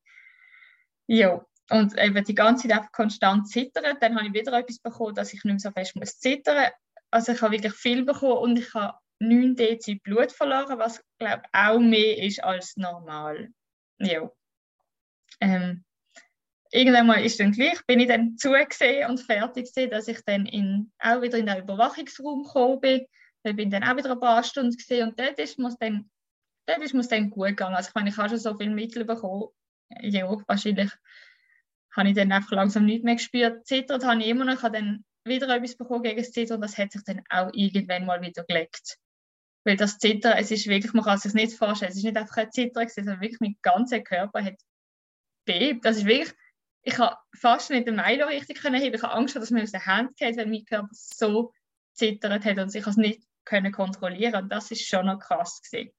Ja, 1.08 1.44
und 1.70 1.98
eben 1.98 2.24
die 2.24 2.34
ganze 2.34 2.68
Zeit 2.68 2.78
einfach 2.78 2.92
konstant 2.92 3.48
zittern. 3.48 3.96
Dann 4.00 4.16
habe 4.16 4.26
ich 4.26 4.32
wieder 4.32 4.52
etwas 4.52 4.78
bekommen, 4.78 5.14
dass 5.14 5.32
ich 5.32 5.42
nicht 5.44 5.52
mehr 5.52 5.58
so 5.58 5.70
fest 5.72 5.96
muss 5.96 6.18
zittern. 6.18 6.70
Also 7.10 7.32
ich 7.32 7.42
habe 7.42 7.52
wirklich 7.52 7.74
viel 7.74 8.04
bekommen 8.04 8.38
und 8.38 8.58
ich 8.58 8.72
habe 8.74 8.96
9 9.20 9.56
Dezi 9.56 9.96
Blut 9.96 10.32
verloren, 10.32 10.78
was 10.78 11.02
glaube 11.18 11.42
auch 11.52 11.78
mehr 11.78 12.22
ist 12.22 12.42
als 12.42 12.76
normal. 12.76 13.50
Ja. 13.98 14.30
Ähm, 15.40 15.84
irgendwann 16.70 17.06
mal 17.06 17.24
ist 17.24 17.40
dann 17.40 17.52
gleich, 17.52 17.84
bin 17.86 18.00
ich 18.00 18.08
dann 18.08 18.36
zugesehen 18.36 19.10
und 19.10 19.20
fertig 19.20 19.66
gesehen, 19.66 19.90
dass 19.90 20.08
ich 20.08 20.22
dann 20.24 20.46
in, 20.46 20.92
auch 20.98 21.22
wieder 21.22 21.38
in 21.38 21.46
den 21.46 21.58
Überwachungsraum 21.58 22.44
gekommen 22.44 22.80
bin. 22.80 23.06
Da 23.42 23.52
bin 23.52 23.70
dann 23.70 23.84
auch 23.84 23.96
wieder 23.96 24.12
ein 24.12 24.20
paar 24.20 24.42
Stunden 24.42 24.76
gesehen 24.76 25.08
und 25.08 25.18
dort 25.18 25.38
ist 25.38 25.58
es 25.58 25.76
dann, 25.78 26.10
dort 26.66 26.80
ist 26.80 26.94
es 26.94 27.08
dann 27.08 27.30
gut 27.30 27.48
gegangen. 27.48 27.74
Also 27.74 27.88
ich 27.88 27.94
meine, 27.94 28.10
ich 28.10 28.16
habe 28.16 28.28
schon 28.28 28.38
so 28.38 28.56
viele 28.56 28.74
Mittel 28.74 29.04
bekommen. 29.04 29.48
Ja, 30.00 30.28
wahrscheinlich 30.46 30.90
habe 31.96 32.08
ich 32.08 32.14
dann 32.14 32.32
einfach 32.32 32.52
langsam 32.52 32.84
nicht 32.84 33.04
mehr 33.04 33.14
gespürt. 33.16 33.66
Zittert 33.66 34.04
habe 34.04 34.20
ich 34.20 34.28
immer 34.28 34.44
noch, 34.44 34.54
ich 34.54 34.62
habe 34.62 34.76
dann 34.76 35.04
wieder 35.24 35.48
etwas 35.48 35.76
bekommen 35.76 36.02
gegen 36.02 36.18
das 36.18 36.32
Zittern 36.32 36.56
und 36.56 36.62
das 36.62 36.76
hat 36.76 36.92
sich 36.92 37.02
dann 37.04 37.22
auch 37.30 37.50
irgendwann 37.52 38.06
mal 38.06 38.20
wieder 38.20 38.44
gelegt. 38.44 38.98
Weil 39.68 39.76
das 39.76 39.98
Zittern, 39.98 40.38
es 40.38 40.50
ist 40.50 40.66
wirklich, 40.66 40.94
man 40.94 41.04
kann 41.04 41.18
sich 41.18 41.34
nicht 41.34 41.52
vorstellen, 41.52 41.90
es 41.90 41.98
ist 41.98 42.04
nicht 42.04 42.16
einfach 42.16 42.38
ein 42.38 42.50
Zittern, 42.50 42.88
sondern 42.88 43.20
wirklich 43.20 43.40
mein 43.40 43.58
ganzer 43.60 44.00
Körper 44.00 44.42
hat 44.42 44.58
bebt. 45.44 45.84
Das 45.84 45.98
ist 45.98 46.06
wirklich, 46.06 46.34
ich 46.80 46.96
habe 46.96 47.18
fast 47.34 47.68
nicht 47.68 47.86
den 47.86 47.96
Milo 47.96 48.26
richtig 48.28 48.62
können 48.62 48.80
heben. 48.80 48.94
Ich 48.94 49.02
habe 49.02 49.12
Angst, 49.12 49.36
dass 49.36 49.50
mir 49.50 49.62
aus 49.62 49.72
der 49.72 49.84
Hand 49.84 50.16
geht, 50.16 50.38
weil 50.38 50.46
mein 50.46 50.64
Körper 50.64 50.88
so 50.90 51.52
zittert 51.92 52.46
hat 52.46 52.58
und 52.58 52.74
ich 52.74 52.86
es 52.86 52.96
nicht 52.96 53.22
können 53.44 53.70
kontrollieren. 53.70 54.44
Und 54.44 54.48
das 54.48 54.70
ist 54.70 54.88
schon 54.88 55.04
noch 55.04 55.18
krass 55.18 55.60
gewesen. 55.60 55.92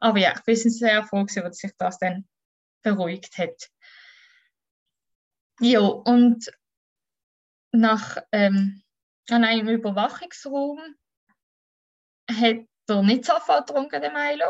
Aber 0.00 0.18
ja, 0.18 0.34
ich 0.36 0.42
bin 0.42 0.56
sehr 0.56 1.02
froh 1.04 1.24
gewesen, 1.24 1.44
dass 1.44 1.56
sich 1.56 1.72
das 1.78 1.98
dann 1.98 2.28
beruhigt 2.82 3.38
hat. 3.38 3.70
Ja, 5.60 5.80
und 5.80 6.52
nach 7.72 8.18
ähm, 8.32 8.82
an 9.30 9.44
einem 9.44 9.70
Überwachungsraum 9.70 10.78
hat 12.30 12.66
der 12.88 13.02
nicht 13.02 13.24
sofort 13.24 13.66
getrunken, 13.66 14.00
den 14.00 14.12
Milo. 14.12 14.46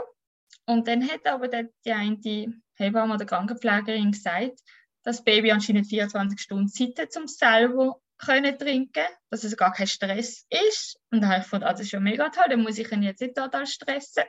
Und 0.66 0.86
dann 0.86 1.08
hat 1.08 1.26
aber 1.26 1.48
die 1.48 1.92
eine 1.92 2.60
Hebamme 2.74 3.14
oder 3.14 3.24
Krankenpflegerin 3.24 4.12
gesagt, 4.12 4.60
dass 5.02 5.16
das 5.18 5.24
Baby 5.24 5.50
anscheinend 5.50 5.86
24 5.86 6.40
Stunden 6.40 6.68
Zeit 6.68 6.98
hat, 6.98 7.16
um 7.16 7.26
selber 7.26 8.00
können 8.18 8.58
trinken, 8.58 9.06
dass 9.30 9.44
es 9.44 9.56
gar 9.56 9.72
kein 9.72 9.86
Stress 9.86 10.46
ist. 10.50 10.98
Und 11.10 11.22
da 11.22 11.28
habe 11.28 11.40
ich 11.40 11.50
gedacht, 11.50 11.64
ah, 11.64 11.72
das 11.72 11.82
ist 11.82 11.92
ja 11.92 12.00
mega 12.00 12.28
toll, 12.28 12.46
dann 12.50 12.62
muss 12.62 12.78
ich 12.78 12.90
ihn 12.92 13.02
jetzt 13.02 13.20
nicht 13.20 13.36
total 13.36 13.66
stressen. 13.66 14.24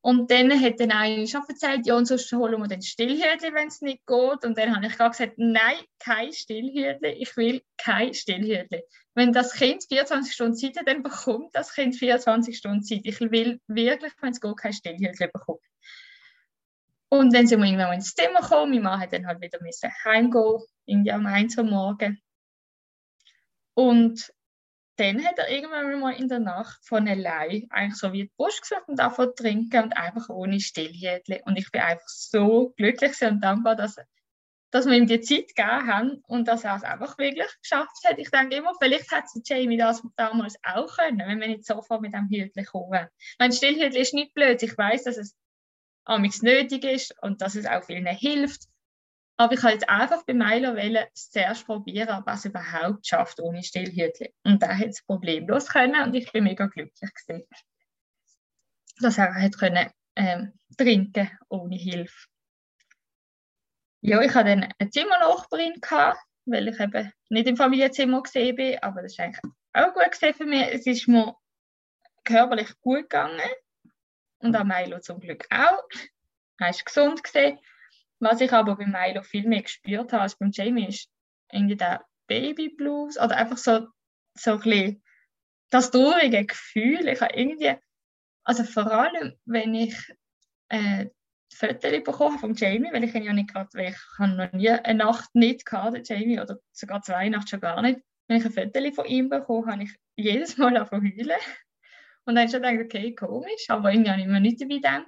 Und 0.00 0.30
dann 0.30 0.52
hat 0.60 0.78
dann 0.78 0.92
eine 0.92 1.26
schon 1.26 1.42
erzählt, 1.48 1.86
ja, 1.86 1.96
und 1.96 2.06
sonst 2.06 2.32
holen 2.32 2.60
wir 2.60 2.68
den 2.68 2.82
Stillhütli, 2.82 3.52
wenn 3.52 3.68
es 3.68 3.80
nicht 3.80 4.06
geht. 4.06 4.44
Und 4.44 4.56
dann 4.56 4.74
habe 4.74 4.86
ich 4.86 4.96
gesagt, 4.96 5.34
nein, 5.36 5.76
kein 5.98 6.32
Stillhütli, 6.32 7.10
ich 7.18 7.36
will 7.36 7.62
kein 7.76 8.14
Stillhütli. 8.14 8.82
Wenn 9.14 9.32
das 9.32 9.52
Kind 9.54 9.84
24 9.88 10.32
Stunden 10.32 10.54
Zeit 10.54 10.78
hat, 10.78 10.86
dann 10.86 11.02
bekommt 11.02 11.54
das 11.54 11.74
Kind 11.74 11.96
24 11.96 12.56
Stunden 12.56 12.82
Zeit. 12.82 13.00
Ich 13.02 13.20
will 13.20 13.60
wirklich, 13.66 14.12
wenn 14.20 14.30
es 14.30 14.40
geht, 14.40 14.56
kein 14.56 14.72
Stillhütli 14.72 15.28
bekommen. 15.32 15.58
Und 17.10 17.34
dann 17.34 17.46
sind 17.46 17.60
wir 17.60 17.66
irgendwann 17.66 17.94
ins 17.94 18.14
Zimmer 18.14 18.40
gekommen. 18.40 18.72
Mein 18.72 18.82
Mann 18.82 19.00
hat 19.00 19.12
dann 19.12 19.26
halt 19.26 19.40
wieder 19.40 19.60
müssen 19.62 19.90
heimgehen, 20.04 20.62
irgendwie 20.86 21.12
am 21.12 21.26
1 21.26 21.58
Uhr 21.58 21.64
morgen. 21.64 22.20
Und 23.74 24.32
dann 24.98 25.24
hat 25.24 25.38
er 25.38 25.48
irgendwann 25.48 26.00
mal 26.00 26.14
in 26.14 26.28
der 26.28 26.40
Nacht 26.40 26.84
von 26.84 27.06
allein 27.06 27.66
eigentlich 27.70 27.96
so 27.96 28.12
wie 28.12 28.24
die 28.24 28.32
Brust 28.36 28.62
gesucht 28.62 28.88
und 28.88 28.98
davon 28.98 29.32
trinken 29.36 29.84
und 29.84 29.96
einfach 29.96 30.28
ohne 30.28 30.60
Stillhätchen. 30.60 31.40
Und 31.44 31.56
ich 31.56 31.70
bin 31.70 31.82
einfach 31.82 32.08
so 32.08 32.74
glücklich 32.76 33.20
und 33.22 33.40
dankbar, 33.40 33.76
dass, 33.76 33.96
dass 34.72 34.86
wir 34.86 34.96
ihm 34.96 35.06
die 35.06 35.20
Zeit 35.20 35.54
gegeben 35.54 35.86
haben 35.86 36.22
und 36.26 36.48
dass 36.48 36.64
er 36.64 36.76
es 36.76 36.82
einfach 36.82 37.16
wirklich 37.16 37.46
geschafft 37.62 38.04
hat. 38.06 38.18
Ich 38.18 38.30
denke 38.30 38.56
immer, 38.56 38.72
vielleicht 38.80 39.10
hat 39.12 39.24
Jamie 39.44 39.78
das 39.78 40.02
damals 40.16 40.56
auch 40.64 40.96
können, 40.96 41.20
wenn 41.20 41.40
wir 41.40 41.48
nicht 41.48 41.64
sofort 41.64 42.00
mit 42.00 42.12
dem 42.12 42.28
Hütchen 42.28 42.64
kommen. 42.64 43.06
Mein 43.38 43.52
Stillhütchen 43.52 44.02
ist 44.02 44.14
nicht 44.14 44.34
blöd. 44.34 44.60
Ich 44.62 44.76
weiß, 44.76 45.04
dass 45.04 45.16
es 45.16 45.36
amigs 46.04 46.42
nötig 46.42 46.84
ist 46.84 47.14
und 47.22 47.40
dass 47.40 47.54
es 47.54 47.66
auch 47.66 47.84
vielen 47.84 48.06
hilft. 48.06 48.67
Aber 49.40 49.54
ich 49.54 49.62
habe 49.62 49.72
jetzt 49.72 49.88
einfach 49.88 50.24
bei 50.24 50.34
Milo 50.34 50.74
zuerst 51.14 51.64
probieren, 51.64 52.18
ob 52.18 52.26
er 52.26 52.34
es 52.34 52.44
überhaupt 52.44 53.06
schafft 53.06 53.38
ohne 53.38 53.62
Stillhütchen. 53.62 54.28
Und 54.42 54.60
da 54.60 54.76
hat 54.76 54.88
es 54.88 55.02
problemlos 55.02 55.68
können 55.68 56.02
und 56.02 56.14
ich 56.14 56.30
bin 56.32 56.42
mega 56.42 56.66
glücklich 56.66 57.10
gewesen, 57.14 57.46
dass 59.00 59.16
er 59.16 59.32
hat 59.32 59.56
können, 59.56 59.90
ähm, 60.16 60.52
trinken 60.76 61.30
ohne 61.48 61.76
Hilfe. 61.76 62.26
Ja, 64.00 64.20
ich 64.22 64.34
hatte 64.34 64.50
dann 64.50 64.74
eine 64.76 64.90
Zimmernachbarin, 64.90 65.80
weil 66.46 66.68
ich 66.68 66.80
eben 66.80 67.12
nicht 67.28 67.46
im 67.46 67.56
Familienzimmer 67.56 68.22
gesehen 68.24 68.56
bin, 68.56 68.78
aber 68.82 69.02
das 69.02 69.12
ist 69.12 69.20
eigentlich 69.20 69.54
auch 69.72 69.94
gut 69.94 70.10
gesehen 70.10 70.34
für 70.34 70.46
mich. 70.46 70.66
Es 70.72 70.84
ist 70.84 71.06
mir 71.06 71.36
körperlich 72.24 72.76
gut 72.80 73.02
gegangen 73.02 73.50
und 74.38 74.56
auch 74.56 74.64
Milo 74.64 74.98
zum 74.98 75.20
Glück 75.20 75.46
auch. 75.50 75.84
Er 76.58 76.70
ist 76.70 76.84
gesund 76.84 77.22
gesehen. 77.22 77.60
Was 78.20 78.40
ich 78.40 78.52
aber 78.52 78.76
bei 78.76 78.86
Milo 78.86 79.22
viel 79.22 79.46
mehr 79.46 79.62
gespürt 79.62 80.12
habe 80.12 80.22
als 80.22 80.36
beim 80.36 80.50
Jamie, 80.52 80.88
ist 80.88 81.08
irgendwie 81.52 81.76
der 81.76 82.04
Baby 82.26 82.68
Blues 82.70 83.18
oder 83.18 83.36
einfach 83.36 83.58
so, 83.58 83.86
so 84.34 84.52
ein 84.52 84.60
bisschen 84.60 85.02
das 85.70 85.90
traurige 85.90 86.44
Gefühl. 86.46 87.08
Ich 87.08 87.20
habe 87.20 87.34
irgendwie, 87.34 87.74
also 88.44 88.64
vor 88.64 88.90
allem, 88.90 89.34
wenn 89.44 89.74
ich 89.74 89.96
äh, 90.68 91.06
Fotos 91.54 92.04
bekommen 92.04 92.38
vom 92.38 92.54
Jamie, 92.54 92.92
weil 92.92 93.04
ich 93.04 93.14
ihn 93.14 93.24
ja 93.24 93.32
nicht 93.32 93.52
gerade, 93.52 93.68
weil 93.74 93.90
ich 93.90 94.18
habe 94.18 94.32
noch 94.32 94.52
nie 94.52 94.70
eine 94.70 94.98
Nacht 94.98 95.34
nicht 95.34 95.64
gehabt, 95.64 96.08
Jamie, 96.08 96.40
oder 96.40 96.58
sogar 96.72 97.02
zwei 97.02 97.28
Nacht 97.28 97.48
schon 97.48 97.60
gar 97.60 97.80
nicht. 97.82 98.00
Wenn 98.28 98.38
ich 98.38 98.44
ein 98.44 98.52
Foto 98.52 98.92
von 98.92 99.06
ihm 99.06 99.28
bekomme, 99.28 99.72
habe 99.72 99.84
ich 99.84 99.94
jedes 100.16 100.58
Mal 100.58 100.76
angefangen 100.76 101.12
heulen. 101.16 101.40
Und 102.24 102.34
dann 102.34 102.38
habe 102.38 102.46
ich 102.46 102.50
schon 102.52 102.62
gedacht, 102.62 102.84
okay, 102.84 103.14
komisch, 103.14 103.66
aber 103.68 103.90
irgendwie 103.90 104.10
habe 104.10 104.20
ich 104.20 104.26
mir 104.26 104.40
nicht 104.40 104.60
dabei 104.60 104.74
gedacht. 104.74 105.06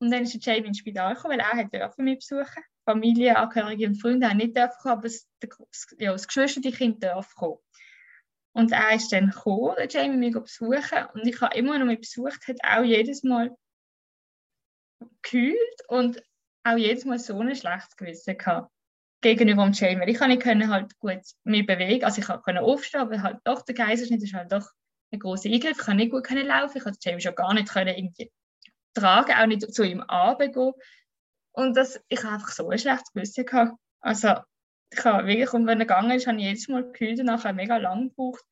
Und 0.00 0.10
dann 0.10 0.22
ist 0.22 0.44
Jamie 0.44 0.66
ins 0.66 0.78
Spital 0.78 1.14
gekommen, 1.14 1.38
weil 1.38 1.80
er 1.80 1.92
mich 1.98 2.18
besuchen. 2.18 2.64
Familie, 2.86 3.36
Angehörige 3.36 3.86
und 3.86 4.00
Freunde 4.00 4.28
haben 4.28 4.38
nicht 4.38 4.54
kommen, 4.54 4.92
aber 4.92 5.02
das, 5.02 5.28
ja, 5.98 6.12
das 6.12 6.26
geschwisterte 6.26 6.72
Kind 6.72 7.02
darf 7.04 7.34
kommen. 7.34 7.58
Und 8.52 8.72
er 8.72 8.94
ist 8.94 9.12
dann 9.12 9.30
gekommen, 9.30 9.74
der 9.76 9.88
Jamie 9.88 10.16
mich 10.16 10.34
besuchen. 10.34 11.06
Und 11.14 11.26
ich 11.26 11.40
habe 11.40 11.56
immer 11.56 11.78
noch 11.78 11.86
mit 11.86 12.00
besucht, 12.00 12.48
hat 12.48 12.56
auch 12.64 12.82
jedes 12.82 13.22
Mal 13.22 13.54
gekühlt 15.22 15.58
und 15.88 16.22
auch 16.64 16.76
jedes 16.76 17.04
Mal 17.04 17.18
so 17.18 17.38
ein 17.38 17.54
schlechtes 17.54 17.96
Gewissen 17.96 18.36
gehabt 18.36 18.72
gegenüber 19.20 19.64
dem 19.64 19.72
Jamie. 19.72 20.10
Ich 20.10 20.18
konnte 20.18 20.54
nicht 20.54 20.68
halt 20.68 20.98
gut 20.98 21.20
mich 21.44 21.66
bewegen, 21.66 22.04
also 22.04 22.20
ich 22.20 22.26
konnte 22.26 22.62
aufstehen, 22.62 23.02
aber 23.02 23.22
halt 23.22 23.38
doch 23.44 23.62
der 23.62 23.74
Kaiserschnitt 23.74 24.22
ist 24.22 24.34
halt 24.34 24.50
doch 24.50 24.66
ein 25.12 25.18
großer 25.18 25.50
Eingriff. 25.50 25.78
Ich 25.78 25.84
konnte 25.84 25.96
nicht 25.96 26.10
gut 26.10 26.28
laufen, 26.30 26.78
ich 26.78 26.82
konnte 26.82 26.98
Jamie 27.02 27.20
schon 27.20 27.34
gar 27.34 27.52
nicht 27.52 27.70
irgendwie 27.74 28.32
tragen, 28.94 29.32
auch 29.32 29.46
nicht 29.46 29.74
zu 29.74 29.82
ihm 29.82 30.04
gehen. 30.06 30.72
Und 31.52 31.76
das, 31.76 32.00
ich 32.08 32.22
habe 32.22 32.34
einfach 32.34 32.50
so 32.50 32.68
ein 32.68 32.78
schlechtes 32.78 33.12
Gewissen 33.12 33.44
gehabt. 33.44 33.76
Also, 34.00 34.34
ich 34.92 35.04
habe 35.04 35.26
wirklich, 35.26 35.52
und 35.52 35.66
wenn 35.66 35.80
er 35.80 35.86
gegangen 35.86 36.12
ist, 36.12 36.26
habe 36.26 36.38
ich 36.38 36.44
jedes 36.44 36.68
Mal 36.68 36.84
gekühlt 36.84 37.20
und 37.20 37.26
nachher 37.26 37.52
mega 37.52 37.76
lang 37.76 38.08
gebraucht. 38.08 38.44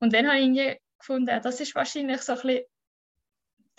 Und 0.00 0.12
dann 0.14 0.26
habe 0.26 0.38
ich 0.38 0.44
irgendwie 0.44 0.80
gefunden, 0.98 1.40
das 1.42 1.60
ist 1.60 1.74
wahrscheinlich 1.74 2.22
so 2.22 2.32
ein 2.32 2.40
bisschen 2.40 2.64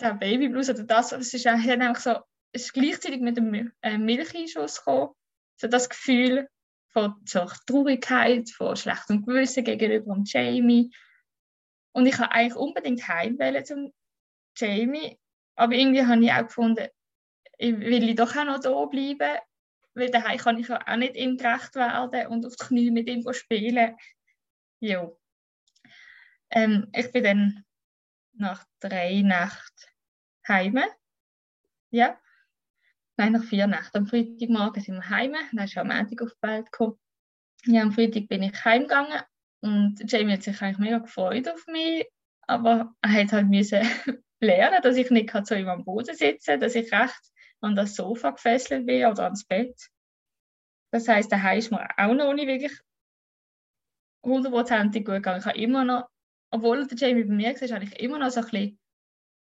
der 0.00 0.14
Babyblues 0.14 0.70
oder 0.70 0.84
das, 0.84 1.12
es 1.12 1.34
ist 1.34 1.46
einfach 1.46 1.96
so, 1.96 2.20
es 2.52 2.64
ist 2.64 2.72
gleichzeitig 2.72 3.20
mit 3.20 3.36
dem 3.36 3.72
äh, 3.82 3.98
Milcheinschuss 3.98 4.78
gekommen, 4.78 5.10
so 5.56 5.68
das 5.68 5.88
Gefühl 5.88 6.48
von 6.88 7.14
so 7.24 7.46
Traurigkeit, 7.66 8.50
von 8.50 8.76
schlechtem 8.76 9.24
Gewissen 9.24 9.64
gegenüber 9.64 10.16
Jamie. 10.24 10.90
Und 11.92 12.06
ich 12.06 12.18
habe 12.18 12.32
eigentlich 12.32 12.56
unbedingt 12.56 13.06
heimwählen 13.06 13.64
zum 13.64 13.92
Jamie 14.56 15.18
aber 15.56 15.74
irgendwie 15.74 16.04
habe 16.04 16.24
ich 16.24 16.32
auch 16.32 16.46
gefunden, 16.46 16.88
ich 17.58 17.78
will 17.78 18.14
doch 18.14 18.34
auch 18.36 18.44
noch 18.44 18.60
da 18.60 18.84
bleiben, 18.86 19.38
weil 19.94 20.10
daheim 20.10 20.38
kann 20.38 20.58
ich 20.58 20.70
auch 20.70 20.96
nicht 20.96 21.16
ihm 21.16 21.36
gerecht 21.36 21.74
werden 21.74 22.26
und 22.28 22.46
auf 22.46 22.56
die 22.56 22.64
Knie 22.64 22.90
mit 22.90 23.08
ihm 23.08 23.30
spielen. 23.32 23.96
Ja. 24.80 25.10
Ähm, 26.50 26.88
ich 26.94 27.12
bin 27.12 27.24
dann 27.24 27.64
nach 28.32 28.64
drei 28.80 29.20
Nächten 29.20 29.90
heim. 30.48 30.80
Ja. 31.90 32.18
Nein, 33.16 33.32
nach 33.32 33.44
vier 33.44 33.66
Nächten. 33.66 33.98
Am 33.98 34.06
Freitagmorgen 34.06 34.82
sind 34.82 34.94
wir 34.94 35.10
heim. 35.10 35.34
Dann 35.52 35.64
ist 35.64 35.76
am 35.76 35.88
Montag 35.88 36.22
auf 36.22 36.32
die 36.32 36.48
Welt 36.48 36.72
gekommen. 36.72 36.98
Ja, 37.66 37.82
am 37.82 37.92
Freitag 37.92 38.28
bin 38.28 38.42
ich 38.42 38.64
heimgegangen 38.64 39.22
und 39.60 40.10
Jamie 40.10 40.32
hat 40.32 40.42
sich 40.42 40.60
eigentlich 40.62 40.78
mega 40.78 40.98
gefreut 40.98 41.46
auf 41.48 41.66
mich, 41.66 42.06
aber 42.46 42.94
er 43.02 43.12
hat 43.12 43.32
halt 43.32 43.48
müssen 43.48 43.86
lernen, 44.40 44.82
dass 44.82 44.96
ich 44.96 45.10
nicht 45.10 45.46
zu 45.46 45.58
ihm 45.58 45.68
am 45.68 45.84
Boden 45.84 46.14
sitze, 46.14 46.58
dass 46.58 46.74
ich 46.74 46.92
recht 46.92 47.20
an 47.60 47.76
das 47.76 47.94
Sofa 47.94 48.30
gefesselt 48.30 48.86
bin 48.86 49.06
oder 49.06 49.24
ans 49.24 49.44
Bett. 49.44 49.76
Das 50.92 51.06
heißt, 51.06 51.30
daheim 51.30 51.58
ist 51.58 51.70
mir 51.70 51.86
auch 51.96 52.14
noch 52.14 52.32
nicht 52.32 52.48
wirklich 52.48 52.78
hundertprozentig 54.24 55.04
gut 55.04 55.16
gegangen. 55.16 55.40
Ich 55.40 55.46
habe 55.46 55.58
immer 55.58 55.84
noch, 55.84 56.08
obwohl 56.50 56.86
der 56.86 56.98
Jamie 56.98 57.24
bei 57.24 57.34
mir 57.34 57.60
war, 57.60 57.68
habe 57.68 57.84
ich 57.84 58.00
immer 58.00 58.18
noch 58.18 58.30
so 58.30 58.40
ein 58.40 58.46
bisschen 58.46 58.78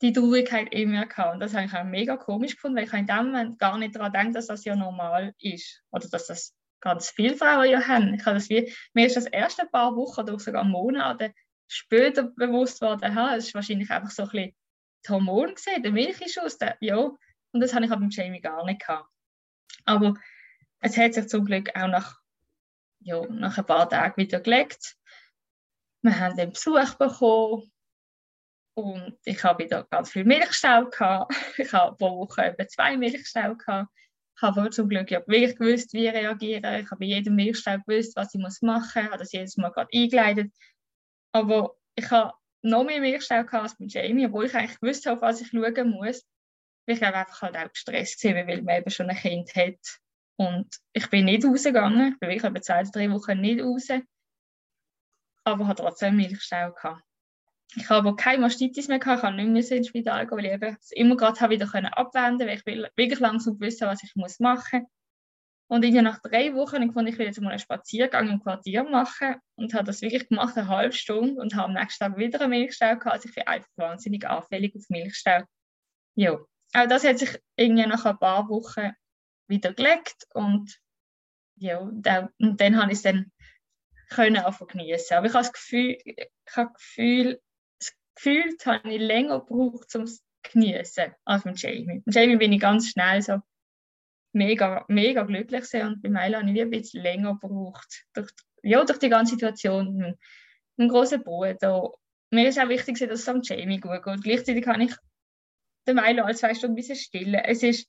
die 0.03 0.13
Traurigkeit 0.13 0.73
in 0.73 0.91
mir 0.91 1.07
gehabt. 1.07 1.35
Und 1.35 1.41
das 1.41 1.55
habe 1.55 1.67
ich 1.67 1.73
auch 1.73 1.85
mega 1.85 2.17
komisch 2.17 2.55
gefunden, 2.55 2.77
weil 2.77 2.85
ich 2.85 2.93
in 2.93 3.07
dem 3.07 3.27
Moment 3.27 3.59
gar 3.59 3.79
nicht 3.79 3.97
daran 3.97 4.13
denke, 4.13 4.33
dass 4.33 4.47
das 4.47 4.65
ja 4.65 4.77
normal 4.77 5.35
ist. 5.39 5.83
Oder 5.91 6.09
dass 6.09 6.27
das 6.27 6.55
ganz 6.81 7.11
viele 7.11 7.37
Frauen 7.37 7.71
ja 7.71 7.87
haben. 7.87 8.15
Ich 8.15 8.25
habe 8.25 8.37
das 8.37 8.49
wie, 8.51 8.73
mir 8.93 9.07
ist 9.07 9.17
das 9.17 9.27
erste 9.27 9.67
paar 9.67 9.97
Wochen 9.97 10.21
oder 10.21 10.39
sogar 10.39 10.65
Monate 10.65 11.33
später 11.67 12.25
bewusst 12.25 12.83
worden, 12.83 13.17
es 13.17 13.47
ist 13.47 13.55
wahrscheinlich 13.55 13.91
einfach 13.91 14.11
so 14.11 14.25
ein 14.25 14.29
bisschen 14.29 14.55
das 15.05 15.13
Hormon 15.13 15.55
gesehen, 15.55 15.83
der 15.83 15.93
Milchschuss, 15.93 16.59
der, 16.59 16.77
ja. 16.81 16.97
Und 16.97 17.61
das 17.61 17.75
habe 17.75 17.85
ich 17.85 17.91
beim 17.91 18.11
Jamie 18.11 18.41
gar 18.41 18.65
nicht 18.65 18.81
gehabt. 18.81 19.09
Aber 19.85 20.15
es 20.81 20.97
hat 20.97 21.15
sich 21.15 21.29
zum 21.29 21.45
Glück 21.45 21.71
auch 21.77 21.89
nach, 21.89 22.21
ja, 23.01 23.25
nach 23.29 23.59
ein 23.59 23.67
paar 23.67 23.89
Tagen 23.89 24.17
wieder 24.17 24.41
gelegt. 24.41 24.97
Wir 26.03 26.19
haben 26.19 26.37
den 26.37 26.53
Besuch 26.53 26.95
bekommen 26.95 27.71
und 28.75 29.17
ich 29.25 29.43
habe 29.45 29.65
wieder 29.65 29.85
ganz 29.85 30.11
viel 30.11 30.25
Milchstau 30.25 30.87
gehabt. 30.87 31.35
Ich 31.59 31.73
habe 31.73 31.97
pro 31.97 32.19
Woche 32.19 32.45
etwa 32.45 32.67
zwei 32.67 32.97
Milchstau 32.97 33.55
gehabt. 33.55 33.91
Ich 34.37 34.43
habe 34.43 34.69
zum 34.71 34.89
Glück 34.89 35.11
ja 35.11 35.23
wirklich 35.27 35.57
gewusst, 35.57 35.93
wie 35.93 36.09
reagieren. 36.09 36.81
Ich 36.81 36.91
habe 36.91 36.99
bei 36.99 37.07
jedem 37.07 37.37
Milchstau 37.37 37.79
gewusst, 37.87 38.17
was 38.17 38.35
ich 38.35 38.41
machen 38.41 38.59
muss. 38.63 38.97
Ich 38.97 39.03
habe 39.05 39.19
das 39.19 39.33
jedes 39.33 39.57
Mal 39.57 39.71
gerade 39.71 39.89
eingeleitet. 39.95 40.53
Aber 41.33 41.77
ich 41.95 42.11
habe 42.11 42.35
noch 42.65 42.85
mehr 42.85 43.01
Milchstau 43.01 43.45
als 43.51 43.79
mit 43.79 43.93
Jamie, 43.93 44.27
obwohl 44.27 44.47
ich 44.47 44.55
eigentlich 44.55 44.81
gewusst 44.81 45.07
habe, 45.07 45.21
was 45.21 45.41
ich 45.41 45.49
schauen 45.49 45.91
muss. 45.91 46.25
Ich 46.87 47.03
einfach 47.03 47.43
halt 47.43 47.57
auch 47.57 47.73
gestresst 47.73 48.23
war, 48.25 48.35
weil 48.47 48.63
man 48.63 48.77
eben 48.77 48.91
schon 48.91 49.09
ein 49.09 49.17
Kind 49.17 49.55
hat. 49.55 50.01
Und 50.37 50.77
ich 50.93 51.09
bin 51.11 51.27
nicht 51.27 51.45
rausgegangen. 51.45 52.13
Ich 52.13 52.19
bin 52.19 52.29
wirklich 52.29 52.51
über 52.51 52.61
zwei, 52.61 52.83
drei 52.83 53.11
Wochen 53.11 53.41
nicht 53.41 53.63
raus. 53.63 53.89
Aber 55.45 55.67
habe 55.67 55.83
trotzdem 55.83 56.17
Milchstau 56.17 56.73
gehabt. 56.73 57.03
Ich 57.77 57.89
habe 57.89 58.09
aber 58.09 58.17
keine 58.17 58.41
Mastitis 58.41 58.89
mehr 58.89 58.99
gehabt, 58.99 59.19
ich 59.19 59.25
habe 59.25 59.37
nicht 59.37 59.71
mehr 59.71 59.79
ins 59.79 59.89
Spital 59.89 60.27
gehen, 60.27 60.39
weil 60.39 60.45
ich 60.47 60.53
eben 60.53 60.77
immer 60.93 61.17
gerade 61.17 61.51
wieder 61.51 61.67
abwenden 61.99 62.47
konnte, 62.49 62.67
weil 62.67 62.85
ich 62.85 62.91
wirklich 62.97 63.21
langsam 63.21 63.59
gewusst 63.59 63.81
habe, 63.81 63.93
was 63.93 64.03
ich 64.03 64.15
machen 64.15 64.83
muss 64.83 64.91
Und 65.67 65.85
ich 65.85 65.95
nach 65.95 66.21
drei 66.21 66.55
Wochen 66.55 66.83
ich 66.83 66.93
fand, 66.93 67.09
ich 67.09 67.19
will 67.19 67.27
jetzt 67.27 67.41
mal 67.41 67.51
einen 67.51 67.59
Spaziergang 67.59 68.29
im 68.29 68.43
Quartier 68.43 68.85
machen 68.85 69.37
und 69.57 69.73
habe 69.75 69.85
das 69.85 70.03
wirklich 70.03 70.29
gemacht, 70.29 70.57
eine 70.57 70.69
halbe 70.69 70.95
Stunde 70.95 71.41
und 71.41 71.55
habe 71.55 71.69
am 71.69 71.73
nächsten 71.75 72.05
Tag 72.05 72.17
wieder 72.19 72.41
einen 72.43 72.51
Milchstau 72.51 72.97
gehabt. 72.97 73.07
Also 73.07 73.29
ich 73.29 73.35
bin 73.35 73.47
einfach 73.47 73.69
wahnsinnig 73.77 74.29
anfällig 74.29 74.75
auf 74.77 74.85
Milchstau. 74.91 75.43
Ja, 76.17 76.33
auch 76.33 76.89
das 76.89 77.05
hat 77.05 77.19
sich 77.19 77.39
irgendwie 77.57 77.87
nach 77.87 78.05
ein 78.05 78.19
paar 78.19 78.49
Wochen 78.49 78.93
wieder 79.49 79.73
gelegt 79.73 80.27
und 80.35 80.79
ja, 81.57 81.89
da, 81.93 82.29
und 82.41 82.61
dann 82.61 82.81
habe 82.81 82.93
ich 82.93 82.99
es 82.99 83.03
dann 83.03 83.33
können 84.11 84.39
auch 84.39 84.67
genießen. 84.67 85.17
Aber 85.17 85.27
ich 85.27 85.35
habe 85.35 85.45
das 85.45 85.53
Gefühl, 85.53 85.99
ich 86.05 86.31
habe 86.57 86.73
Gefühl, 86.73 87.41
das 87.79 87.93
Gefühl 88.15 88.57
habe 88.65 88.93
ich 88.93 89.01
länger 89.01 89.41
gebraucht, 89.41 89.95
um 89.95 90.03
es 90.03 90.19
zu 90.19 90.25
genießen 90.53 91.15
als 91.25 91.45
mit 91.45 91.61
Jamie. 91.61 92.03
Mit 92.05 92.15
Jamie 92.15 92.37
bin 92.37 92.53
ich 92.53 92.61
ganz 92.61 92.91
schnell 92.91 93.23
so 93.23 93.41
mega, 94.35 94.85
mega 94.89 95.23
glücklich 95.23 95.65
sein 95.65 95.87
und 95.87 96.03
bei 96.03 96.09
Milo 96.09 96.39
habe 96.39 96.51
ich 96.51 96.61
ein 96.61 96.71
bisschen 96.71 97.03
länger 97.03 97.39
gebraucht. 97.41 98.05
Durch, 98.15 98.31
ja, 98.63 98.85
durch 98.85 98.99
die 98.99 99.09
ganze 99.09 99.35
Situation 99.35 99.97
mit 99.97 100.19
meinem 100.77 100.89
großen 100.89 101.23
Bruder. 101.23 101.93
Mir 102.31 102.49
ist 102.49 102.59
auch 102.59 102.69
wichtig, 102.69 102.99
dass 102.99 103.21
es 103.21 103.29
am 103.29 103.43
Jamie 103.43 103.81
gut 103.81 104.03
geht. 104.03 104.23
Gleichzeitig 104.23 104.65
kann 104.65 104.81
ich 104.81 104.95
den 105.87 105.97
Milo 105.97 106.25
als 106.25 106.41
zwei 106.41 106.55
Stunden 106.55 106.75
ein 106.75 106.77
bisschen 106.77 106.97
stillen. 106.97 107.41
Es 107.45 107.63
ist 107.63 107.89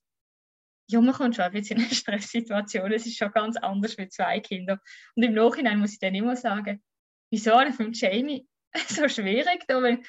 ja, 0.87 1.01
man 1.01 1.13
kommt 1.13 1.35
schon 1.35 1.45
ein 1.45 1.51
bisschen 1.51 1.77
in 1.77 1.85
eine 1.85 1.93
Stresssituation. 1.93 2.91
Es 2.91 3.05
ist 3.05 3.17
schon 3.17 3.31
ganz 3.31 3.57
anders 3.57 3.97
mit 3.97 4.13
zwei 4.13 4.39
Kindern. 4.39 4.79
Und 5.15 5.23
im 5.23 5.33
Nachhinein 5.33 5.79
muss 5.79 5.93
ich 5.93 5.99
dann 5.99 6.13
immer 6.13 6.35
sagen, 6.35 6.83
wieso 7.31 7.53
habe 7.53 7.69
ich 7.69 7.79
mit 7.79 7.99
Jamie 7.99 8.47
so 8.87 9.07
schwierig, 9.07 9.63
da, 9.67 9.81
wenn, 9.81 10.05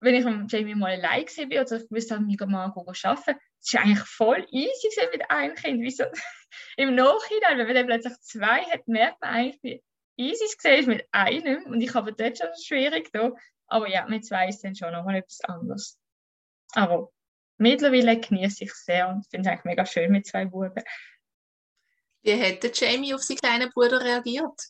wenn 0.00 0.14
ich 0.14 0.24
mit 0.24 0.52
Jamie 0.52 0.74
mal 0.74 0.92
allein 0.92 1.24
war 1.26 1.62
oder 1.62 1.76
ich 1.76 1.90
müsste 1.90 2.20
mit 2.20 2.40
mal 2.46 2.66
arbeiten, 2.66 3.38
es 3.60 3.74
war 3.74 3.82
eigentlich 3.82 3.98
voll 4.00 4.46
easy 4.50 4.88
mit 5.12 5.30
einem 5.30 5.54
Kind. 5.54 5.82
Wieso? 5.82 6.04
Im 6.76 6.94
Nachhinein, 6.94 7.58
wenn 7.58 7.66
man 7.66 7.74
dann 7.74 7.86
plötzlich 7.86 8.18
zwei 8.20 8.62
hat, 8.62 8.86
merkt 8.86 9.20
man 9.20 9.30
eigentlich, 9.30 9.62
wie 9.62 9.82
easy 10.16 10.44
es 10.44 10.64
ist 10.64 10.86
mit 10.86 11.06
einem. 11.10 11.64
Und 11.66 11.80
ich 11.80 11.94
habe 11.94 12.12
dort 12.12 12.38
schon 12.38 12.48
schwierig 12.64 13.10
da. 13.12 13.32
Aber 13.66 13.88
ja, 13.88 14.06
mit 14.06 14.24
zwei 14.24 14.48
ist 14.48 14.62
dann 14.62 14.74
schon 14.74 14.92
nochmal 14.92 15.16
etwas 15.16 15.40
anderes. 15.42 15.98
Aber 16.72 17.10
mittlerweile 17.56 18.18
genieße 18.20 18.64
ich 18.64 18.70
es 18.70 18.84
sehr 18.84 19.08
und 19.08 19.26
finde 19.28 19.48
es 19.48 19.52
eigentlich 19.52 19.64
mega 19.64 19.84
schön 19.84 20.12
mit 20.12 20.26
zwei 20.26 20.44
Buben. 20.44 20.82
Wie 22.22 22.32
hätte 22.32 22.70
Jamie 22.72 23.14
auf 23.14 23.22
seinen 23.22 23.38
kleinen 23.38 23.70
Bruder 23.70 24.00
reagiert? 24.00 24.60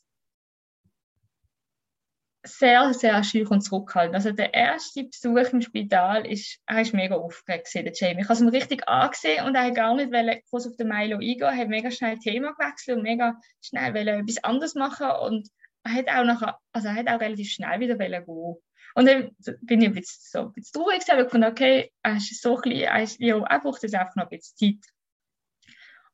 Sehr, 2.49 2.94
sehr 2.94 3.22
scheu 3.24 3.44
und 3.49 3.61
zurückhaltend. 3.61 4.14
Also 4.14 4.32
der 4.32 4.55
erste 4.55 5.05
Besuch 5.05 5.53
im 5.53 5.61
Spital 5.61 6.26
ist, 6.26 6.59
er 6.66 6.80
ist 6.80 6.94
mega 6.94 7.16
aufgeregt 7.16 7.68
der 7.74 7.92
Jamie. 7.94 8.22
Ich 8.22 8.28
habe 8.28 8.40
ihn 8.40 8.49
richtig 8.49 8.88
angesehen 8.88 9.44
und 9.44 9.55
er 9.55 9.64
hat 9.64 9.74
gar 9.74 9.94
nicht 9.94 10.11
groß 10.51 10.68
auf 10.68 10.76
den 10.76 10.88
Milo 10.88 11.16
eingehen, 11.16 11.42
er 11.42 11.57
hat 11.57 11.68
mega 11.68 11.90
schnell 11.90 12.18
Thema 12.18 12.53
gewechselt 12.53 12.96
und 12.96 13.03
mega 13.03 13.38
schnell 13.61 13.94
etwas 14.09 14.42
anderes 14.44 14.74
machen 14.74 15.11
und 15.26 15.49
er 15.84 15.92
hat 15.92 16.09
auch 16.09 16.24
nachher, 16.24 16.59
also 16.72 16.88
er 16.88 16.94
hat 16.94 17.09
auch 17.09 17.20
relativ 17.20 17.51
schnell 17.51 17.80
wieder 17.80 17.96
gehen 17.96 18.57
und 18.94 19.07
dann 19.07 19.30
bin 19.62 19.80
ich 19.80 19.88
ein 19.88 19.94
bisschen, 19.94 20.20
so 20.20 20.38
ein 20.40 20.53
bisschen 20.53 20.82
traurig 20.82 21.01
gewesen, 21.01 21.18
und 21.18 21.24
gefunden, 21.24 21.51
okay, 21.51 21.92
er 22.03 22.16
ist 22.16 22.42
so 22.42 22.57
klein, 22.57 22.80
er, 22.80 23.03
ist, 23.03 23.20
ja, 23.20 23.38
er 23.38 23.61
braucht 23.61 23.82
jetzt 23.82 23.94
einfach 23.94 24.16
noch 24.16 24.24
ein 24.24 24.30
bisschen 24.30 24.78
Zeit. 24.80 24.90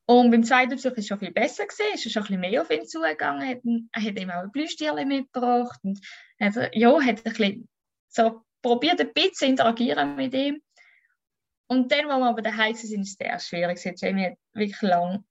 Und 0.07 0.31
beim 0.31 0.45
zweiten 0.45 0.73
Besuch 0.73 0.91
war 0.91 0.99
es 0.99 1.07
schon 1.07 1.19
viel 1.19 1.33
besser, 1.33 1.65
gewesen, 1.65 1.95
ist 1.95 2.13
schon 2.13 2.23
ein 2.23 2.27
bisschen 2.27 2.41
mehr 2.41 2.61
auf 2.61 2.71
ihn 2.71 2.87
zugegangen, 2.87 3.89
er 3.91 4.03
hat 4.03 4.19
ihm 4.19 4.31
auch 4.31 4.43
ein 4.43 4.51
Blüstierchen 4.51 5.09
mitgebracht 5.09 5.81
und 5.83 5.99
hat, 6.45 6.75
ja, 6.75 7.01
hat 7.01 7.25
ein 7.27 7.33
bisschen 7.33 7.69
so 8.09 8.43
probiert, 8.63 9.01
ein 9.01 9.13
bisschen 9.13 9.35
zu 9.35 9.47
interagieren 9.47 10.17
mit 10.17 10.35
ihm. 10.35 10.63
Und 11.67 11.91
dann, 11.91 12.11
als 12.11 12.21
wir 12.21 12.27
aber 12.27 12.43
daheim 12.43 12.75
sind, 12.75 13.03
ist 13.03 13.11
es 13.11 13.17
sehr 13.17 13.39
schwierig. 13.41 14.01
Jamie 14.01 14.27
hat 14.27 14.39
wirklich 14.53 14.83
lange 14.83 15.25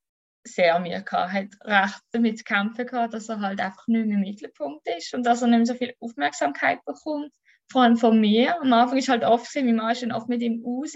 sehr 0.46 0.80
mir 0.80 1.02
gehabt, 1.02 1.32
hat 1.32 1.48
recht 1.62 2.02
damit 2.12 2.38
zu 2.40 2.44
kämpfen 2.44 2.86
gehabt, 2.86 3.14
dass 3.14 3.30
er 3.30 3.40
halt 3.40 3.60
einfach 3.60 3.88
nicht 3.88 4.06
mehr 4.06 4.16
im 4.16 4.22
Mittelpunkt 4.22 4.88
ist 4.98 5.14
und 5.14 5.26
dass 5.26 5.42
er 5.42 5.48
nicht 5.48 5.58
mehr 5.58 5.66
so 5.66 5.76
viel 5.76 5.96
Aufmerksamkeit 6.00 6.84
bekommt, 6.86 7.32
vor 7.72 7.84
allem 7.84 7.98
von 7.98 8.20
mir. 8.20 8.60
Am 8.60 8.74
Anfang 8.74 8.98
ist 8.98 9.10
halt 9.10 9.24
oft 9.24 9.50
mein 9.56 9.76
Mann 9.76 9.92
ist 9.92 10.04
dann 10.04 10.12
oft 10.12 10.28
mit 10.28 10.42
ihm 10.42 10.64
raus, 10.66 10.94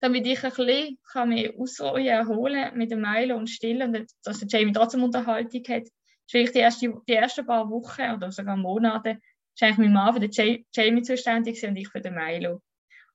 damit 0.00 0.26
ich 0.26 0.44
ein 0.44 0.50
bisschen 0.50 0.98
kann 1.10 1.30
mich 1.30 1.58
ausruhen, 1.58 2.06
erholen 2.06 2.76
mit 2.76 2.90
dem 2.90 3.00
Meilen 3.00 3.36
und 3.36 3.50
stillen 3.50 3.96
und 3.96 4.10
dass 4.22 4.38
der 4.40 4.48
Jamie 4.48 4.72
trotzdem 4.72 5.02
Unterhaltung 5.02 5.62
hat. 5.68 5.88
Das 6.30 6.34
war 6.34 6.52
die, 6.52 6.58
erste, 6.58 6.94
die 7.08 7.14
ersten 7.14 7.46
paar 7.46 7.68
Wochen 7.70 8.14
oder 8.14 8.30
sogar 8.30 8.56
Monate 8.56 9.18
ist 9.58 9.62
eigentlich 9.62 9.78
mein 9.78 9.92
Mann 9.92 10.14
für 10.14 10.20
den 10.20 10.64
Jamie 10.72 11.02
zuständig 11.02 11.66
und 11.66 11.76
ich 11.76 11.88
für 11.88 12.00
den 12.00 12.14
Milo. 12.14 12.62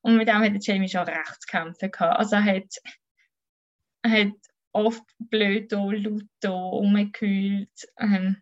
Und 0.02 0.18
mit 0.18 0.28
dem 0.28 0.40
hat 0.40 0.52
der 0.52 0.60
Jamie 0.60 0.90
schon 0.90 1.08
recht 1.08 1.42
zu 1.42 1.48
kämpfen 1.48 1.90
gehabt. 1.90 2.20
Also 2.20 2.36
er 2.36 2.44
hat, 2.44 2.76
er 4.02 4.12
hat 4.12 4.34
oft 4.74 5.04
blöd 5.20 5.72
da, 5.72 5.90
laut 5.92 6.28
da, 6.42 6.52
rumgekühlt. 6.52 7.70
Ähm, 7.98 8.42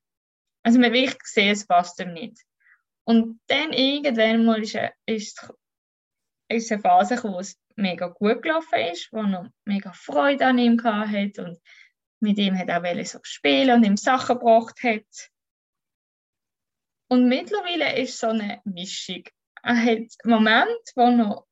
also 0.64 0.80
man 0.80 0.94
wirklich 0.94 1.20
gesehen, 1.20 1.52
es 1.52 1.68
passt 1.68 2.00
ihm 2.00 2.14
nicht. 2.14 2.42
Und 3.04 3.40
dann 3.48 3.72
irgendwann 3.72 4.46
mal 4.46 4.62
ist, 4.62 4.78
ist, 5.06 5.54
ist 6.50 6.72
eine 6.72 6.82
Phase 6.82 7.22
wo 7.24 7.40
es 7.40 7.60
mega 7.76 8.08
gut 8.08 8.42
gelaufen 8.42 8.80
ist, 8.92 9.10
wo 9.12 9.20
er 9.20 9.52
mega 9.66 9.94
Freude 9.94 10.48
an 10.48 10.58
ihm 10.58 10.82
hatte 10.84 11.44
und 11.44 11.62
mit 12.20 12.38
ihm 12.38 12.58
hat 12.58 12.70
auch 12.72 13.06
so 13.06 13.20
spielen 13.22 13.76
und 13.76 13.86
ihm 13.86 13.98
Sachen 13.98 14.40
gebracht 14.40 14.82
hat. 14.84 15.32
Und 17.12 17.28
mittlerweile 17.28 18.02
ist 18.02 18.18
so 18.18 18.28
eine 18.28 18.62
Mischung. 18.64 19.24
Er 19.64 19.76
hat 19.76 20.08
Momente, 20.24 20.94
wo 20.96 21.02
er 21.02 21.46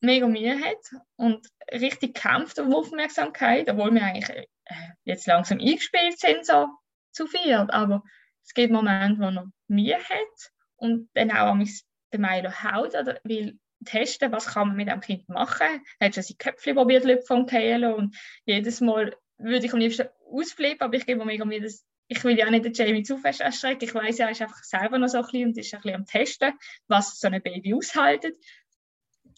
mega 0.00 0.28
Mühe 0.28 0.60
hat 0.60 1.00
und 1.16 1.48
richtig 1.72 2.12
kämpft 2.12 2.58
um 2.58 2.74
Aufmerksamkeit, 2.74 3.70
obwohl 3.70 3.94
wir 3.94 4.04
eigentlich 4.04 4.28
äh, 4.28 4.74
jetzt 5.04 5.26
langsam 5.26 5.58
eingespielt 5.58 6.18
sind, 6.20 6.44
so 6.44 6.68
zu 7.12 7.26
viert. 7.26 7.72
Aber 7.72 8.02
es 8.44 8.52
gibt 8.52 8.74
Momente, 8.74 9.22
wo 9.22 9.24
er 9.24 9.50
Mühe 9.68 9.96
hat 9.96 10.52
und 10.76 11.08
dann 11.14 11.30
auch 11.30 11.52
an 11.52 11.66
den 12.12 12.20
Milo 12.20 12.50
haut 12.50 12.94
oder 12.94 13.18
will 13.24 13.58
testen, 13.86 14.32
was 14.32 14.48
kann 14.48 14.68
man 14.68 14.76
mit 14.76 14.90
einem 14.90 15.00
Kind 15.00 15.26
machen. 15.30 15.82
Er 15.98 16.08
hat 16.08 16.14
schon 16.14 16.24
sein 16.24 16.36
Köpfchen 16.36 16.76
probiert 16.76 17.26
von 17.26 17.46
KLO 17.46 17.94
und 17.94 18.14
jedes 18.44 18.82
Mal 18.82 19.16
würde 19.38 19.64
ich 19.64 19.72
am 19.72 19.78
liebsten 19.78 20.08
ausflippen, 20.30 20.82
aber 20.82 20.94
ich 20.94 21.06
gebe 21.06 21.20
mir 21.20 21.24
mega 21.24 21.46
Mühe, 21.46 21.62
dass 21.62 21.86
ich 22.08 22.22
will 22.24 22.38
ja 22.38 22.50
nicht 22.50 22.64
den 22.64 22.72
Jamie 22.72 23.02
zu 23.02 23.16
fest 23.16 23.40
erschrecken. 23.40 23.84
Ich 23.84 23.94
weiß 23.94 24.18
er 24.18 24.30
ist 24.30 24.42
einfach 24.42 24.62
selber 24.62 24.98
noch 24.98 25.08
so 25.08 25.18
ein 25.18 25.24
bisschen 25.24 25.48
und 25.48 25.58
ist 25.58 25.74
ein 25.74 25.80
bisschen 25.80 25.96
am 25.96 26.06
Testen, 26.06 26.52
was 26.86 27.18
so 27.18 27.28
ein 27.28 27.42
Baby 27.42 27.74
aushaltet. 27.74 28.36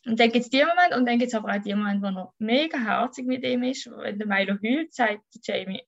Und 0.05 0.21
dann 0.21 0.31
gibt 0.31 0.45
es 0.45 0.51
die 0.51 0.65
Momente 0.65 0.97
und 0.97 1.07
dann 1.07 1.19
gibt 1.19 1.33
es 1.33 1.35
aber 1.35 1.53
auch 1.53 1.63
die 1.63 1.75
Momente, 1.75 2.03
wo 2.03 2.07
er 2.07 2.33
mega 2.39 2.79
herzig 2.79 3.27
mit 3.27 3.45
ihm 3.45 3.63
ist. 3.65 3.91
Wenn 3.91 4.19
der 4.19 4.27
Milo 4.27 4.57
heult, 4.63 4.95
sagt 4.95 5.23
Jamie, 5.43 5.83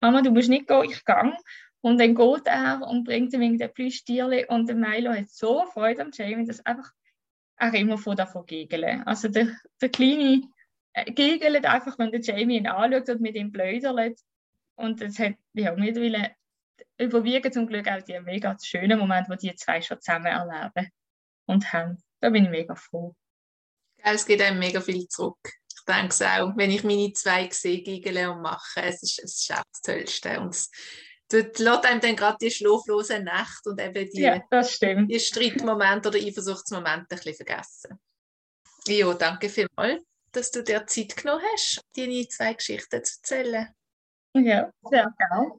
Mama, 0.00 0.20
du 0.22 0.30
musst 0.30 0.50
nicht 0.50 0.66
gehen, 0.66 0.84
ich 0.84 1.04
gehe. 1.04 1.32
Und 1.80 1.98
dann 1.98 2.14
geht 2.14 2.46
er 2.46 2.80
und 2.86 3.04
bringt 3.04 3.32
ihm 3.32 3.42
irgendein 3.42 3.72
Plüschtierchen 3.72 4.48
und 4.48 4.66
der 4.68 4.76
Milo 4.76 5.12
hat 5.12 5.28
so 5.28 5.64
Freude 5.66 6.02
am 6.02 6.10
Jamie, 6.12 6.46
dass 6.46 6.64
einfach 6.64 6.90
er 7.56 7.74
immer 7.74 7.98
von 7.98 8.16
davon 8.16 8.46
gegeln. 8.46 9.02
Also 9.04 9.28
der, 9.28 9.48
der 9.80 9.88
kleine 9.88 10.42
äh, 10.94 11.10
gegelt 11.12 11.66
einfach, 11.66 11.98
wenn 11.98 12.10
der 12.10 12.20
Jamie 12.20 12.56
ihn 12.56 12.66
anschaut 12.66 13.08
und 13.10 13.20
mit 13.20 13.36
ihm 13.36 13.52
blödert. 13.52 14.18
Und 14.76 15.00
das 15.00 15.18
hat 15.18 15.34
ja, 15.52 15.74
mittlerweile 15.74 16.34
überwiegen 16.98 17.52
zum 17.52 17.66
Glück 17.66 17.88
auch 17.88 18.02
die 18.02 18.18
mega 18.20 18.56
schönen 18.62 18.98
Momente, 18.98 19.36
die 19.36 19.48
die 19.48 19.56
zwei 19.56 19.80
schon 19.80 20.00
zusammen 20.00 20.26
erleben 20.26 20.90
und 21.46 21.72
haben. 21.72 22.02
Da 22.20 22.30
bin 22.30 22.44
ich 22.44 22.50
mega 22.50 22.74
froh. 22.74 23.14
Es 23.98 24.26
geht 24.26 24.42
einem 24.42 24.58
mega 24.58 24.80
viel 24.80 25.08
zurück. 25.08 25.38
Ich 25.68 25.84
denke 25.86 26.08
es 26.08 26.22
auch, 26.22 26.56
wenn 26.56 26.70
ich 26.70 26.84
meine 26.84 27.12
zwei 27.12 27.48
sehe, 27.50 27.82
giggle 27.82 28.30
und 28.30 28.42
mache, 28.42 28.82
es 28.82 29.02
ist, 29.02 29.18
es 29.22 29.40
ist 29.40 29.52
auch 29.52 29.62
das 29.70 29.80
Tollste. 29.82 30.40
Und 30.40 30.54
es 30.54 30.70
dort 31.28 31.58
lässt 31.58 31.84
einem 31.84 32.00
dann 32.00 32.16
gerade 32.16 32.38
die 32.40 32.50
schlaflosen 32.50 33.24
Nächte 33.24 33.70
und 33.70 33.80
eben 33.80 34.10
die, 34.10 34.20
ja, 34.20 34.42
die 34.50 35.20
Streitmomente 35.20 36.08
oder 36.08 36.18
Eifersuchtsmomente 36.18 37.14
ein 37.14 37.20
bisschen 37.20 37.34
vergessen. 37.34 37.98
Ja, 38.86 39.12
danke 39.14 39.48
vielmals, 39.48 40.02
dass 40.32 40.50
du 40.50 40.62
dir 40.62 40.86
Zeit 40.86 41.16
genommen 41.16 41.42
hast, 41.52 41.80
deine 41.96 42.28
zwei 42.28 42.54
Geschichten 42.54 43.02
zu 43.04 43.18
erzählen. 43.18 43.74
Ja, 44.36 44.68
sehr 44.90 45.14
gerne. 45.16 45.52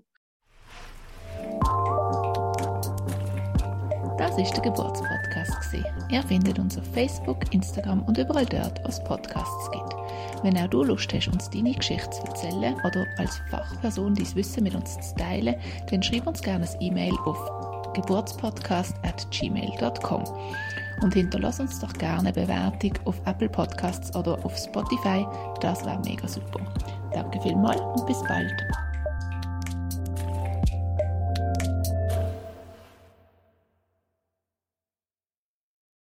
Das 4.18 4.38
ist 4.38 4.54
der 4.54 4.64
Geburtspodcast. 4.64 5.56
Ihr 6.10 6.22
findet 6.24 6.60
uns 6.60 6.78
auf 6.78 6.84
Facebook, 6.94 7.54
Instagram 7.54 8.04
und 8.04 8.18
überall 8.18 8.46
dort, 8.46 8.84
wo 8.84 8.90
es 8.90 9.02
Podcasts 9.04 9.72
gibt. 9.72 9.96
Wenn 10.44 10.58
auch 10.58 10.68
du 10.68 10.84
Lust 10.84 11.14
hast, 11.14 11.30
uns 11.30 11.50
deine 11.50 11.74
Geschichte 11.74 12.10
zu 12.10 12.22
erzählen 12.24 12.76
oder 12.86 13.06
als 13.18 13.38
Fachperson 13.50 14.14
dein 14.14 14.36
Wissen 14.36 14.64
mit 14.64 14.76
uns 14.76 15.00
zu 15.00 15.16
teilen, 15.16 15.56
dann 15.90 16.04
schreib 16.04 16.28
uns 16.28 16.42
gerne 16.42 16.68
ein 16.68 16.82
E-Mail 16.82 17.14
auf 17.24 17.40
geburtspodcast.gmail.com 17.94 20.24
und 21.02 21.14
hinterlass 21.14 21.62
uns 21.62 21.80
doch 21.80 21.94
gerne 21.94 22.20
eine 22.20 22.34
Bewertung 22.34 22.92
auf 23.06 23.22
Apple 23.26 23.48
Podcasts 23.48 24.14
oder 24.16 24.44
auf 24.44 24.58
Spotify. 24.58 25.26
Das 25.62 25.86
wäre 25.86 26.00
mega 26.00 26.28
super. 26.28 26.60
Danke 27.16 27.40
vielmals 27.40 27.80
und 27.80 28.06
bis 28.06 28.22
bald. 28.24 28.68